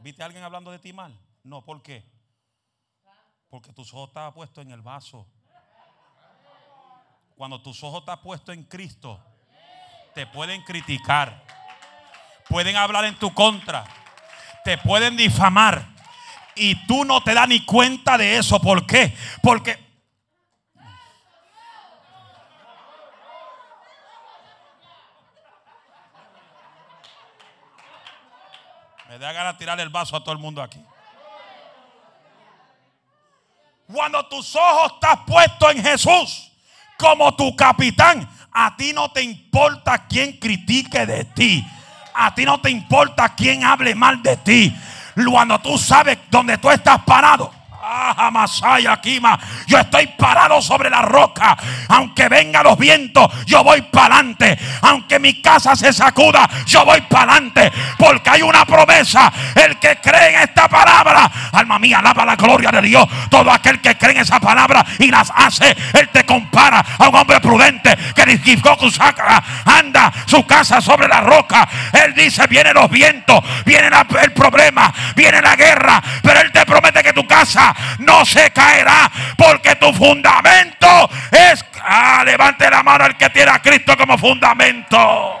¿Viste 0.00 0.22
a 0.22 0.26
alguien 0.26 0.42
hablando 0.42 0.70
de 0.70 0.78
ti 0.78 0.92
mal? 0.92 1.18
No, 1.42 1.64
¿por 1.64 1.82
qué? 1.82 2.04
Porque 3.48 3.72
tus 3.72 3.92
ojos 3.92 4.08
estaban 4.08 4.32
puestos 4.32 4.64
en 4.64 4.70
el 4.70 4.82
vaso. 4.82 5.26
Cuando 7.36 7.60
tus 7.60 7.82
ojos 7.84 8.00
están 8.00 8.20
puestos 8.22 8.54
en 8.54 8.64
Cristo, 8.64 9.20
te 10.14 10.26
pueden 10.26 10.62
criticar. 10.62 11.44
Pueden 12.48 12.76
hablar 12.76 13.04
en 13.04 13.18
tu 13.18 13.32
contra 13.34 14.05
te 14.66 14.78
pueden 14.78 15.16
difamar. 15.16 15.86
Y 16.56 16.74
tú 16.88 17.04
no 17.04 17.22
te 17.22 17.34
das 17.34 17.46
ni 17.46 17.64
cuenta 17.64 18.18
de 18.18 18.36
eso. 18.36 18.60
¿Por 18.60 18.84
qué? 18.84 19.16
Porque... 19.40 19.78
Me 29.08 29.18
da 29.20 29.32
ganas 29.32 29.54
de 29.54 29.58
tirar 29.60 29.78
el 29.78 29.88
vaso 29.88 30.16
a 30.16 30.24
todo 30.24 30.32
el 30.32 30.40
mundo 30.40 30.60
aquí. 30.60 30.84
Cuando 33.86 34.26
tus 34.26 34.56
ojos 34.56 34.94
estás 34.94 35.20
puestos 35.24 35.76
en 35.76 35.84
Jesús 35.84 36.50
como 36.98 37.36
tu 37.36 37.54
capitán, 37.54 38.28
a 38.50 38.76
ti 38.76 38.92
no 38.92 39.12
te 39.12 39.22
importa 39.22 40.08
quién 40.08 40.32
critique 40.40 41.06
de 41.06 41.24
ti. 41.24 41.64
A 42.18 42.34
ti 42.34 42.44
no 42.44 42.58
te 42.60 42.70
importa 42.70 43.34
quién 43.34 43.64
hable 43.64 43.94
mal 43.94 44.22
de 44.22 44.36
ti. 44.38 44.76
Cuando 45.28 45.58
tú 45.58 45.78
sabes 45.78 46.18
dónde 46.30 46.58
tú 46.58 46.70
estás 46.70 47.02
parado. 47.04 47.55
Ah. 47.88 48.46
Yo 49.66 49.78
estoy 49.78 50.06
parado 50.08 50.60
sobre 50.60 50.90
la 50.90 51.02
roca. 51.02 51.56
Aunque 51.88 52.28
vengan 52.28 52.64
los 52.64 52.76
vientos, 52.76 53.30
yo 53.44 53.62
voy 53.62 53.82
para 53.82 54.16
adelante. 54.16 54.58
Aunque 54.82 55.18
mi 55.18 55.40
casa 55.40 55.76
se 55.76 55.92
sacuda, 55.92 56.48
yo 56.66 56.84
voy 56.84 57.00
para 57.02 57.34
adelante. 57.34 57.72
Porque 57.96 58.30
hay 58.30 58.42
una 58.42 58.64
promesa. 58.64 59.32
El 59.54 59.78
que 59.78 59.96
cree 59.96 60.34
en 60.34 60.42
esta 60.42 60.68
palabra, 60.68 61.30
alma 61.52 61.78
mía, 61.78 61.98
alaba 61.98 62.24
la 62.24 62.36
gloria 62.36 62.70
de 62.70 62.82
Dios. 62.82 63.06
Todo 63.30 63.50
aquel 63.50 63.80
que 63.80 63.96
cree 63.96 64.12
en 64.12 64.18
esa 64.18 64.40
palabra 64.40 64.84
y 64.98 65.08
las 65.08 65.32
hace, 65.34 65.76
Él 65.92 66.08
te 66.08 66.24
compara 66.24 66.84
a 66.98 67.08
un 67.08 67.14
hombre 67.14 67.40
prudente 67.40 67.96
que 68.14 68.22
edificó 68.22 68.76
su 68.80 68.90
saca, 68.90 69.42
anda 69.64 70.12
su 70.26 70.44
casa 70.46 70.80
sobre 70.80 71.06
la 71.06 71.20
roca. 71.20 71.68
Él 71.92 72.14
dice: 72.14 72.46
Vienen 72.48 72.74
los 72.74 72.90
vientos, 72.90 73.40
viene 73.64 73.90
el 74.22 74.32
problema, 74.32 74.92
viene 75.14 75.40
la 75.40 75.54
guerra. 75.54 76.02
Pero 76.22 76.40
Él 76.40 76.50
te 76.50 76.64
promete 76.66 77.02
que 77.02 77.12
tu 77.12 77.26
casa 77.26 77.75
no 77.98 78.24
se 78.24 78.50
caerá 78.52 79.10
porque 79.36 79.76
tu 79.76 79.92
fundamento 79.92 81.08
es... 81.30 81.64
Ah, 81.88 82.22
levante 82.24 82.68
la 82.68 82.82
mano 82.82 83.06
el 83.06 83.16
que 83.16 83.30
tiene 83.30 83.50
a 83.52 83.62
Cristo 83.62 83.96
como 83.96 84.18
fundamento. 84.18 85.40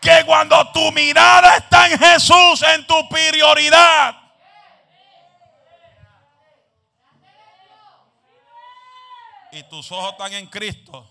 Que 0.00 0.24
cuando 0.24 0.72
tu 0.72 0.90
mirada 0.92 1.56
está 1.58 1.88
en 1.88 1.98
Jesús, 1.98 2.62
en 2.62 2.86
tu 2.86 3.08
prioridad, 3.08 4.22
y 9.52 9.62
tus 9.64 9.92
ojos 9.92 10.12
están 10.12 10.32
en 10.32 10.46
Cristo, 10.46 11.08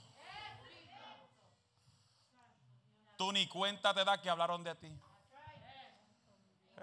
tú 3.15 3.31
ni 3.31 3.47
cuenta 3.47 3.93
te 3.93 4.03
da 4.03 4.19
que 4.19 4.29
hablaron 4.29 4.63
de 4.63 4.75
ti. 4.75 4.91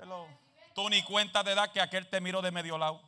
Hello. 0.01 0.48
Tú 0.79 0.89
ni 0.89 1.03
cuenta 1.03 1.43
de 1.43 1.55
edad 1.55 1.73
que 1.73 1.81
aquel 1.81 2.07
te 2.07 2.21
miró 2.21 2.41
de 2.41 2.53
medio 2.53 2.79
lado. 2.79 3.03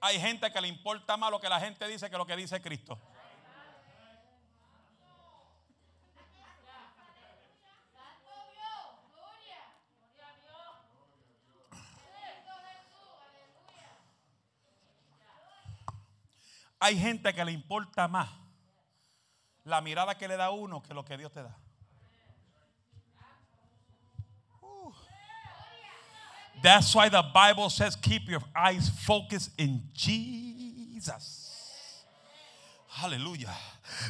Hay 0.00 0.18
gente 0.18 0.50
que 0.50 0.60
le 0.60 0.66
importa 0.66 1.16
más 1.16 1.30
lo 1.30 1.38
que 1.38 1.48
la 1.48 1.60
gente 1.60 1.86
dice 1.86 2.10
que 2.10 2.18
lo 2.18 2.26
que 2.26 2.34
dice 2.34 2.60
Cristo. 2.60 2.98
Hay 16.80 16.98
gente 16.98 17.32
que 17.32 17.44
le 17.44 17.52
importa 17.52 18.08
más 18.08 18.28
la 19.62 19.80
mirada 19.80 20.18
que 20.18 20.26
le 20.26 20.36
da 20.36 20.50
uno 20.50 20.82
que 20.82 20.92
lo 20.92 21.04
que 21.04 21.16
Dios 21.16 21.30
te 21.30 21.44
da. 21.44 21.59
That's 26.62 26.94
why 26.94 27.08
the 27.08 27.24
Bible 27.34 27.70
says 27.70 27.96
keep 27.96 28.28
your 28.28 28.42
eyes 28.54 28.88
focused 28.88 29.50
in 29.58 29.82
Jesus. 29.94 31.46
Aleluya. 32.96 33.54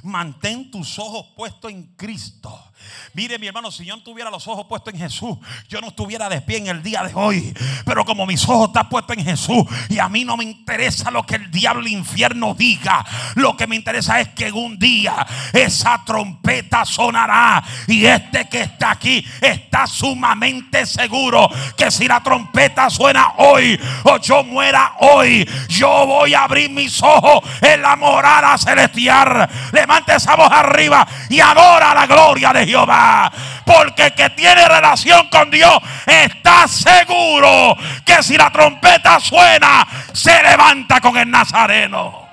Mantén 0.03 0.71
tus 0.71 0.99
ojos 0.99 1.27
puestos 1.37 1.71
en 1.71 1.85
Cristo. 1.97 2.71
Mire 3.13 3.39
mi 3.39 3.47
hermano, 3.47 3.71
si 3.71 3.85
yo 3.85 3.97
no 3.97 4.03
tuviera 4.03 4.31
los 4.31 4.47
ojos 4.47 4.67
puestos 4.67 4.95
en 4.95 5.01
Jesús, 5.01 5.37
yo 5.69 5.81
no 5.81 5.89
estuviera 5.89 6.29
de 6.29 6.41
pie 6.41 6.59
en 6.59 6.69
el 6.69 6.83
día 6.83 7.03
de 7.03 7.13
hoy. 7.15 7.55
Pero 7.85 8.05
como 8.05 8.27
mis 8.27 8.43
ojos 8.49 8.69
están 8.69 8.89
puestos 8.89 9.17
en 9.17 9.25
Jesús 9.25 9.65
y 9.89 9.99
a 9.99 10.09
mí 10.09 10.25
no 10.25 10.37
me 10.37 10.45
interesa 10.45 11.11
lo 11.11 11.25
que 11.25 11.37
el 11.37 11.51
diablo 11.51 11.81
el 11.81 11.89
infierno 11.89 12.55
diga, 12.55 13.05
lo 13.35 13.57
que 13.57 13.67
me 13.67 13.77
interesa 13.77 14.21
es 14.21 14.29
que 14.29 14.53
un 14.53 14.79
día 14.79 15.27
esa 15.53 16.03
trompeta 16.05 16.85
sonará 16.85 17.63
y 17.87 18.07
este 18.07 18.49
que 18.49 18.63
está 18.63 18.93
aquí 18.93 19.25
está 19.41 19.87
sumamente 19.87 20.87
seguro 20.87 21.49
que 21.77 21.91
si 21.91 22.07
la 22.07 22.23
trompeta 22.23 22.91
suena 22.91 23.35
hoy 23.39 23.79
o 24.05 24.19
yo 24.19 24.45
muera 24.45 24.95
hoy, 25.01 25.49
yo 25.69 26.07
voy 26.07 26.35
a 26.35 26.45
abrir 26.45 26.71
mis 26.71 27.03
ojos 27.03 27.43
en 27.61 27.83
la 27.83 27.97
morada 27.97 28.57
celestial 28.59 29.49
Levante 29.73 30.15
esa 30.15 30.37
voz 30.37 30.51
arriba 30.51 31.07
y 31.29 31.41
adora 31.41 31.95
la 31.95 32.07
gloria 32.07 32.53
de 32.53 32.67
Jehová. 32.67 33.31
Porque 33.65 34.07
el 34.07 34.15
que 34.15 34.31
tiene 34.31 34.67
relación 34.67 35.29
con 35.29 35.51
Dios 35.51 35.79
está 36.07 36.67
seguro 36.69 37.77
que 38.05 38.23
si 38.23 38.37
la 38.37 38.51
trompeta 38.51 39.21
suena, 39.21 39.87
se 40.13 40.43
levanta 40.43 41.01
con 41.01 41.17
el 41.17 41.31
Nazareno. 41.31 42.29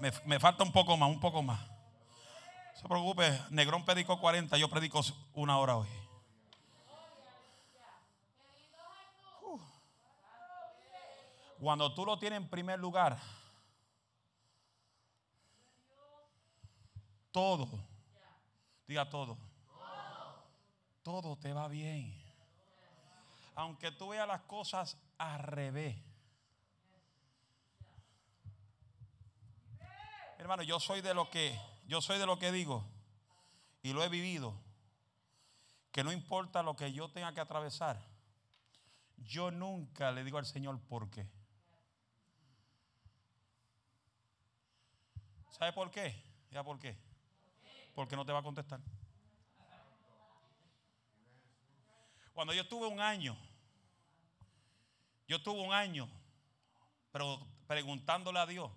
Me, 0.00 0.12
me, 0.26 0.38
falta 0.38 0.62
un 0.62 0.72
poco 0.72 0.96
más, 0.96 1.08
un 1.08 1.20
poco 1.20 1.42
más. 1.42 1.58
No 1.58 2.80
se 2.80 2.88
preocupe, 2.88 3.40
Negrón 3.50 3.84
predicó 3.84 4.20
40, 4.20 4.56
yo 4.58 4.68
predico 4.68 5.00
una 5.34 5.58
hora 5.58 5.76
hoy. 5.76 5.88
Cuando 11.60 11.94
tú 11.94 12.04
lo 12.04 12.18
tienes 12.18 12.38
en 12.38 12.48
primer 12.48 12.78
lugar, 12.78 13.18
todo, 17.30 17.68
diga 18.86 19.08
todo, 19.08 19.38
todo 21.02 21.36
te 21.36 21.52
va 21.52 21.68
bien. 21.68 22.22
Aunque 23.54 23.90
tú 23.90 24.08
veas 24.08 24.28
las 24.28 24.42
cosas 24.42 24.98
al 25.16 25.38
revés. 25.38 25.96
Hermano, 30.38 30.62
yo 30.62 30.78
soy 30.78 31.00
de 31.00 31.14
lo 31.14 31.30
que 31.30 31.58
yo 31.86 32.00
soy 32.00 32.18
de 32.18 32.26
lo 32.26 32.38
que 32.38 32.52
digo 32.52 32.84
y 33.82 33.92
lo 33.92 34.02
he 34.02 34.08
vivido 34.08 34.54
que 35.92 36.04
no 36.04 36.12
importa 36.12 36.62
lo 36.62 36.76
que 36.76 36.92
yo 36.92 37.10
tenga 37.10 37.32
que 37.32 37.40
atravesar, 37.40 37.98
yo 39.16 39.50
nunca 39.50 40.12
le 40.12 40.24
digo 40.24 40.36
al 40.36 40.44
Señor 40.44 40.78
por 40.80 41.08
qué. 41.08 41.26
¿Sabe 45.58 45.72
por 45.72 45.90
qué? 45.90 46.14
¿Ya 46.50 46.62
por 46.62 46.78
qué? 46.78 46.94
Porque 47.94 48.14
no 48.14 48.26
te 48.26 48.32
va 48.32 48.40
a 48.40 48.42
contestar. 48.42 48.78
Cuando 52.34 52.52
yo 52.52 52.68
tuve 52.68 52.86
un 52.86 53.00
año, 53.00 53.34
yo 55.26 55.42
tuve 55.42 55.62
un 55.62 55.72
año, 55.72 56.08
preguntándole 57.66 58.38
a 58.38 58.44
Dios, 58.44 58.70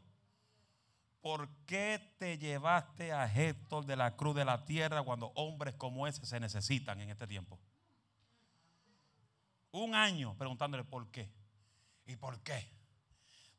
¿por 1.19 1.49
qué 1.65 2.15
te 2.17 2.37
llevaste 2.37 3.11
a 3.11 3.25
Héctor 3.25 3.85
de 3.85 3.97
la 3.97 4.15
cruz 4.15 4.35
de 4.37 4.45
la 4.45 4.63
tierra 4.63 5.03
cuando 5.03 5.33
hombres 5.35 5.75
como 5.75 6.07
ese 6.07 6.25
se 6.25 6.39
necesitan 6.39 7.01
en 7.01 7.09
este 7.09 7.27
tiempo? 7.27 7.59
Un 9.71 9.93
año 9.95 10.33
preguntándole 10.37 10.85
por 10.85 11.11
qué. 11.11 11.29
¿Y 12.05 12.15
por 12.15 12.41
qué? 12.41 12.78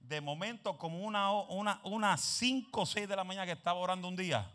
De 0.00 0.20
momento 0.20 0.76
como 0.76 1.00
una, 1.00 1.30
una, 1.30 1.80
una 1.84 2.16
5 2.16 2.80
o 2.80 2.86
6 2.86 3.08
de 3.08 3.16
la 3.16 3.24
mañana 3.24 3.46
que 3.46 3.52
estaba 3.52 3.78
orando 3.78 4.08
un 4.08 4.16
día, 4.16 4.50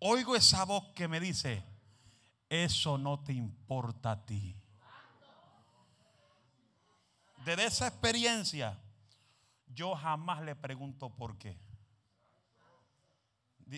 oigo 0.00 0.34
esa 0.34 0.64
voz 0.64 0.84
que 0.94 1.06
me 1.06 1.20
dice, 1.20 1.62
eso 2.48 2.98
no 2.98 3.20
te 3.20 3.32
importa 3.32 4.12
a 4.12 4.26
ti. 4.26 4.56
Desde 7.44 7.64
esa 7.64 7.86
experiencia, 7.86 8.76
yo 9.68 9.94
jamás 9.94 10.42
le 10.42 10.56
pregunto 10.56 11.10
por 11.10 11.38
qué. 11.38 11.56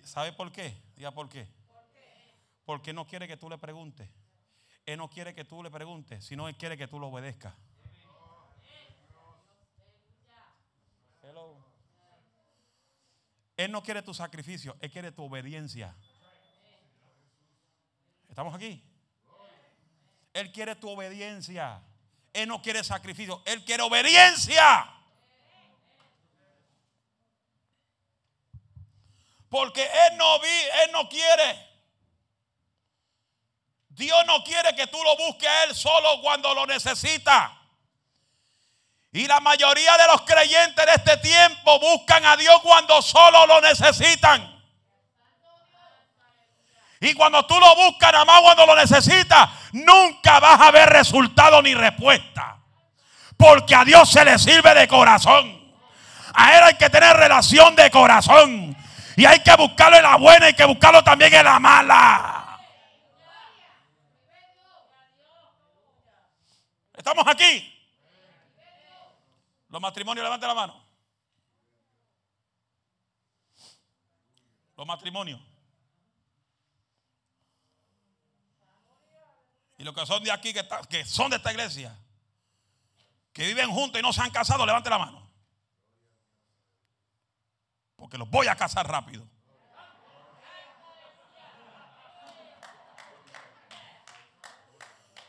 ¿Sabe 0.05 0.33
por 0.33 0.53
qué? 0.53 0.83
Diga 0.97 1.11
por 1.11 1.29
qué. 1.29 1.49
Porque 2.65 2.93
no 2.93 3.07
quiere 3.07 3.27
que 3.27 3.37
tú 3.37 3.51
le 3.51 3.59
preguntes. 3.59 4.09
Él 4.87 4.97
no 4.97 5.11
quiere 5.11 5.35
que 5.35 5.45
tú 5.45 5.63
le 5.63 5.71
preguntes, 5.71 6.25
sino 6.25 6.49
Él 6.49 6.57
quiere 6.57 6.79
que 6.79 6.89
tú 6.89 6.99
lo 6.99 7.09
obedezcas. 7.09 7.55
Él 13.59 13.73
no 13.73 13.83
quiere 13.83 14.03
tu 14.03 14.15
sacrificio, 14.15 14.77
Él 14.81 14.89
quiere 14.89 15.11
tu 15.11 15.25
obediencia. 15.25 15.93
¿Estamos 18.29 18.55
aquí? 18.55 18.81
Él 20.33 20.53
quiere 20.53 20.77
tu 20.77 20.89
obediencia. 20.89 21.83
Él 22.33 22.49
no 22.49 22.63
quiere 22.63 22.85
sacrificio, 22.85 23.43
Él 23.45 23.65
quiere 23.65 23.83
obediencia. 23.83 24.95
Porque 29.49 29.83
Él 29.83 30.17
no 30.17 30.39
vi, 30.39 30.61
Él 30.85 30.93
no 30.93 31.09
quiere. 31.09 31.69
Dios 33.89 34.25
no 34.25 34.45
quiere 34.45 34.77
que 34.77 34.87
tú 34.87 35.03
lo 35.03 35.17
busques 35.17 35.49
a 35.49 35.65
Él 35.65 35.75
solo 35.75 36.23
cuando 36.23 36.55
lo 36.55 36.65
necesita. 36.65 37.58
Y 39.13 39.27
la 39.27 39.41
mayoría 39.41 39.97
de 39.97 40.07
los 40.07 40.23
creyentes 40.23 40.85
de 40.85 40.93
este 40.93 41.17
tiempo 41.19 41.79
buscan 41.81 42.25
a 42.25 42.37
Dios 42.37 42.61
cuando 42.63 43.01
solo 43.01 43.47
lo 43.47 43.61
necesitan. 43.61 44.57
Y 47.01 47.15
cuando 47.15 47.47
tú 47.47 47.59
lo 47.59 47.75
buscas 47.77 48.13
nada 48.13 48.25
más 48.25 48.41
cuando 48.43 48.67
lo 48.67 48.77
necesitas, 48.77 49.49
nunca 49.73 50.41
vas 50.41 50.61
a 50.61 50.71
ver 50.73 50.91
resultado 50.91 51.63
ni 51.63 51.75
respuesta. 51.75 52.59
Porque 53.37 53.75
a 53.75 53.85
Dios 53.85 54.11
se 54.11 54.25
le 54.25 54.39
sirve 54.39 54.75
de 54.75 54.89
corazón. 54.89 55.73
A 56.35 56.57
Él 56.57 56.65
hay 56.65 56.75
que 56.75 56.91
tener 56.91 57.17
relación 57.17 57.75
de 57.77 57.91
corazón. 57.91 58.77
Y 59.17 59.25
hay 59.25 59.41
que 59.41 59.55
buscarlo 59.57 59.97
en 59.97 60.03
la 60.03 60.17
buena 60.17 60.47
y 60.47 60.49
hay 60.49 60.55
que 60.55 60.65
buscarlo 60.65 61.03
también 61.03 61.33
en 61.33 61.45
la 61.45 61.59
mala. 61.59 62.59
¿Estamos 66.95 67.25
aquí? 67.27 67.78
Los 69.69 69.81
matrimonios, 69.81 70.25
levante 70.25 70.47
la 70.47 70.55
mano. 70.55 70.85
Los 74.77 74.87
matrimonios. 74.87 75.41
Y 79.77 79.85
los 79.85 79.95
que 79.95 80.07
son 80.07 80.23
de 80.25 80.33
aquí, 80.33 80.53
que, 80.53 80.67
que 80.89 81.05
son 81.05 81.31
de 81.31 81.37
esta 81.37 81.53
iglesia, 81.53 81.97
que 83.33 83.47
viven 83.47 83.71
juntos 83.71 84.01
y 84.01 84.03
no 84.03 84.13
se 84.13 84.21
han 84.21 84.31
casado, 84.31 84.67
levante 84.67 84.91
la 84.91 84.99
mano. 84.99 85.31
Porque 87.97 88.19
los 88.19 88.29
voy 88.29 88.49
a 88.49 88.57
casar 88.57 88.89
rápido. 88.89 89.29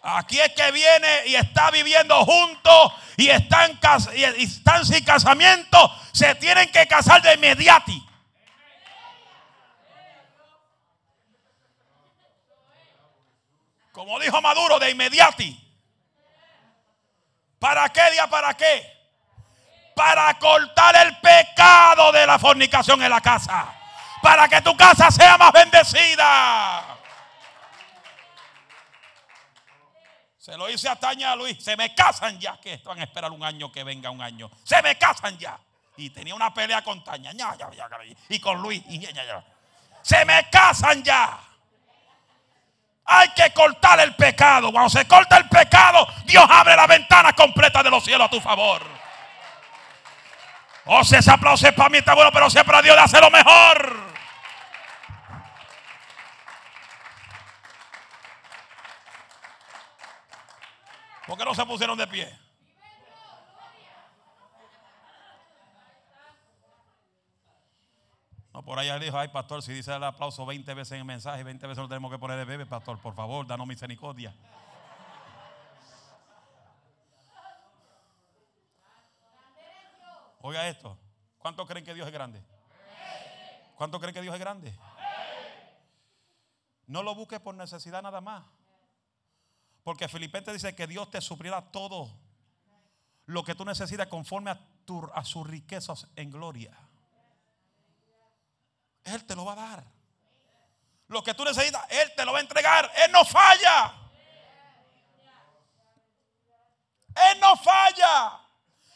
Aquí 0.02 0.40
es 0.40 0.54
que 0.54 0.72
viene 0.72 1.28
y 1.28 1.36
está 1.36 1.72
viviendo 1.72 2.24
juntos 2.26 2.94
y 3.18 3.30
están, 3.30 3.78
y 4.16 4.24
están 4.24 4.86
sin 4.86 5.04
casamiento, 5.04 5.94
se 6.14 6.36
tienen 6.36 6.72
que 6.72 6.88
casar 6.88 7.22
de 7.22 7.34
inmediato. 7.34 7.92
Como 13.92 14.18
dijo 14.20 14.42
Maduro, 14.42 14.80
de 14.80 14.92
inmediato. 14.92 15.44
¿Para 17.60 17.90
qué 17.90 18.12
día? 18.12 18.28
¿Para 18.28 18.56
qué? 18.56 18.98
Para 19.94 20.34
cortar 20.40 20.96
el 20.96 21.18
pecado 21.18 22.14
de 22.14 22.26
la 22.26 22.40
fornicación 22.40 23.04
en 23.04 23.10
la 23.10 23.20
casa. 23.20 23.76
Para 24.22 24.48
que 24.48 24.62
tu 24.62 24.78
casa 24.78 25.12
sea 25.12 25.38
más 25.38 25.52
bendecida. 25.52 26.89
Se 30.50 30.58
lo 30.58 30.68
hice 30.68 30.90
a 30.90 30.96
Taña 30.96 31.36
Luis. 31.36 31.64
Se 31.64 31.78
me 31.78 31.94
casan 31.94 32.40
ya. 32.40 32.58
Que 32.60 32.78
van 32.84 33.00
a 33.00 33.04
esperar 33.04 33.30
un 33.32 33.44
año 33.44 33.72
que 33.72 33.84
venga 33.84 34.10
un 34.10 34.20
año. 34.20 34.50
Se 34.64 34.82
me 34.82 34.98
casan 34.98 35.38
ya. 35.38 35.60
Y 35.96 36.10
tenía 36.10 36.34
una 36.34 36.52
pelea 36.52 36.84
con 36.84 37.04
Taña. 37.04 37.32
y 38.30 38.40
con 38.40 38.60
Luis. 38.60 38.82
Se 40.02 40.26
me 40.26 40.50
casan 40.50 41.04
ya. 41.04 41.40
Hay 43.06 43.30
que 43.30 43.54
cortar 43.54 44.00
el 44.00 44.16
pecado. 44.16 44.72
Cuando 44.72 44.90
se 44.90 45.08
corta 45.08 45.38
el 45.38 45.48
pecado, 45.48 46.08
Dios 46.26 46.46
abre 46.50 46.76
la 46.76 46.88
ventana 46.88 47.34
completa 47.34 47.84
de 47.84 47.92
los 47.92 48.04
cielos 48.04 48.26
a 48.26 48.30
tu 48.32 48.42
favor. 48.42 48.82
O 50.86 50.98
oh, 50.98 51.04
sea, 51.04 51.20
ese 51.20 51.30
aplauso 51.30 51.68
es 51.68 51.74
para 51.74 51.90
mí, 51.90 52.00
está 52.00 52.16
bueno, 52.16 52.32
pero 52.32 52.50
siempre 52.50 52.76
a 52.76 52.82
Dios 52.82 52.96
le 52.96 53.02
hace 53.04 53.22
lo 53.22 53.30
mejor. 53.30 54.09
¿Por 61.30 61.38
qué 61.38 61.46
no 61.46 61.54
se 61.54 61.64
pusieron 61.64 61.96
de 61.96 62.08
pie? 62.08 62.40
por 68.66 68.78
allá 68.78 69.00
dijo, 69.00 69.18
ay 69.18 69.30
pastor, 69.30 69.64
si 69.64 69.72
dice 69.72 69.96
el 69.96 70.04
aplauso 70.04 70.46
20 70.46 70.74
veces 70.74 70.92
en 70.92 71.00
el 71.00 71.06
mensaje, 71.06 71.44
20 71.44 71.66
veces 71.66 71.82
lo 71.82 71.88
tenemos 71.88 72.12
que 72.12 72.20
poner 72.20 72.38
de 72.38 72.46
bebé, 72.46 72.66
pastor, 72.66 73.00
por 73.00 73.16
favor, 73.16 73.48
danos 73.48 73.66
misericordia. 73.66 74.36
Oiga 80.42 80.68
esto, 80.68 80.98
¿cuántos 81.38 81.68
creen 81.68 81.86
que 81.86 81.94
Dios 81.94 82.06
es 82.08 82.14
grande? 82.14 82.44
¿Cuántos 83.76 84.02
creen 84.02 84.14
que 84.14 84.22
Dios 84.22 84.34
es 84.34 84.40
grande? 84.40 84.78
No 86.86 87.02
lo 87.02 87.16
busques 87.16 87.40
por 87.40 87.56
necesidad 87.56 88.02
nada 88.02 88.20
más. 88.20 88.44
Porque 89.90 90.08
Filipenses 90.08 90.54
dice 90.54 90.76
que 90.76 90.86
Dios 90.86 91.10
te 91.10 91.20
suplirá 91.20 91.64
todo 91.64 92.16
lo 93.26 93.44
que 93.44 93.56
tú 93.56 93.66
necesitas 93.66 94.06
conforme 94.06 94.52
a, 94.52 94.60
a 95.16 95.26
sus 95.26 95.48
riquezas 95.48 96.06
en 96.16 96.30
gloria. 96.30 96.78
Él 99.04 99.26
te 99.26 99.36
lo 99.36 99.46
va 99.46 99.54
a 99.54 99.56
dar. 99.56 99.84
Lo 101.08 101.24
que 101.24 101.34
tú 101.34 101.44
necesitas, 101.44 101.84
Él 101.90 102.14
te 102.16 102.24
lo 102.24 102.34
va 102.34 102.38
a 102.38 102.42
entregar. 102.42 102.92
Él 102.98 103.12
no 103.12 103.26
falla. 103.26 103.96
Él 107.32 107.40
no 107.40 107.58
falla. 107.58 108.42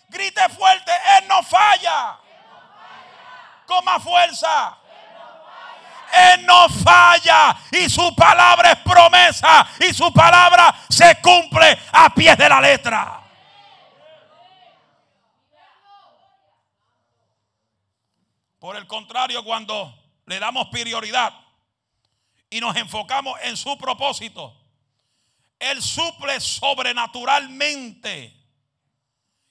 Grite 0.10 0.48
fuerte, 0.50 0.92
Él 1.18 1.28
no 1.28 1.42
falla. 1.42 2.20
Con 3.66 3.84
más 3.84 4.04
fuerza. 4.04 4.78
Él 6.12 6.46
no 6.46 6.70
falla 6.70 7.58
y 7.72 7.90
su 7.90 8.16
palabra 8.16 8.72
es 8.72 8.80
promesa 8.80 9.68
y 9.80 9.94
su 9.94 10.12
palabra 10.14 10.76
se 10.90 11.20
cumple 11.22 11.80
a 11.92 12.14
pies 12.14 12.38
de 12.38 12.50
la 12.50 12.62
letra. 12.62 13.20
Por 18.60 18.78
el 18.78 18.88
contrario, 18.88 19.44
cuando 19.44 19.94
le 20.26 20.40
damos 20.40 20.68
prioridad 20.70 21.34
y 22.50 22.62
nos 22.62 22.76
enfocamos 22.78 23.38
en 23.42 23.58
su 23.58 23.78
propósito, 23.78 24.56
Él 25.60 25.82
suple 25.82 26.40
sobrenaturalmente 26.40 28.34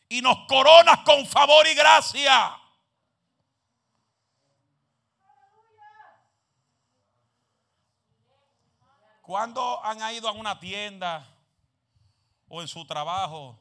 y 0.08 0.22
nos 0.22 0.46
corona 0.46 1.04
con 1.04 1.26
favor 1.26 1.66
y 1.66 1.74
gracia. 1.74 2.56
Cuando 9.32 9.82
han 9.82 10.14
ido 10.14 10.28
a 10.28 10.32
una 10.32 10.60
tienda 10.60 11.26
o 12.48 12.60
en 12.60 12.68
su 12.68 12.86
trabajo 12.86 13.58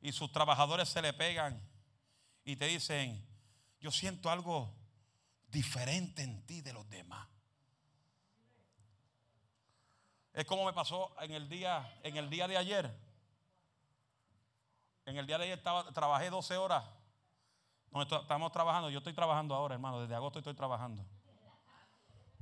y 0.00 0.10
sus 0.10 0.32
trabajadores 0.32 0.88
se 0.88 1.02
le 1.02 1.12
pegan 1.12 1.60
y 2.46 2.56
te 2.56 2.64
dicen, 2.68 3.28
yo 3.78 3.90
siento 3.90 4.30
algo 4.30 4.72
diferente 5.48 6.22
en 6.22 6.46
ti 6.46 6.62
de 6.62 6.72
los 6.72 6.88
demás. 6.88 7.28
Es 10.32 10.46
como 10.46 10.64
me 10.64 10.72
pasó 10.72 11.14
en 11.20 11.32
el 11.32 11.46
día, 11.46 12.00
en 12.02 12.16
el 12.16 12.30
día 12.30 12.48
de 12.48 12.56
ayer. 12.56 12.98
En 15.04 15.18
el 15.18 15.26
día 15.26 15.36
de 15.36 15.44
ayer 15.44 15.58
estaba, 15.58 15.92
trabajé 15.92 16.30
12 16.30 16.56
horas. 16.56 16.82
estamos 18.00 18.50
trabajando, 18.50 18.88
yo 18.88 18.96
estoy 19.00 19.12
trabajando 19.12 19.54
ahora, 19.54 19.74
hermano. 19.74 20.00
Desde 20.00 20.14
agosto 20.14 20.38
estoy 20.38 20.54
trabajando. 20.54 21.04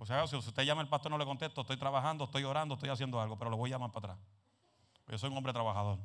O 0.03 0.05
sea, 0.05 0.27
si 0.27 0.35
usted 0.35 0.65
llama 0.65 0.81
al 0.81 0.89
pastor, 0.89 1.13
no 1.13 1.17
le 1.17 1.25
contesto. 1.25 1.61
Estoy 1.61 1.77
trabajando, 1.77 2.25
estoy 2.25 2.43
orando, 2.43 2.75
estoy 2.75 2.91
haciendo 2.91 3.21
algo, 3.21 3.39
pero 3.39 3.53
lo 3.53 3.57
voy 3.57 3.71
a 3.71 3.75
llamar 3.75 3.93
para 3.93 4.15
atrás. 4.15 4.27
Yo 5.07 5.17
soy 5.17 5.31
un 5.31 5.37
hombre 5.37 5.53
trabajador. 5.53 6.01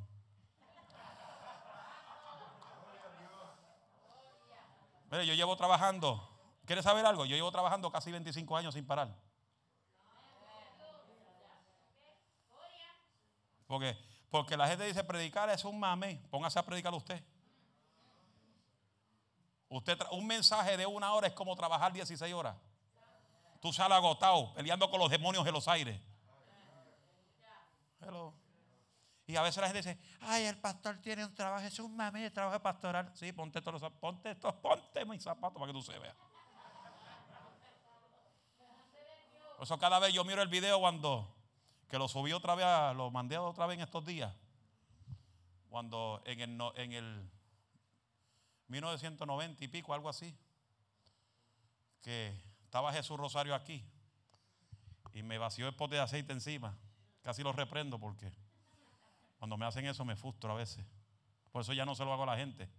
Mire, 5.10 5.26
yo 5.26 5.34
llevo 5.34 5.58
trabajando. 5.58 6.30
¿Quieres 6.66 6.84
saber 6.84 7.08
algo? 7.08 7.26
Yo 7.26 7.36
llevo 7.36 7.52
trabajando 7.52 7.92
casi 7.92 8.12
25 8.12 8.56
años 8.56 8.76
sin 8.76 8.86
parar. 8.86 9.16
Porque, 13.66 13.98
porque 14.30 14.56
la 14.56 14.68
gente 14.68 14.86
dice 14.86 15.04
predicar 15.04 15.50
es 15.50 15.66
un 15.66 15.80
mame. 15.80 16.22
Póngase 16.30 16.60
a 16.60 16.64
predicar 16.64 16.94
usted. 16.94 17.24
Usted 19.70 19.98
un 20.12 20.28
mensaje 20.28 20.78
de 20.78 20.86
una 20.86 21.12
hora 21.16 21.26
es 21.26 21.34
como 21.34 21.56
trabajar 21.56 21.92
16 21.92 22.32
horas. 22.32 22.56
Tú 23.68 23.74
sales 23.74 23.98
agotado, 23.98 24.54
peleando 24.54 24.90
con 24.90 24.98
los 24.98 25.12
demonios 25.12 25.44
de 25.44 25.52
los 25.52 25.68
aires. 25.68 26.00
Y 29.26 29.36
a 29.36 29.42
veces 29.42 29.58
la 29.58 29.68
gente 29.68 29.80
dice, 29.80 30.00
ay, 30.22 30.46
el 30.46 30.58
pastor 30.58 31.02
tiene 31.02 31.26
un 31.26 31.36
trabajo, 31.36 31.68
es 31.68 31.78
un 31.80 31.94
mami 31.94 32.22
de 32.22 32.32
trabajo 32.32 32.62
pastoral. 32.62 33.12
Sí, 33.14 33.34
ponte 33.34 33.62
todos 33.62 33.82
los 33.82 33.92
ponte 33.92 34.32
estos, 34.32 34.54
ponte 34.56 35.04
mis 35.04 35.22
zapatos 35.22 35.60
para 35.60 35.68
que 35.68 35.78
tú 35.78 35.82
se 35.82 36.00
veas. 36.00 36.16
Por 39.58 39.64
eso 39.64 39.78
cada 39.78 40.00
vez 40.00 40.14
yo 40.14 40.24
miro 40.24 40.42
el 40.42 40.48
video 40.48 40.80
cuando, 40.80 41.36
que 41.90 41.98
lo 42.00 42.08
subí 42.08 42.32
otra 42.32 42.56
vez, 42.56 42.96
lo 42.96 43.12
mandé 43.12 43.38
otra 43.38 43.66
vez 43.66 43.80
en 43.80 43.84
estos 43.84 44.06
días. 44.06 44.34
Cuando 45.68 46.22
en 46.24 46.40
el, 46.40 46.62
en 46.76 46.94
el 46.94 47.30
1990 48.70 49.62
y 49.62 49.68
pico, 49.68 49.94
algo 49.94 50.08
así, 50.08 50.34
que 52.02 52.47
estaba 52.68 52.92
Jesús 52.92 53.18
Rosario 53.18 53.56
aquí 53.56 53.82
y 55.14 55.24
me 55.24 55.38
vació 55.38 55.68
el 55.68 55.76
pote 55.76 55.96
de 55.96 56.02
aceite 56.02 56.34
encima. 56.34 56.78
Casi 57.22 57.42
lo 57.42 57.54
reprendo 57.54 57.98
porque 57.98 58.30
cuando 59.40 59.58
me 59.58 59.66
hacen 59.66 59.86
eso 59.86 60.04
me 60.04 60.18
frustro 60.18 60.52
a 60.52 60.56
veces. 60.56 60.86
Por 61.52 61.62
eso 61.62 61.72
ya 61.72 61.86
no 61.86 61.96
se 61.96 62.04
lo 62.04 62.12
hago 62.12 62.24
a 62.24 62.26
la 62.28 62.38
gente. 62.38 62.70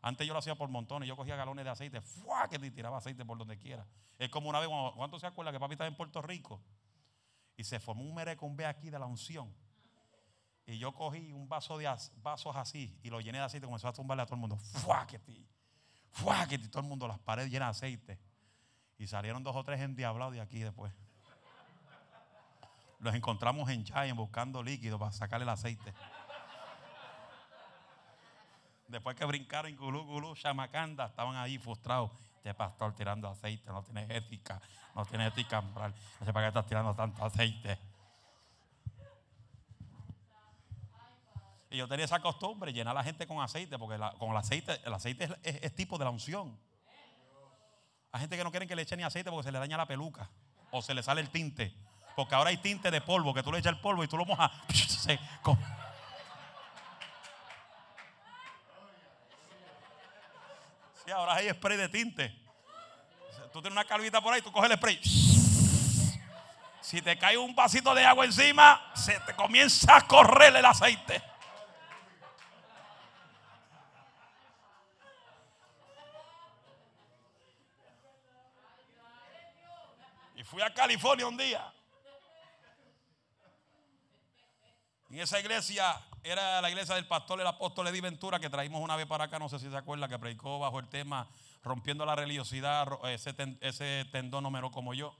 Antes 0.00 0.24
yo 0.24 0.32
lo 0.32 0.38
hacía 0.38 0.54
por 0.54 0.68
montones. 0.68 1.08
Yo 1.08 1.16
cogía 1.16 1.34
galones 1.34 1.64
de 1.64 1.70
aceite. 1.70 2.00
¡Fua! 2.00 2.48
Que 2.48 2.60
te 2.60 2.70
tiraba 2.70 2.98
aceite 2.98 3.24
por 3.24 3.36
donde 3.36 3.58
quiera. 3.58 3.84
Es 4.18 4.30
como 4.30 4.48
una 4.48 4.60
vez, 4.60 4.68
¿cuánto 4.94 5.18
se 5.18 5.26
acuerda 5.26 5.50
que 5.50 5.58
papi 5.58 5.72
estaba 5.72 5.88
en 5.88 5.96
Puerto 5.96 6.22
Rico? 6.22 6.62
Y 7.56 7.64
se 7.64 7.80
formó 7.80 8.04
un 8.04 8.14
merecumbe 8.14 8.66
aquí 8.66 8.88
de 8.88 9.00
la 9.00 9.06
unción. 9.06 9.52
Y 10.64 10.78
yo 10.78 10.94
cogí 10.94 11.32
un 11.32 11.48
vaso 11.48 11.76
de 11.76 11.92
vasos 12.22 12.54
así 12.54 12.96
y 13.02 13.10
lo 13.10 13.20
llené 13.20 13.38
de 13.38 13.44
aceite. 13.44 13.66
Comenzó 13.66 13.88
a 13.88 13.92
tumbarle 13.92 14.22
a 14.22 14.26
todo 14.26 14.36
el 14.36 14.40
mundo. 14.42 14.56
¡Fua! 14.58 15.06
Que 15.08 15.18
ti. 15.18 15.44
¡Fua! 16.12 16.46
Que 16.46 16.56
ti. 16.56 16.68
Todo 16.68 16.82
el 16.82 16.88
mundo, 16.88 17.08
las 17.08 17.18
paredes 17.18 17.50
llenas 17.50 17.80
de 17.80 17.86
aceite. 17.86 18.27
Y 18.98 19.06
salieron 19.06 19.42
dos 19.42 19.54
o 19.54 19.64
tres 19.64 19.80
endiablados 19.80 20.34
de 20.34 20.40
aquí 20.40 20.60
después. 20.60 20.92
Los 23.00 23.14
encontramos 23.14 23.70
en 23.70 23.84
Giant 23.84 24.16
buscando 24.16 24.62
líquido 24.62 24.98
para 24.98 25.12
sacarle 25.12 25.44
el 25.44 25.50
aceite. 25.50 25.94
Después 28.88 29.14
que 29.16 29.24
brincaron 29.24 29.76
gulú, 29.76 30.04
gulú, 30.04 30.34
chamacanda, 30.34 31.06
estaban 31.06 31.36
ahí 31.36 31.58
frustrados. 31.58 32.10
Este 32.36 32.54
pastor 32.54 32.94
tirando 32.94 33.28
aceite, 33.28 33.70
no 33.70 33.82
tiene 33.82 34.06
ética, 34.08 34.60
no 34.94 35.04
tiene 35.04 35.26
ética 35.26 35.60
moral. 35.60 35.94
No 36.18 36.26
sé 36.26 36.32
para 36.32 36.46
qué 36.46 36.48
estás 36.48 36.66
tirando 36.66 36.94
tanto 36.94 37.24
aceite. 37.24 37.78
Y 41.70 41.76
yo 41.76 41.86
tenía 41.86 42.06
esa 42.06 42.20
costumbre, 42.20 42.72
llenar 42.72 42.92
a 42.92 43.00
la 43.00 43.04
gente 43.04 43.26
con 43.26 43.40
aceite, 43.42 43.78
porque 43.78 43.98
con 44.18 44.30
el 44.30 44.36
aceite, 44.36 44.80
el 44.84 44.94
aceite 44.94 45.28
es, 45.42 45.74
tipo 45.74 45.98
de 45.98 46.04
la 46.04 46.10
unción. 46.10 46.58
Gente 48.18 48.36
que 48.36 48.44
no 48.44 48.50
quiere 48.50 48.66
que 48.66 48.76
le 48.76 48.82
echen 48.82 48.98
ni 48.98 49.04
aceite 49.04 49.30
porque 49.30 49.44
se 49.44 49.52
le 49.52 49.58
daña 49.58 49.76
la 49.76 49.86
peluca 49.86 50.28
o 50.70 50.82
se 50.82 50.94
le 50.94 51.02
sale 51.02 51.20
el 51.20 51.30
tinte. 51.30 51.74
Porque 52.16 52.34
ahora 52.34 52.50
hay 52.50 52.56
tinte 52.56 52.90
de 52.90 53.00
polvo, 53.00 53.32
que 53.32 53.42
tú 53.42 53.52
le 53.52 53.58
echas 53.58 53.72
el 53.72 53.80
polvo 53.80 54.02
y 54.02 54.08
tú 54.08 54.16
lo 54.16 54.24
mojas. 54.24 54.50
Sí, 61.04 61.12
ahora 61.12 61.36
hay 61.36 61.48
spray 61.48 61.78
de 61.78 61.88
tinte. 61.88 62.28
Tú 63.50 63.62
tienes 63.62 63.72
una 63.72 63.84
calvita 63.86 64.20
por 64.20 64.34
ahí, 64.34 64.42
tú 64.42 64.52
coges 64.52 64.70
el 64.70 64.76
spray. 64.76 65.00
Si 66.82 67.00
te 67.00 67.16
cae 67.18 67.38
un 67.38 67.54
vasito 67.54 67.94
de 67.94 68.04
agua 68.04 68.26
encima, 68.26 68.92
se 68.94 69.18
te 69.20 69.34
comienza 69.34 69.96
a 69.96 70.06
correr 70.06 70.54
el 70.54 70.64
aceite. 70.66 71.22
Fui 80.48 80.62
a 80.62 80.72
California 80.72 81.26
un 81.26 81.36
día. 81.36 81.72
En 85.10 85.20
esa 85.20 85.38
iglesia 85.40 86.00
era 86.22 86.60
la 86.60 86.70
iglesia 86.70 86.94
del 86.94 87.06
pastor, 87.06 87.40
el 87.40 87.46
apóstol 87.46 87.88
Eddie 87.88 88.00
Ventura, 88.00 88.40
que 88.40 88.50
traímos 88.50 88.82
una 88.82 88.96
vez 88.96 89.06
para 89.06 89.24
acá, 89.24 89.38
no 89.38 89.48
sé 89.48 89.58
si 89.58 89.70
se 89.70 89.76
acuerda, 89.76 90.08
que 90.08 90.18
predicó 90.18 90.58
bajo 90.58 90.78
el 90.80 90.88
tema 90.88 91.28
rompiendo 91.62 92.04
la 92.06 92.14
religiosidad, 92.14 92.88
ese, 93.04 93.34
ese 93.60 94.06
tendón 94.10 94.44
número 94.44 94.70
como 94.70 94.94
yo. 94.94 95.14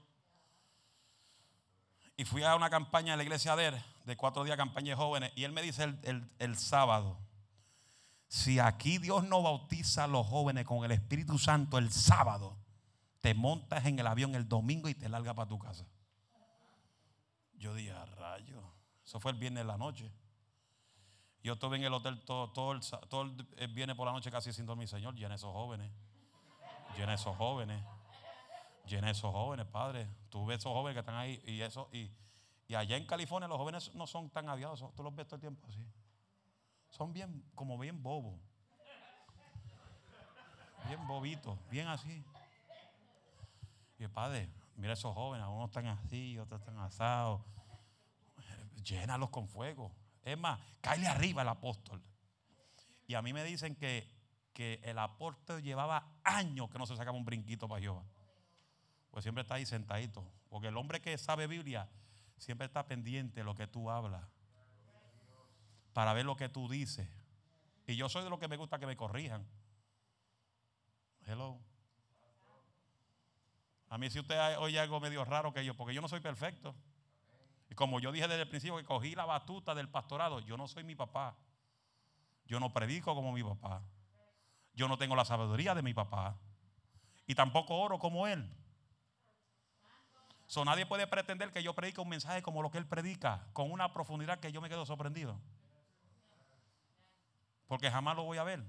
Y 2.17 2.25
fui 2.25 2.43
a 2.43 2.55
una 2.55 2.69
campaña 2.69 3.13
en 3.13 3.17
la 3.17 3.23
iglesia 3.23 3.55
de 3.55 3.67
él, 3.67 3.83
de 4.05 4.17
cuatro 4.17 4.43
días 4.43 4.57
campaña 4.57 4.91
de 4.91 4.95
jóvenes, 4.95 5.31
y 5.35 5.43
él 5.43 5.51
me 5.51 5.61
dice 5.61 5.83
el, 5.83 6.29
el 6.37 6.57
sábado, 6.57 7.19
si 8.27 8.59
aquí 8.59 8.97
Dios 8.97 9.23
no 9.23 9.41
bautiza 9.41 10.03
a 10.03 10.07
los 10.07 10.25
jóvenes 10.27 10.65
con 10.65 10.83
el 10.83 10.91
Espíritu 10.91 11.39
Santo 11.39 11.77
el 11.77 11.91
sábado, 11.91 12.57
te 13.21 13.33
montas 13.33 13.85
en 13.85 13.99
el 13.99 14.07
avión 14.07 14.35
el 14.35 14.47
domingo 14.47 14.87
y 14.89 14.95
te 14.95 15.09
largas 15.09 15.35
para 15.35 15.47
tu 15.47 15.59
casa. 15.59 15.85
Yo 17.53 17.73
dije, 17.73 17.91
a 17.91 18.05
rayo. 18.05 18.61
Eso 19.03 19.19
fue 19.19 19.31
el 19.31 19.37
viernes 19.37 19.63
de 19.63 19.67
la 19.67 19.77
noche. 19.77 20.11
Yo 21.43 21.53
estuve 21.53 21.77
en 21.77 21.83
el 21.83 21.93
hotel 21.93 22.19
todo, 22.23 22.71
el, 22.71 22.81
todo 23.09 23.23
el 23.57 23.67
viernes 23.69 23.95
por 23.95 24.05
la 24.05 24.13
noche 24.13 24.31
casi 24.31 24.53
sin 24.53 24.65
dormir. 24.65 24.87
Señor, 24.87 25.15
llena 25.15 25.35
esos 25.35 25.51
jóvenes. 25.51 25.91
Llena 26.97 27.13
esos 27.13 27.35
jóvenes. 27.35 27.83
Llena 28.85 29.09
esos 29.09 29.31
jóvenes, 29.31 29.65
padre. 29.67 30.07
Tú 30.29 30.45
ves 30.45 30.59
esos 30.59 30.71
jóvenes 30.71 30.95
que 30.95 30.99
están 30.99 31.15
ahí 31.15 31.41
y. 31.45 31.61
Y, 31.97 32.11
y 32.67 32.75
allá 32.75 32.97
en 32.97 33.05
California 33.05 33.47
los 33.47 33.57
jóvenes 33.57 33.93
no 33.95 34.07
son 34.07 34.29
tan 34.29 34.47
aviados. 34.47 34.83
Tú 34.95 35.03
los 35.03 35.15
ves 35.15 35.27
todo 35.27 35.35
el 35.35 35.41
tiempo 35.41 35.67
así. 35.67 35.85
Son 36.89 37.13
bien, 37.13 37.43
como 37.55 37.77
bien 37.77 38.01
bobos. 38.01 38.39
Bien 40.87 41.05
bobitos, 41.07 41.57
bien 41.69 41.87
así. 41.87 42.23
Y 43.99 44.07
padre, 44.07 44.49
mira 44.75 44.93
esos 44.93 45.13
jóvenes, 45.13 45.45
unos 45.47 45.69
están 45.69 45.85
así, 45.87 46.37
otros 46.39 46.61
están 46.61 46.79
asados 46.79 47.41
llénalos 48.83 49.29
con 49.29 49.47
fuego. 49.47 49.91
Es 50.23 50.37
más, 50.37 50.59
cáele 50.81 51.07
arriba 51.07 51.41
el 51.41 51.49
apóstol. 51.49 52.01
Y 53.07 53.15
a 53.15 53.21
mí 53.21 53.33
me 53.33 53.43
dicen 53.43 53.75
que, 53.75 54.07
que 54.53 54.79
el 54.83 54.99
apóstol 54.99 55.61
llevaba 55.61 56.19
años 56.23 56.69
que 56.69 56.77
no 56.77 56.85
se 56.85 56.95
sacaba 56.95 57.17
un 57.17 57.25
brinquito 57.25 57.67
para 57.67 57.81
Jehová. 57.81 58.03
Pues 59.11 59.23
siempre 59.23 59.41
está 59.41 59.55
ahí 59.55 59.65
sentadito. 59.65 60.25
Porque 60.49 60.67
el 60.67 60.77
hombre 60.77 61.01
que 61.01 61.17
sabe 61.17 61.47
Biblia 61.47 61.89
siempre 62.37 62.67
está 62.67 62.85
pendiente 62.85 63.39
de 63.39 63.43
lo 63.43 63.55
que 63.55 63.67
tú 63.67 63.89
hablas. 63.89 64.23
Para 65.93 66.13
ver 66.13 66.25
lo 66.25 66.35
que 66.35 66.49
tú 66.49 66.69
dices. 66.69 67.07
Y 67.87 67.95
yo 67.95 68.07
soy 68.09 68.23
de 68.23 68.29
lo 68.29 68.37
que 68.37 68.47
me 68.47 68.57
gusta 68.57 68.77
que 68.77 68.85
me 68.85 68.95
corrijan. 68.95 69.45
Hello. 71.25 71.59
A 73.89 73.97
mí 73.97 74.09
si 74.09 74.19
usted 74.19 74.57
oye 74.59 74.79
algo 74.79 74.99
medio 74.99 75.25
raro 75.25 75.51
que 75.51 75.65
yo, 75.65 75.75
porque 75.75 75.93
yo 75.93 76.01
no 76.01 76.07
soy 76.07 76.19
perfecto. 76.19 76.75
Y 77.69 77.75
como 77.75 77.99
yo 77.99 78.11
dije 78.11 78.27
desde 78.27 78.43
el 78.43 78.49
principio 78.49 78.77
que 78.77 78.85
cogí 78.85 79.15
la 79.15 79.25
batuta 79.25 79.75
del 79.75 79.89
pastorado, 79.89 80.39
yo 80.39 80.57
no 80.57 80.67
soy 80.67 80.83
mi 80.83 80.95
papá. 80.95 81.35
Yo 82.45 82.59
no 82.59 82.73
predico 82.73 83.13
como 83.13 83.31
mi 83.31 83.43
papá. 83.43 83.83
Yo 84.73 84.87
no 84.87 84.97
tengo 84.97 85.15
la 85.15 85.25
sabiduría 85.25 85.75
de 85.75 85.81
mi 85.81 85.93
papá. 85.93 86.37
Y 87.27 87.35
tampoco 87.35 87.75
oro 87.75 87.99
como 87.99 88.27
él. 88.27 88.49
So, 90.47 90.65
nadie 90.65 90.87
puede 90.87 91.05
pretender 91.05 91.51
que 91.51 91.61
yo 91.61 91.75
predique 91.75 92.01
un 92.01 92.09
mensaje 92.09 92.41
como 92.41 92.63
lo 92.63 92.71
que 92.71 92.79
él 92.79 92.87
predica, 92.87 93.47
con 93.53 93.71
una 93.71 93.93
profundidad 93.93 94.39
que 94.39 94.51
yo 94.51 94.61
me 94.61 94.69
quedo 94.69 94.83
sorprendido. 94.83 95.39
Porque 97.67 97.91
jamás 97.91 98.15
lo 98.15 98.23
voy 98.23 98.39
a 98.39 98.43
ver. 98.43 98.63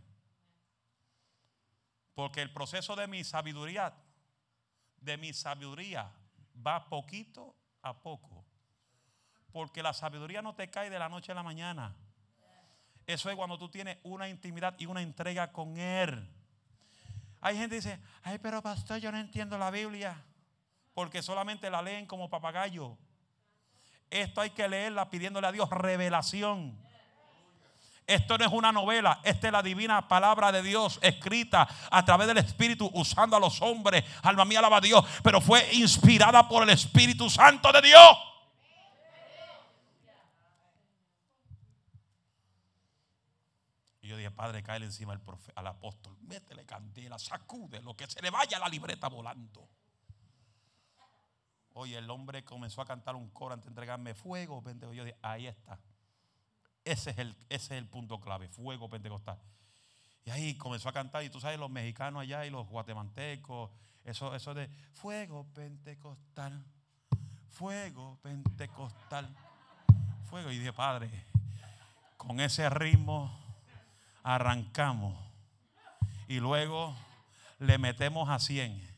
Porque 2.14 2.42
el 2.42 2.52
proceso 2.52 2.96
de 2.96 3.06
mi 3.06 3.24
sabiduría, 3.24 3.94
de 5.00 5.16
mi 5.16 5.32
sabiduría, 5.32 6.10
va 6.66 6.88
poquito 6.88 7.54
a 7.82 7.98
poco. 8.00 8.44
Porque 9.52 9.82
la 9.82 9.92
sabiduría 9.92 10.42
no 10.42 10.54
te 10.54 10.70
cae 10.70 10.90
de 10.90 10.98
la 10.98 11.08
noche 11.08 11.32
a 11.32 11.34
la 11.34 11.42
mañana. 11.42 11.94
Eso 13.06 13.28
es 13.30 13.36
cuando 13.36 13.58
tú 13.58 13.68
tienes 13.68 13.98
una 14.04 14.28
intimidad 14.28 14.74
y 14.78 14.86
una 14.86 15.02
entrega 15.02 15.50
con 15.52 15.76
Él. 15.78 16.28
Hay 17.40 17.56
gente 17.56 17.70
que 17.70 17.82
dice, 17.82 18.00
ay, 18.22 18.38
pero 18.38 18.62
pastor, 18.62 18.98
yo 18.98 19.10
no 19.10 19.18
entiendo 19.18 19.58
la 19.58 19.70
Biblia. 19.70 20.22
Porque 20.94 21.22
solamente 21.22 21.70
la 21.70 21.82
leen 21.82 22.06
como 22.06 22.28
papagayo. 22.28 22.96
Esto 24.10 24.40
hay 24.40 24.50
que 24.50 24.68
leerla 24.68 25.08
pidiéndole 25.08 25.46
a 25.46 25.52
Dios 25.52 25.70
revelación. 25.70 26.78
Esto 28.06 28.36
no 28.36 28.44
es 28.44 28.52
una 28.52 28.72
novela, 28.72 29.20
esta 29.22 29.46
es 29.46 29.52
la 29.52 29.62
divina 29.62 30.08
palabra 30.08 30.50
de 30.50 30.62
Dios 30.62 30.98
escrita 31.00 31.68
a 31.90 32.04
través 32.04 32.26
del 32.26 32.38
Espíritu 32.38 32.90
usando 32.94 33.36
a 33.36 33.40
los 33.40 33.62
hombres. 33.62 34.04
Alma 34.22 34.44
mía, 34.44 34.58
alaba 34.58 34.78
a 34.78 34.80
Dios, 34.80 35.04
pero 35.22 35.40
fue 35.40 35.68
inspirada 35.74 36.48
por 36.48 36.64
el 36.64 36.70
Espíritu 36.70 37.30
Santo 37.30 37.70
de 37.72 37.82
Dios. 37.82 38.18
yo 44.10 44.16
dije, 44.16 44.30
Padre, 44.32 44.62
cae 44.64 44.82
encima 44.82 45.12
al, 45.12 45.22
al 45.54 45.66
apóstol, 45.68 46.16
métele 46.22 46.66
candela, 46.66 47.16
sacude 47.16 47.80
lo 47.80 47.96
que 47.96 48.08
se 48.08 48.20
le 48.20 48.30
vaya 48.30 48.58
la 48.58 48.68
libreta 48.68 49.08
volando. 49.08 49.68
Oye, 51.74 51.96
el 51.96 52.10
hombre 52.10 52.44
comenzó 52.44 52.82
a 52.82 52.84
cantar 52.84 53.14
un 53.14 53.30
coro 53.30 53.54
antes 53.54 53.66
de 53.66 53.70
entregarme 53.70 54.14
fuego. 54.14 54.62
Yo 54.92 55.04
dije, 55.04 55.16
ahí 55.22 55.46
está. 55.46 55.78
Ese 56.84 57.10
es, 57.10 57.18
el, 57.18 57.36
ese 57.48 57.74
es 57.74 57.82
el 57.82 57.86
punto 57.86 58.20
clave, 58.20 58.48
fuego 58.48 58.88
pentecostal. 58.88 59.38
Y 60.24 60.30
ahí 60.30 60.54
comenzó 60.56 60.88
a 60.88 60.92
cantar, 60.92 61.24
y 61.24 61.30
tú 61.30 61.40
sabes, 61.40 61.58
los 61.58 61.70
mexicanos 61.70 62.22
allá 62.22 62.44
y 62.44 62.50
los 62.50 62.66
guatemaltecos, 62.68 63.70
eso, 64.04 64.34
eso 64.34 64.54
de 64.54 64.68
fuego 64.92 65.46
pentecostal, 65.54 66.64
fuego 67.50 68.18
pentecostal, 68.22 69.28
fuego. 70.28 70.50
Y 70.50 70.58
dije, 70.58 70.72
Padre, 70.72 71.10
con 72.16 72.40
ese 72.40 72.68
ritmo 72.70 73.30
arrancamos 74.22 75.16
y 76.28 76.38
luego 76.40 76.94
le 77.58 77.78
metemos 77.78 78.28
a 78.28 78.38
100. 78.38 78.88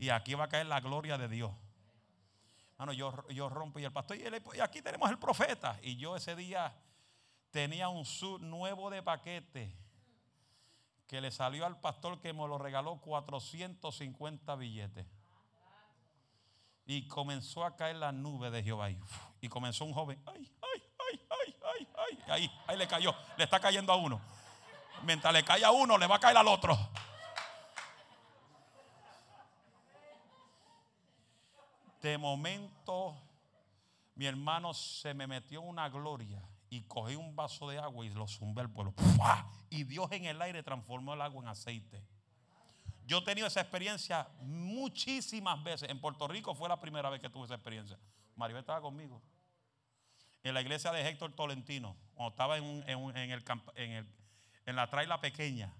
Y 0.00 0.10
aquí 0.10 0.34
va 0.34 0.44
a 0.44 0.48
caer 0.48 0.66
la 0.66 0.80
gloria 0.80 1.18
de 1.18 1.28
Dios. 1.28 1.52
Bueno, 2.76 2.92
yo, 2.92 3.28
yo 3.30 3.48
rompo 3.48 3.80
y 3.80 3.84
el 3.84 3.92
pastor, 3.92 4.16
y, 4.16 4.60
aquí 4.60 4.82
tenemos 4.82 5.10
el 5.10 5.18
profeta. 5.18 5.78
Y 5.82 5.96
yo 5.96 6.16
ese 6.16 6.36
día 6.36 6.72
tenía 7.58 7.88
un 7.88 8.04
sub 8.04 8.40
nuevo 8.40 8.88
de 8.88 9.02
paquete 9.02 9.76
que 11.08 11.20
le 11.20 11.32
salió 11.32 11.66
al 11.66 11.80
pastor 11.80 12.20
que 12.20 12.32
me 12.32 12.46
lo 12.46 12.56
regaló 12.56 13.00
450 13.00 14.54
billetes. 14.54 15.04
Y 16.86 17.08
comenzó 17.08 17.64
a 17.64 17.74
caer 17.74 17.96
la 17.96 18.12
nube 18.12 18.52
de 18.52 18.62
Jehová. 18.62 18.90
Y 19.40 19.48
comenzó 19.48 19.86
un 19.86 19.92
joven, 19.92 20.22
ay, 20.26 20.48
ay, 20.62 20.82
ay, 21.00 21.20
ay, 21.30 21.56
ay, 21.64 21.88
ay, 21.96 22.18
ahí, 22.28 22.50
ahí 22.68 22.76
le 22.76 22.86
cayó, 22.86 23.12
le 23.36 23.42
está 23.42 23.58
cayendo 23.58 23.92
a 23.92 23.96
uno. 23.96 24.20
Mientras 25.02 25.32
le 25.32 25.42
cae 25.42 25.64
a 25.64 25.72
uno, 25.72 25.98
le 25.98 26.06
va 26.06 26.14
a 26.14 26.20
caer 26.20 26.36
al 26.36 26.46
otro. 26.46 26.78
De 32.00 32.16
momento, 32.18 33.20
mi 34.14 34.26
hermano 34.26 34.72
se 34.74 35.12
me 35.12 35.26
metió 35.26 35.60
una 35.60 35.88
gloria 35.88 36.40
y 36.70 36.82
cogí 36.82 37.16
un 37.16 37.34
vaso 37.34 37.68
de 37.68 37.78
agua 37.78 38.04
y 38.04 38.10
lo 38.10 38.26
zumbé 38.26 38.62
al 38.62 38.70
pueblo. 38.70 38.94
Y 39.70 39.84
Dios 39.84 40.10
en 40.12 40.24
el 40.24 40.40
aire 40.42 40.62
transformó 40.62 41.14
el 41.14 41.20
agua 41.20 41.42
en 41.42 41.48
aceite. 41.48 42.02
Yo 43.06 43.18
he 43.18 43.22
tenido 43.22 43.46
esa 43.46 43.60
experiencia 43.60 44.28
muchísimas 44.40 45.62
veces. 45.64 45.88
En 45.88 46.00
Puerto 46.00 46.28
Rico 46.28 46.54
fue 46.54 46.68
la 46.68 46.78
primera 46.78 47.08
vez 47.08 47.20
que 47.20 47.30
tuve 47.30 47.46
esa 47.46 47.54
experiencia. 47.54 47.98
Maribel 48.36 48.60
estaba 48.60 48.80
conmigo. 48.82 49.22
En 50.42 50.54
la 50.54 50.60
iglesia 50.60 50.92
de 50.92 51.08
Héctor 51.08 51.32
Tolentino, 51.32 51.96
cuando 52.14 52.30
estaba 52.30 52.58
en, 52.58 52.84
el, 52.86 54.06
en 54.66 54.76
la 54.76 54.90
traila 54.90 55.20
pequeña. 55.20 55.74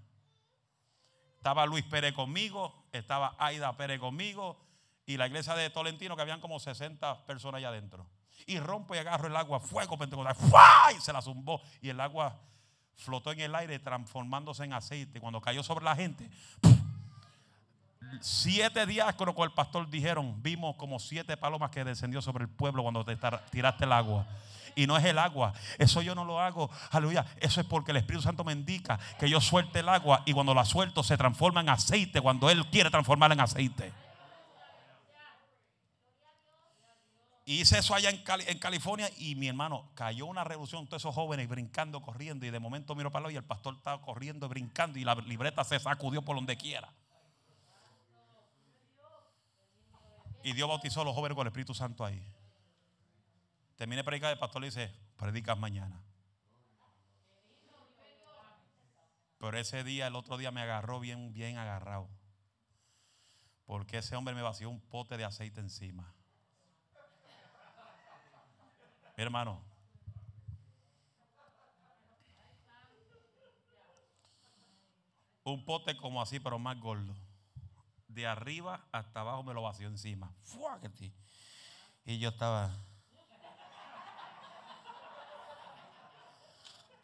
Estaba 1.37 1.67
Luis 1.67 1.85
Pérez 1.85 2.15
conmigo, 2.15 2.89
estaba 2.93 3.37
Aida 3.39 3.77
Pérez 3.77 4.01
conmigo, 4.01 4.59
y 5.07 5.17
la 5.17 5.27
iglesia 5.27 5.55
de 5.55 5.71
Tolentino, 5.71 6.17
que 6.17 6.23
habían 6.23 6.41
como 6.41 6.59
60 6.59 7.27
personas 7.27 7.59
allá 7.59 7.69
adentro. 7.69 8.07
Y 8.47 8.59
rompo 8.61 8.95
y 8.95 8.99
agarro 8.99 9.27
el 9.27 9.37
agua, 9.37 9.61
fuego 9.61 9.99
pentecostal, 9.99 10.37
y 10.97 11.01
se 11.01 11.13
la 11.13 11.21
zumbó. 11.21 11.61
Y 11.83 11.91
el 11.91 12.01
agua 12.01 12.41
flotó 12.95 13.33
en 13.33 13.41
el 13.41 13.55
aire, 13.55 13.79
transformándose 13.79 14.65
en 14.65 14.73
aceite. 14.73 15.21
Cuando 15.21 15.41
cayó 15.41 15.63
sobre 15.63 15.85
la 15.85 15.95
gente, 15.95 16.31
siete 18.21 18.87
días 18.87 19.15
con 19.15 19.29
el 19.29 19.53
pastor 19.53 19.89
dijeron, 19.89 20.43
vimos 20.43 20.77
como 20.77 20.99
siete 20.99 21.37
palomas 21.37 21.71
que 21.71 21.85
descendió 21.85 22.23
sobre 22.23 22.45
el 22.45 22.51
pueblo 22.51 22.83
cuando 22.83 23.05
te 23.05 23.17
tiraste 23.51 23.85
el 23.85 23.93
agua. 23.93 24.27
Y 24.75 24.87
no 24.87 24.97
es 24.97 25.05
el 25.05 25.19
agua. 25.19 25.53
Eso 25.79 26.03
yo 26.03 26.15
no 26.15 26.25
lo 26.25 26.41
hago. 26.41 26.71
Aleluya. 26.93 27.27
Eso 27.41 27.61
es 27.61 27.67
porque 27.67 27.91
el 27.91 27.97
Espíritu 27.97 28.23
Santo 28.23 28.45
me 28.45 28.53
indica 28.53 28.99
que 29.19 29.29
yo 29.29 29.41
suelte 29.41 29.81
el 29.81 29.89
agua 29.89 30.23
y 30.25 30.33
cuando 30.33 30.55
la 30.55 30.65
suelto 30.65 31.03
se 31.03 31.17
transforma 31.17 31.63
en 31.63 31.71
aceite. 31.71 32.21
Cuando 32.21 32.49
Él 32.49 32.65
quiere 32.71 32.89
transformarla 32.89 33.35
en 33.35 33.41
aceite. 33.41 33.93
Y 37.49 37.63
hice 37.63 37.79
eso 37.79 37.95
allá 37.95 38.11
en, 38.11 38.59
California 38.59 39.11
y 39.17 39.35
mi 39.35 39.49
hermano 39.49 39.89
cayó 39.95 40.27
una 40.27 40.45
revolución, 40.45 40.87
todos 40.87 41.01
esos 41.01 41.15
jóvenes 41.15 41.49
brincando, 41.49 42.03
corriendo 42.03 42.45
y 42.45 42.51
de 42.51 42.61
momento 42.61 42.95
miro 42.95 43.11
para 43.11 43.23
lado 43.23 43.31
y 43.31 43.37
el 43.37 43.43
pastor 43.43 43.75
estaba 43.75 44.03
corriendo, 44.03 44.51
brincando 44.51 44.99
y 44.99 45.05
la 45.05 45.15
libreta 45.15 45.65
se 45.65 45.79
sacudió 45.81 46.21
por 46.21 46.37
donde 46.37 46.59
quiera. 46.59 46.93
Y 50.43 50.53
Dios 50.53 50.69
bautizó 50.69 51.01
a 51.01 51.05
los 51.07 51.15
jóvenes 51.15 51.37
con 51.37 51.47
el 51.47 51.51
Espíritu 51.51 51.73
Santo 51.73 52.05
ahí. 52.05 52.23
Terminé 53.77 54.05
predicar, 54.05 54.31
el 54.31 54.39
pastor 54.39 54.61
le 54.61 54.67
dice, 54.67 54.93
predicas 55.17 55.59
mañana. 55.59 56.03
Pero 59.39 59.57
ese 59.57 59.85
día, 59.85 60.09
el 60.09 60.17
otro 60.17 60.37
día 60.37 60.51
me 60.51 60.61
agarró 60.61 61.01
bien, 61.01 61.33
bien 61.33 61.57
agarrado. 61.57 62.11
Porque 63.65 63.97
ese 63.97 64.17
hombre 64.17 64.35
me 64.35 64.43
vació 64.43 64.69
un 64.69 64.83
pote 64.83 65.17
de 65.17 65.25
aceite 65.25 65.61
encima. 65.63 66.13
Hermano, 69.23 69.61
un 75.45 75.65
pote 75.65 75.97
como 75.97 76.21
así, 76.23 76.41
pero 76.41 76.59
más 76.59 76.79
gordo. 76.79 77.15
De 78.09 78.27
arriba 78.27 78.85
hasta 78.93 79.21
abajo 79.21 79.43
me 79.43 79.55
lo 79.55 79.63
vació 79.63 79.89
encima. 79.89 80.33
Y 82.05 82.19
yo 82.19 82.31
estaba 82.31 82.71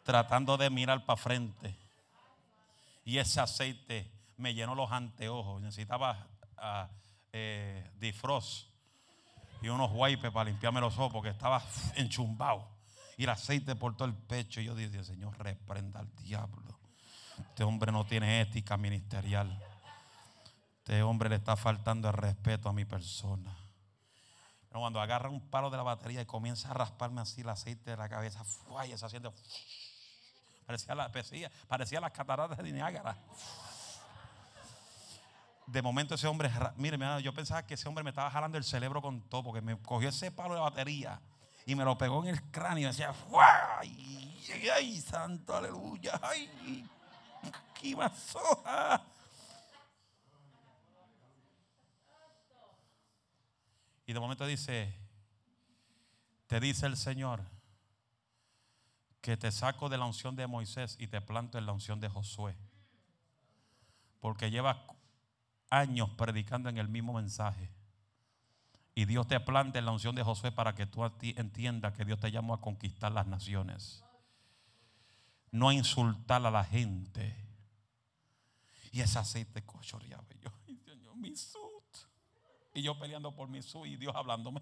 tratando 0.03 0.57
de 0.57 0.69
mirar 0.69 1.05
para 1.05 1.17
frente. 1.17 1.75
Y 3.03 3.17
ese 3.17 3.39
aceite 3.39 4.11
me 4.37 4.53
llenó 4.53 4.75
los 4.75 4.91
anteojos. 4.91 5.61
Necesitaba 5.61 6.27
uh, 6.57 6.87
y 9.61 9.69
unos 9.69 9.91
wipes 9.93 10.31
para 10.31 10.49
limpiarme 10.49 10.79
los 10.81 10.97
ojos 10.97 11.11
porque 11.13 11.29
estaba 11.29 11.63
enchumbado. 11.95 12.67
Y 13.17 13.23
el 13.23 13.29
aceite 13.29 13.75
por 13.75 13.95
todo 13.95 14.07
el 14.07 14.13
pecho. 14.13 14.61
Y 14.61 14.65
yo 14.65 14.75
dije, 14.75 15.03
Señor, 15.03 15.37
reprenda 15.37 16.01
al 16.01 16.13
diablo. 16.15 16.79
Este 17.39 17.63
hombre 17.63 17.91
no 17.91 18.05
tiene 18.05 18.41
ética 18.41 18.77
ministerial. 18.77 19.61
Este 20.79 21.01
hombre 21.01 21.29
le 21.29 21.35
está 21.35 21.55
faltando 21.55 22.09
el 22.09 22.13
respeto 22.13 22.69
a 22.69 22.73
mi 22.73 22.85
persona. 22.85 23.55
Pero 24.67 24.81
cuando 24.81 24.99
agarra 24.99 25.29
un 25.29 25.49
palo 25.49 25.69
de 25.69 25.77
la 25.77 25.83
batería 25.83 26.21
y 26.21 26.25
comienza 26.25 26.71
a 26.71 26.73
rasparme 26.73 27.21
así 27.21 27.41
el 27.41 27.49
aceite 27.49 27.91
de 27.91 27.97
la 27.97 28.09
cabeza, 28.09 28.43
¡fua! 28.43 28.85
y 28.85 28.97
se 28.97 29.05
haciendo. 29.05 29.33
Parecía, 30.65 30.95
la, 30.95 31.11
parecía, 31.11 31.51
parecía 31.67 32.01
las 32.01 32.11
cataratas 32.11 32.57
de 32.57 32.71
Niágara 32.71 33.17
de 35.67 35.81
momento 35.81 36.15
ese 36.15 36.27
hombre, 36.27 36.51
mire, 36.77 36.97
yo 37.21 37.33
pensaba 37.33 37.65
que 37.65 37.73
ese 37.73 37.87
hombre 37.87 38.03
me 38.03 38.11
estaba 38.11 38.29
jalando 38.29 38.57
el 38.57 38.63
cerebro 38.63 39.01
con 39.01 39.21
todo, 39.29 39.43
porque 39.43 39.61
me 39.61 39.77
cogió 39.81 40.09
ese 40.09 40.31
palo 40.31 40.53
de 40.53 40.61
batería 40.61 41.19
y 41.65 41.75
me 41.75 41.83
lo 41.83 41.97
pegó 41.97 42.23
en 42.23 42.29
el 42.29 42.41
cráneo 42.51 42.83
y 42.83 42.85
decía, 42.85 43.13
¡ay! 43.79 44.43
¡Ay, 44.73 45.01
santo, 45.01 45.55
aleluya! 45.55 46.19
¡Ay! 46.21 46.87
¡Qué 47.73 47.95
masoja! 47.95 49.01
Y 54.05 54.13
de 54.13 54.19
momento 54.19 54.45
dice, 54.45 54.93
te 56.45 56.59
dice 56.59 56.85
el 56.85 56.95
Señor 56.95 57.41
que 59.21 59.35
te 59.35 59.51
saco 59.51 59.89
de 59.89 59.97
la 59.97 60.05
unción 60.05 60.35
de 60.35 60.45
Moisés 60.45 60.95
y 60.99 61.07
te 61.07 61.19
planto 61.21 61.57
en 61.57 61.65
la 61.65 61.71
unción 61.71 61.99
de 61.99 62.09
Josué. 62.09 62.55
Porque 64.19 64.51
llevas 64.51 64.77
años 65.69 66.09
predicando 66.11 66.69
en 66.69 66.77
el 66.77 66.87
mismo 66.87 67.13
mensaje. 67.13 67.69
Y 68.93 69.05
Dios 69.05 69.27
te 69.27 69.39
planta 69.41 69.77
en 69.77 69.85
la 69.85 69.91
unción 69.91 70.15
de 70.15 70.23
Josué 70.23 70.51
para 70.51 70.73
que 70.73 70.85
tú 70.85 71.03
entiendas 71.21 71.93
que 71.93 72.05
Dios 72.05 72.19
te 72.19 72.31
llamó 72.31 72.53
a 72.53 72.61
conquistar 72.61 73.11
las 73.11 73.27
naciones. 73.27 74.03
No 75.51 75.69
a 75.69 75.73
insultar 75.73 76.45
a 76.45 76.51
la 76.51 76.63
gente. 76.63 77.35
Y 78.91 79.01
ese 79.01 79.19
aceite 79.19 79.65
cochoreaba. 79.65 80.23
Yo, 80.41 81.15
mi 81.15 81.35
sud. 81.35 81.59
Y 82.73 82.81
yo 82.81 82.97
peleando 82.97 83.35
por 83.35 83.49
mi 83.49 83.61
sud 83.61 83.85
y 83.85 83.97
Dios 83.97 84.15
hablándome. 84.15 84.61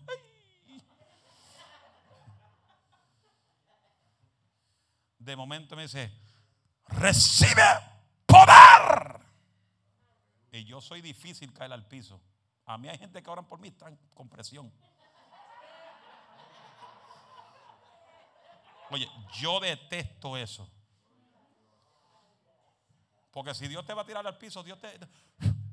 De 5.19 5.35
momento 5.35 5.75
me 5.75 5.83
dice, 5.83 6.11
recibe 6.87 7.63
poder. 8.25 9.22
Y 10.53 10.65
yo 10.65 10.79
soy 10.79 11.01
difícil 11.01 11.51
caer 11.51 11.73
al 11.73 11.83
piso. 11.87 12.21
A 12.67 12.77
mí 12.77 12.87
hay 12.87 12.99
gente 12.99 13.23
que 13.23 13.29
oran 13.29 13.43
por 13.47 13.59
mí, 13.59 13.69
están 13.69 13.97
con 14.13 14.29
presión. 14.29 14.71
Oye, 18.91 19.09
yo 19.33 19.59
detesto 19.59 20.37
eso. 20.37 20.69
Porque 23.31 23.55
si 23.55 23.67
Dios 23.67 23.83
te 23.83 23.95
va 23.95 24.03
a 24.03 24.05
tirar 24.05 24.25
al 24.27 24.37
piso, 24.37 24.61
Dios 24.61 24.79
te, 24.79 24.99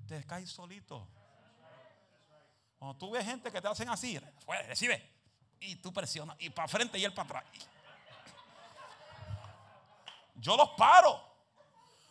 te 0.09 0.25
cae 0.25 0.47
solito. 0.47 1.07
Cuando 2.79 2.97
tú 2.97 3.11
ves 3.11 3.27
gente 3.27 3.53
que 3.53 3.61
te 3.61 3.69
hacen 3.69 3.91
así, 3.91 4.19
recibe. 4.67 5.07
Y 5.61 5.77
tú 5.77 5.93
presionas. 5.93 6.39
Y 6.41 6.49
para 6.49 6.69
frente 6.69 6.99
y 6.99 7.05
él 7.05 7.13
para 7.13 7.39
atrás. 7.39 7.45
Yo 10.37 10.57
los 10.57 10.71
paro. 10.71 11.23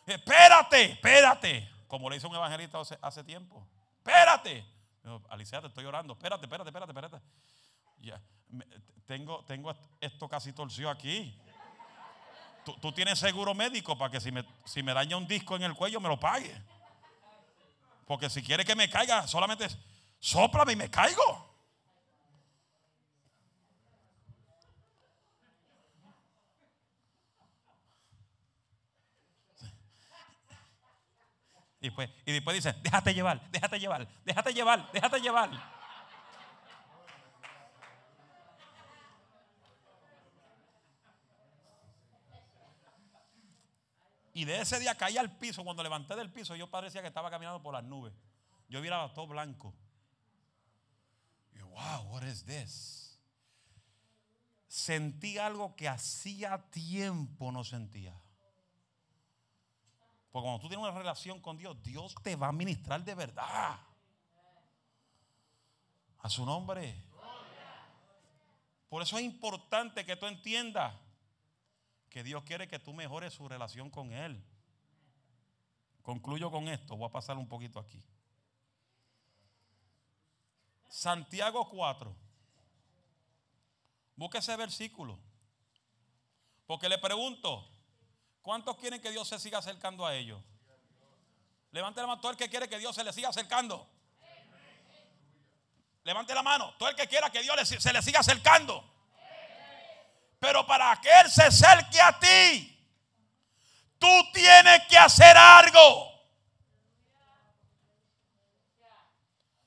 Espérate, 0.05 0.83
espérate 0.91 1.78
como 1.89 2.09
le 2.09 2.15
hizo 2.15 2.29
un 2.29 2.35
evangelista 2.35 2.79
hace, 3.01 3.23
tiempo. 3.23 3.67
Espérate. 3.97 4.63
Alicia, 5.29 5.59
te 5.59 5.67
estoy 5.67 5.83
orando. 5.85 6.13
Espérate, 6.13 6.45
espérate, 6.45 6.69
espérate, 6.69 6.91
espérate. 6.91 7.25
Ya, 7.97 8.21
tengo, 9.05 9.43
tengo 9.45 9.75
esto 9.99 10.29
casi 10.29 10.53
torcido 10.53 10.89
aquí. 10.89 11.35
Tú, 12.79 12.91
tienes 12.91 13.17
seguro 13.17 13.55
médico 13.55 13.97
para 13.97 14.11
que 14.11 14.21
si 14.21 14.31
me, 14.31 14.45
si 14.65 14.83
me 14.83 14.93
daña 14.93 15.17
un 15.17 15.27
disco 15.27 15.55
en 15.55 15.63
el 15.63 15.73
cuello 15.73 15.99
me 15.99 16.07
lo 16.07 16.19
pague. 16.19 16.55
Porque 18.05 18.29
si 18.29 18.43
quiere 18.43 18.63
que 18.63 18.75
me 18.75 18.87
caiga, 18.87 19.27
solamente 19.27 19.67
soplame 20.19 20.73
y 20.73 20.75
me 20.75 20.91
caigo. 20.91 21.48
Y 31.81 31.87
después, 31.87 32.09
y 32.25 32.31
después 32.33 32.55
dice, 32.55 32.75
déjate 32.81 33.13
llevar, 33.13 33.49
déjate 33.51 33.79
llevar, 33.79 34.07
déjate 34.25 34.53
llevar, 34.53 34.91
déjate 34.91 35.21
llevar. 35.21 35.79
Y 44.39 44.45
de 44.45 44.61
ese 44.61 44.79
día 44.79 44.95
caí 44.95 45.17
al 45.17 45.37
piso. 45.37 45.65
Cuando 45.65 45.83
levanté 45.83 46.15
del 46.15 46.31
piso, 46.31 46.55
yo 46.55 46.69
parecía 46.69 47.01
que 47.01 47.09
estaba 47.09 47.29
caminando 47.29 47.61
por 47.61 47.73
las 47.73 47.83
nubes. 47.83 48.13
Yo 48.69 48.79
miraba 48.79 49.13
todo 49.13 49.27
blanco. 49.27 49.73
Y 51.53 51.59
wow, 51.59 52.03
what 52.09 52.23
is 52.23 52.45
this? 52.45 53.19
Sentí 54.67 55.37
algo 55.37 55.75
que 55.75 55.89
hacía 55.89 56.57
tiempo 56.69 57.51
no 57.51 57.65
sentía. 57.65 58.15
Porque 60.31 60.45
cuando 60.45 60.61
tú 60.61 60.67
tienes 60.67 60.87
una 60.87 60.97
relación 60.97 61.39
con 61.39 61.57
Dios, 61.57 61.81
Dios 61.81 62.15
te 62.21 62.35
va 62.35 62.47
a 62.47 62.51
ministrar 62.51 63.03
de 63.03 63.15
verdad. 63.15 63.79
A 66.19 66.29
su 66.29 66.45
nombre. 66.45 67.03
Por 68.89 69.01
eso 69.01 69.17
es 69.17 69.23
importante 69.23 70.05
que 70.05 70.15
tú 70.15 70.25
entiendas 70.25 70.93
que 72.09 72.23
Dios 72.23 72.43
quiere 72.43 72.67
que 72.67 72.79
tú 72.79 72.93
mejores 72.93 73.33
su 73.33 73.47
relación 73.47 73.89
con 73.89 74.11
Él. 74.11 74.43
Concluyo 76.01 76.49
con 76.49 76.67
esto, 76.67 76.97
voy 76.97 77.07
a 77.07 77.11
pasar 77.11 77.37
un 77.37 77.47
poquito 77.47 77.79
aquí. 77.79 78.03
Santiago 80.87 81.69
4. 81.69 82.15
Busque 84.15 84.39
ese 84.39 84.55
versículo. 84.57 85.19
Porque 86.65 86.89
le 86.89 86.97
pregunto, 86.97 87.69
¿cuántos 88.49 88.77
quieren 88.77 88.99
que 88.99 89.11
Dios 89.11 89.27
se 89.27 89.37
siga 89.37 89.59
acercando 89.59 90.03
a 90.03 90.15
ellos? 90.15 90.41
Levante 91.69 92.01
la 92.01 92.07
mano 92.07 92.19
todo 92.19 92.31
el 92.31 92.37
que 92.39 92.49
quiere 92.49 92.67
que 92.67 92.79
Dios 92.79 92.95
se 92.95 93.03
le 93.03 93.13
siga 93.13 93.29
acercando. 93.29 93.87
Levante 96.03 96.33
la 96.33 96.41
mano 96.41 96.73
todo 96.79 96.89
el 96.89 96.95
que 96.95 97.07
quiera 97.07 97.29
que 97.29 97.43
Dios 97.43 97.55
se 97.67 97.93
le 97.93 98.01
siga 98.01 98.21
acercando. 98.21 98.83
Pero 100.39 100.65
para 100.65 100.99
que 100.99 101.09
Él 101.19 101.29
se 101.29 101.43
acerque 101.43 102.01
a 102.01 102.19
ti, 102.19 102.91
tú 103.99 104.31
tienes 104.33 104.87
que 104.87 104.97
hacer 104.97 105.37
algo. 105.37 106.11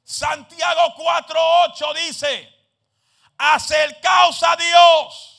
Santiago 0.02 0.96
4:8 0.96 1.94
dice, 2.08 2.52
acercaos 3.38 4.42
a 4.42 4.56
Dios 4.56 5.31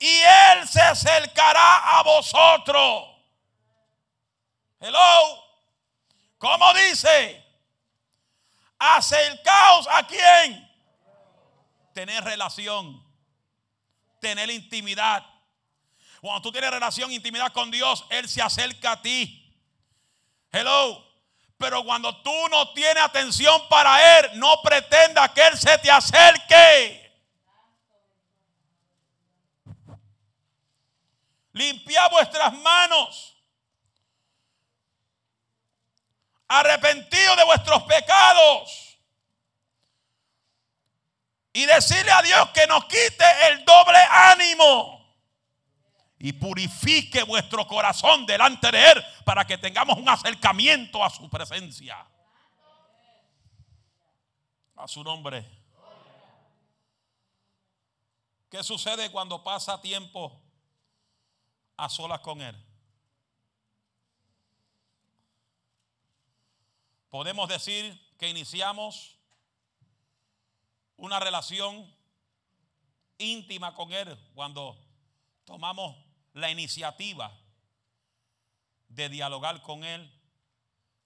y 0.00 0.08
Él 0.08 0.66
se 0.66 0.80
acercará 0.80 1.98
a 1.98 2.02
vosotros. 2.02 3.04
Hello. 4.80 5.44
¿Cómo 6.38 6.72
dice? 6.72 7.44
Acercaos 8.78 9.86
a 9.90 10.06
quién? 10.06 10.66
Tener 11.92 12.24
relación, 12.24 13.04
tener 14.20 14.50
intimidad. 14.50 15.22
Cuando 16.22 16.40
tú 16.40 16.50
tienes 16.50 16.70
relación, 16.70 17.12
intimidad 17.12 17.52
con 17.52 17.70
Dios, 17.70 18.06
Él 18.08 18.26
se 18.26 18.40
acerca 18.40 18.92
a 18.92 19.02
ti. 19.02 19.54
Hello. 20.50 21.06
Pero 21.58 21.84
cuando 21.84 22.22
tú 22.22 22.48
no 22.50 22.72
tienes 22.72 23.02
atención 23.02 23.68
para 23.68 24.18
Él, 24.18 24.30
no 24.38 24.62
pretenda 24.62 25.30
que 25.34 25.46
Él 25.46 25.58
se 25.58 25.76
te 25.76 25.90
acerque. 25.90 27.09
Limpia 31.52 32.08
vuestras 32.08 32.52
manos. 32.54 33.36
Arrepentido 36.48 37.36
de 37.36 37.44
vuestros 37.44 37.82
pecados. 37.84 38.98
Y 41.52 41.66
decirle 41.66 42.12
a 42.12 42.22
Dios 42.22 42.50
que 42.50 42.66
nos 42.66 42.84
quite 42.84 43.24
el 43.48 43.64
doble 43.64 43.98
ánimo 44.08 45.00
y 46.22 46.34
purifique 46.34 47.22
vuestro 47.22 47.66
corazón 47.66 48.26
delante 48.26 48.70
de 48.70 48.90
Él 48.90 49.04
para 49.24 49.44
que 49.46 49.56
tengamos 49.56 49.96
un 49.96 50.08
acercamiento 50.08 51.02
a 51.02 51.08
su 51.08 51.28
presencia. 51.30 52.06
A 54.76 54.86
su 54.86 55.02
nombre. 55.02 55.44
¿Qué 58.50 58.62
sucede 58.62 59.10
cuando 59.10 59.42
pasa 59.42 59.80
tiempo 59.80 60.49
a 61.80 61.88
solas 61.88 62.20
con 62.20 62.40
Él? 62.42 62.56
Podemos 67.08 67.48
decir 67.48 67.98
que 68.18 68.28
iniciamos 68.28 69.18
una 70.96 71.18
relación 71.18 71.92
íntima 73.18 73.74
con 73.74 73.92
Él 73.92 74.16
cuando 74.34 74.78
tomamos 75.44 75.96
la 76.34 76.50
iniciativa 76.50 77.36
de 78.88 79.08
dialogar 79.08 79.62
con 79.62 79.82
Él 79.82 80.12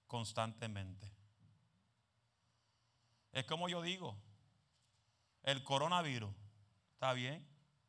constantemente. 0.07 1.11
Es 3.31 3.45
como 3.45 3.67
yo 3.69 3.81
digo, 3.81 4.17
el 5.43 5.63
coronavirus, 5.63 6.33
¿está 6.93 7.13
bien? 7.13 7.47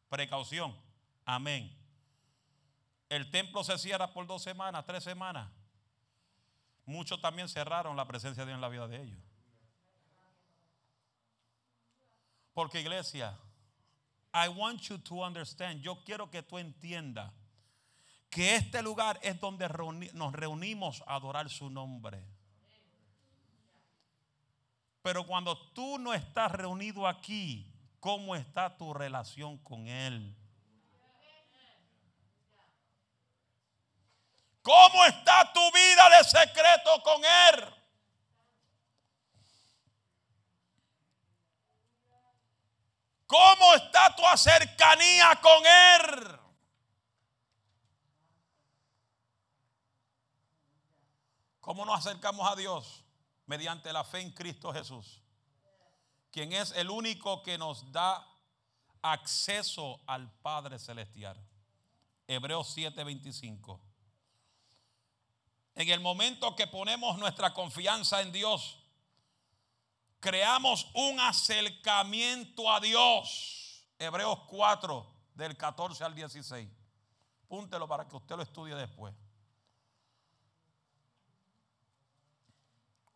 Precaución, 0.09 0.77
amén. 1.25 1.86
El 3.09 3.31
templo 3.31 3.63
se 3.63 3.79
cierra 3.79 4.13
por 4.13 4.27
dos 4.27 4.43
semanas, 4.43 4.85
tres 4.85 5.05
semanas. 5.05 5.51
Muchos 6.85 7.21
también 7.21 7.49
cerraron 7.49 7.97
la 7.97 8.07
presencia 8.07 8.45
de 8.45 8.51
Dios 8.51 8.57
en 8.57 8.61
la 8.61 8.69
vida 8.69 8.89
de 8.89 9.03
ellos. 9.03 9.21
Porque 12.53 12.81
iglesia, 12.81 13.39
I 14.33 14.49
want 14.49 14.81
you 14.83 14.99
to 14.99 15.17
understand, 15.17 15.83
yo 15.83 16.03
quiero 16.05 16.31
que 16.31 16.43
tú 16.43 16.59
entiendas 16.59 17.33
que 18.31 18.55
este 18.57 18.83
lugar 18.83 19.19
es 19.23 19.39
donde 19.41 19.69
nos 20.13 20.33
reunimos 20.33 21.03
a 21.07 21.17
adorar 21.17 21.49
su 21.49 21.71
nombre. 21.71 22.23
Pero 25.03 25.25
cuando 25.27 25.57
tú 25.73 25.99
no 25.99 26.13
estás 26.13 26.51
reunido 26.53 27.07
aquí, 27.07 27.73
¿cómo 28.01 28.35
está 28.35 28.77
tu 28.77 28.93
relación 28.93 29.59
con 29.59 29.87
Él? 29.87 30.37
¿Cómo 34.67 35.05
está 35.05 35.53
tu 35.53 35.61
vida 35.71 36.11
de 36.11 36.25
secreto 36.25 37.01
con 37.05 37.23
Él? 37.25 37.73
¿Cómo 43.29 43.75
está 43.75 44.13
tu 44.17 44.23
cercanía 44.37 45.41
con 45.41 45.65
Él? 45.65 46.41
¿Cómo 51.61 51.85
nos 51.85 52.05
acercamos 52.05 52.51
a 52.51 52.57
Dios? 52.57 53.05
Mediante 53.47 53.93
la 53.93 54.03
fe 54.03 54.19
en 54.19 54.33
Cristo 54.33 54.73
Jesús, 54.73 55.23
quien 56.33 56.53
es 56.53 56.73
el 56.73 56.91
único 56.91 57.41
que 57.45 57.57
nos 57.57 57.93
da 57.93 58.27
acceso 59.01 60.01
al 60.09 60.29
Padre 60.41 60.81
Celestial. 60.81 61.41
Hebreos 62.27 62.77
7:25. 62.77 63.96
En 65.77 65.91
el 65.91 66.01
momento 66.01 66.57
que 66.57 66.67
ponemos 66.67 67.19
nuestra 67.19 67.53
confianza 67.53 68.23
en 68.23 68.33
Dios, 68.33 68.79
creamos 70.21 70.89
un 70.95 71.21
acercamiento 71.21 72.73
a 72.73 72.81
Dios. 72.81 73.87
Hebreos 73.99 74.41
4, 74.49 75.15
del 75.35 75.55
14 75.55 76.03
al 76.03 76.15
16. 76.15 76.67
Púntelo 77.47 77.87
para 77.87 78.09
que 78.09 78.17
usted 78.17 78.37
lo 78.37 78.43
estudie 78.43 78.75
después. 78.75 79.15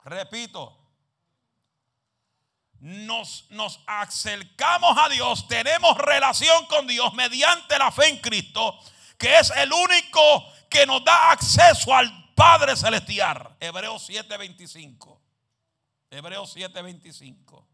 Repito, 0.05 0.77
nos, 2.79 3.47
nos, 3.51 3.81
acercamos 3.87 4.97
a 4.99 5.09
Dios, 5.09 5.49
tenemos 5.49 5.97
relación 5.97 6.67
con 6.67 6.87
Dios 6.87 7.13
mediante 7.15 7.79
la 7.79 7.91
fe 7.91 8.09
en 8.09 8.19
Cristo, 8.19 8.79
que 9.17 9.39
es 9.39 9.51
el 9.51 9.73
único 9.73 10.45
que 10.69 10.87
nos 10.87 11.03
da 11.05 11.33
acceso 11.33 11.95
al 11.95 12.20
Padre 12.41 12.75
Celestial. 12.75 13.55
Hebreos 13.61 14.09
7:25. 14.09 15.21
Hebreos 16.11 16.57
7:25. 16.57 17.69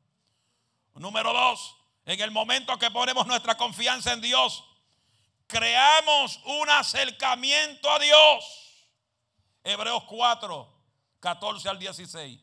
Número 0.94 1.32
dos, 1.32 1.76
en 2.04 2.20
el 2.20 2.32
momento 2.32 2.76
que 2.76 2.90
ponemos 2.90 3.28
nuestra 3.28 3.56
confianza 3.56 4.12
en 4.12 4.20
Dios, 4.20 4.64
creamos 5.46 6.40
un 6.46 6.68
acercamiento 6.68 7.88
a 7.88 8.00
Dios. 8.00 8.88
Hebreos 9.62 10.02
4, 10.02 10.68
14 11.20 11.68
al 11.68 11.78
16. 11.78 12.40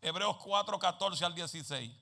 Hebreos 0.00 0.36
4, 0.38 0.76
14 0.76 1.24
al 1.24 1.36
16. 1.36 1.92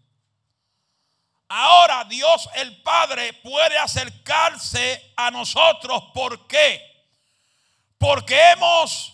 Ahora 1.47 2.05
Dios 2.05 2.49
el 2.55 2.81
Padre 2.81 3.35
puede 3.35 3.77
acercarse 3.77 5.13
a 5.15 5.31
nosotros. 5.31 6.05
¿Por 6.15 6.47
qué? 6.47 6.90
Porque 8.01 8.35
hemos 8.53 9.13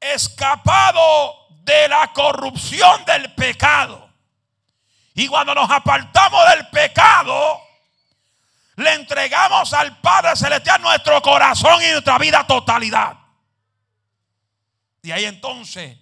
escapado 0.00 1.46
de 1.62 1.88
la 1.88 2.10
corrupción 2.14 3.04
del 3.04 3.34
pecado. 3.34 4.10
Y 5.12 5.28
cuando 5.28 5.54
nos 5.54 5.70
apartamos 5.70 6.40
del 6.48 6.66
pecado, 6.68 7.60
le 8.76 8.94
entregamos 8.94 9.74
al 9.74 10.00
Padre 10.00 10.36
Celestial 10.36 10.80
nuestro 10.80 11.20
corazón 11.20 11.82
y 11.82 11.90
nuestra 11.90 12.16
vida 12.16 12.46
totalidad. 12.46 13.18
Y 15.02 15.10
ahí 15.10 15.26
entonces 15.26 15.98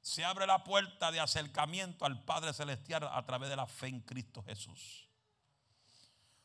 se 0.00 0.24
abre 0.24 0.46
la 0.46 0.64
puerta 0.64 1.12
de 1.12 1.20
acercamiento 1.20 2.06
al 2.06 2.24
Padre 2.24 2.54
Celestial 2.54 3.06
a 3.12 3.22
través 3.26 3.50
de 3.50 3.56
la 3.56 3.66
fe 3.66 3.88
en 3.88 4.00
Cristo 4.00 4.42
Jesús. 4.42 5.06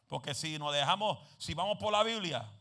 Porque 0.08 0.34
si 0.34 0.60
nos 0.60 0.74
dejamos, 0.74 1.20
si 1.38 1.54
vamos 1.54 1.78
por 1.78 1.94
la 1.94 2.04
Biblia, 2.04 2.52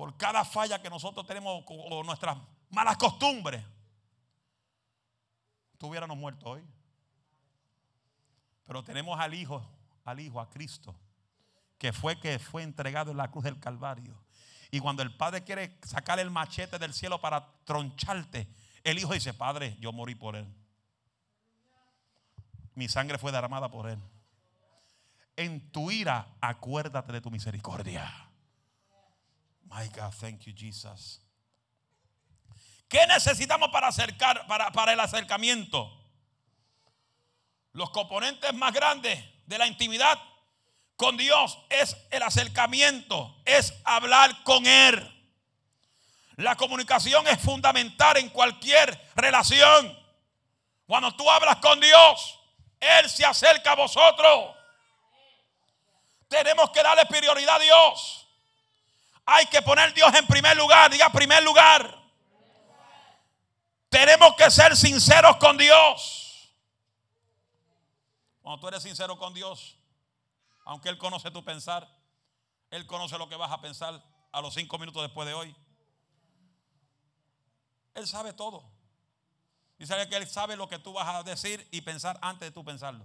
por 0.00 0.16
cada 0.16 0.46
falla 0.46 0.80
que 0.80 0.88
nosotros 0.88 1.26
tenemos 1.26 1.62
o 1.66 2.02
nuestras 2.02 2.38
malas 2.70 2.96
costumbres, 2.96 3.62
tuviéramos 5.76 6.16
muerto 6.16 6.48
hoy. 6.48 6.64
Pero 8.64 8.82
tenemos 8.82 9.20
al 9.20 9.34
Hijo, 9.34 9.62
al 10.06 10.20
Hijo, 10.20 10.40
a 10.40 10.48
Cristo, 10.48 10.96
que 11.76 11.92
fue 11.92 12.18
que 12.18 12.38
fue 12.38 12.62
entregado 12.62 13.10
en 13.10 13.18
la 13.18 13.30
cruz 13.30 13.44
del 13.44 13.60
Calvario. 13.60 14.18
Y 14.70 14.80
cuando 14.80 15.02
el 15.02 15.14
Padre 15.14 15.44
quiere 15.44 15.78
sacar 15.82 16.18
el 16.18 16.30
machete 16.30 16.78
del 16.78 16.94
cielo 16.94 17.20
para 17.20 17.52
troncharte, 17.64 18.48
el 18.82 18.98
Hijo 18.98 19.12
dice, 19.12 19.34
Padre, 19.34 19.76
yo 19.80 19.92
morí 19.92 20.14
por 20.14 20.34
él. 20.34 20.50
Mi 22.74 22.88
sangre 22.88 23.18
fue 23.18 23.32
derramada 23.32 23.70
por 23.70 23.86
él. 23.86 23.98
En 25.36 25.70
tu 25.70 25.90
ira, 25.90 26.26
acuérdate 26.40 27.12
de 27.12 27.20
tu 27.20 27.30
misericordia. 27.30 28.29
My 29.70 29.88
God, 29.88 30.12
thank 30.20 30.40
you, 30.46 30.52
Jesus. 30.52 31.20
¿Qué 32.88 33.06
necesitamos 33.06 33.70
para 33.70 33.88
acercar, 33.88 34.46
para, 34.48 34.72
para 34.72 34.92
el 34.92 35.00
acercamiento? 35.00 35.88
Los 37.72 37.90
componentes 37.90 38.52
más 38.52 38.72
grandes 38.72 39.24
de 39.46 39.58
la 39.58 39.68
intimidad 39.68 40.18
con 40.96 41.16
Dios 41.16 41.56
es 41.68 41.96
el 42.10 42.22
acercamiento, 42.22 43.40
es 43.44 43.72
hablar 43.84 44.42
con 44.42 44.66
Él. 44.66 45.16
La 46.36 46.56
comunicación 46.56 47.28
es 47.28 47.40
fundamental 47.40 48.16
en 48.16 48.28
cualquier 48.30 49.08
relación. 49.14 49.96
Cuando 50.84 51.14
tú 51.14 51.30
hablas 51.30 51.56
con 51.56 51.78
Dios, 51.78 52.40
Él 52.80 53.08
se 53.08 53.24
acerca 53.24 53.72
a 53.72 53.76
vosotros. 53.76 54.56
Tenemos 56.28 56.70
que 56.70 56.82
darle 56.82 57.06
prioridad 57.06 57.56
a 57.56 57.58
Dios. 57.60 58.26
Hay 59.26 59.46
que 59.46 59.62
poner 59.62 59.92
Dios 59.94 60.12
en 60.14 60.26
primer 60.26 60.56
lugar. 60.56 60.90
Diga 60.90 61.10
primer 61.10 61.42
lugar. 61.42 61.98
Tenemos 63.88 64.34
que 64.36 64.50
ser 64.50 64.76
sinceros 64.76 65.36
con 65.36 65.56
Dios. 65.58 66.54
Cuando 68.40 68.60
tú 68.60 68.68
eres 68.68 68.82
sincero 68.82 69.18
con 69.18 69.34
Dios, 69.34 69.76
aunque 70.64 70.88
Él 70.88 70.98
conoce 70.98 71.30
tu 71.30 71.44
pensar, 71.44 71.88
Él 72.70 72.86
conoce 72.86 73.18
lo 73.18 73.28
que 73.28 73.36
vas 73.36 73.50
a 73.50 73.60
pensar 73.60 74.02
a 74.32 74.40
los 74.40 74.54
cinco 74.54 74.78
minutos 74.78 75.02
después 75.02 75.26
de 75.26 75.34
hoy. 75.34 75.54
Él 77.94 78.06
sabe 78.06 78.32
todo. 78.32 78.64
Y 79.78 79.86
sabe 79.86 80.08
que 80.08 80.16
Él 80.16 80.28
sabe 80.28 80.56
lo 80.56 80.68
que 80.68 80.78
tú 80.78 80.92
vas 80.92 81.08
a 81.08 81.22
decir 81.22 81.66
y 81.70 81.80
pensar 81.80 82.18
antes 82.22 82.48
de 82.48 82.52
tú 82.52 82.64
pensarlo. 82.64 83.04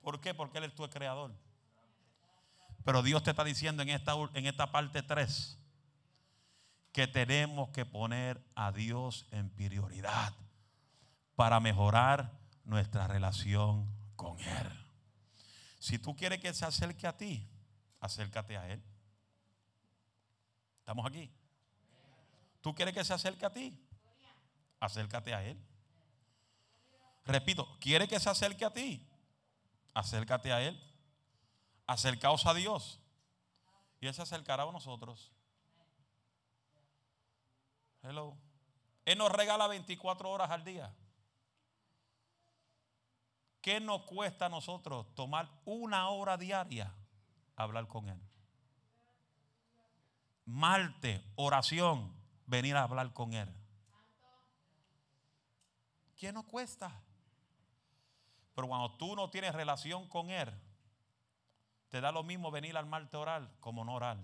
¿Por 0.00 0.20
qué? 0.20 0.34
Porque 0.34 0.58
Él 0.58 0.64
es 0.64 0.74
tu 0.74 0.88
creador. 0.88 1.32
Pero 2.84 3.02
Dios 3.02 3.22
te 3.22 3.30
está 3.30 3.44
diciendo 3.44 3.82
en 3.82 3.88
esta, 3.88 4.14
en 4.34 4.46
esta 4.46 4.70
parte 4.70 5.02
3 5.02 5.58
que 6.92 7.08
tenemos 7.08 7.70
que 7.70 7.84
poner 7.84 8.40
a 8.54 8.70
Dios 8.70 9.26
en 9.32 9.50
prioridad 9.50 10.32
para 11.34 11.58
mejorar 11.58 12.38
nuestra 12.64 13.08
relación 13.08 13.90
con 14.14 14.38
Él. 14.38 14.86
Si 15.80 15.98
tú 15.98 16.14
quieres 16.14 16.40
que 16.40 16.54
se 16.54 16.64
acerque 16.64 17.06
a 17.06 17.16
ti, 17.16 17.48
acércate 18.00 18.56
a 18.56 18.68
Él. 18.68 18.82
¿Estamos 20.78 21.04
aquí? 21.06 21.32
¿Tú 22.60 22.74
quieres 22.74 22.94
que 22.94 23.04
se 23.04 23.12
acerque 23.12 23.44
a 23.44 23.52
ti? 23.52 23.78
Acércate 24.78 25.34
a 25.34 25.42
Él. 25.42 25.58
Repito, 27.24 27.76
¿quiere 27.80 28.06
que 28.06 28.20
se 28.20 28.30
acerque 28.30 28.64
a 28.64 28.72
ti? 28.72 29.04
Acércate 29.94 30.52
a 30.52 30.62
Él. 30.62 30.80
Acercaos 31.86 32.46
a 32.46 32.54
Dios. 32.54 33.00
Y 34.00 34.06
Él 34.06 34.14
se 34.14 34.22
acercará 34.22 34.64
a 34.64 34.72
nosotros. 34.72 35.32
Hello. 38.02 38.36
Él 39.04 39.18
nos 39.18 39.32
regala 39.32 39.66
24 39.66 40.30
horas 40.30 40.50
al 40.50 40.64
día. 40.64 40.94
¿Qué 43.60 43.80
nos 43.80 44.02
cuesta 44.02 44.46
a 44.46 44.48
nosotros 44.50 45.14
tomar 45.14 45.50
una 45.64 46.10
hora 46.10 46.36
diaria 46.36 46.94
a 47.56 47.62
hablar 47.62 47.88
con 47.88 48.08
Él? 48.10 48.20
Marte, 50.44 51.24
oración, 51.36 52.14
venir 52.46 52.76
a 52.76 52.82
hablar 52.82 53.14
con 53.14 53.32
Él. 53.32 53.48
¿Qué 56.14 56.30
nos 56.30 56.44
cuesta? 56.44 56.92
Pero 58.54 58.68
cuando 58.68 58.96
tú 58.98 59.16
no 59.16 59.30
tienes 59.30 59.54
relación 59.54 60.08
con 60.08 60.30
Él, 60.30 60.52
te 61.94 62.00
da 62.00 62.10
lo 62.10 62.24
mismo 62.24 62.50
venir 62.50 62.76
al 62.76 62.86
Marte 62.86 63.16
oral 63.16 63.48
como 63.60 63.84
no 63.84 63.94
orar. 63.94 64.16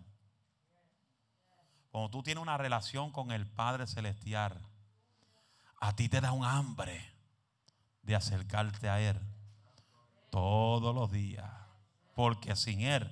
Cuando 1.93 2.11
tú 2.11 2.21
tienes 2.21 2.43
una 2.43 2.59
relación 2.59 3.13
con 3.13 3.31
el 3.31 3.47
Padre 3.47 3.87
Celestial, 3.87 4.61
a 5.81 5.95
ti 5.95 6.09
te 6.09 6.21
da 6.21 6.33
un 6.33 6.45
hambre 6.45 7.01
de 8.03 8.17
acercarte 8.17 8.89
a 8.89 9.01
Él 9.01 9.21
todos 10.31 10.93
los 10.93 11.13
días. 11.13 11.49
Porque 12.17 12.57
sin 12.57 12.81
Él 12.81 13.09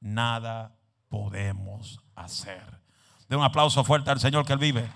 nada 0.00 0.74
podemos 1.08 2.00
hacer. 2.16 2.80
De 3.28 3.36
un 3.36 3.44
aplauso 3.44 3.84
fuerte 3.84 4.10
al 4.10 4.18
Señor 4.18 4.44
que 4.44 4.54
Él 4.54 4.58
vive. 4.58 4.90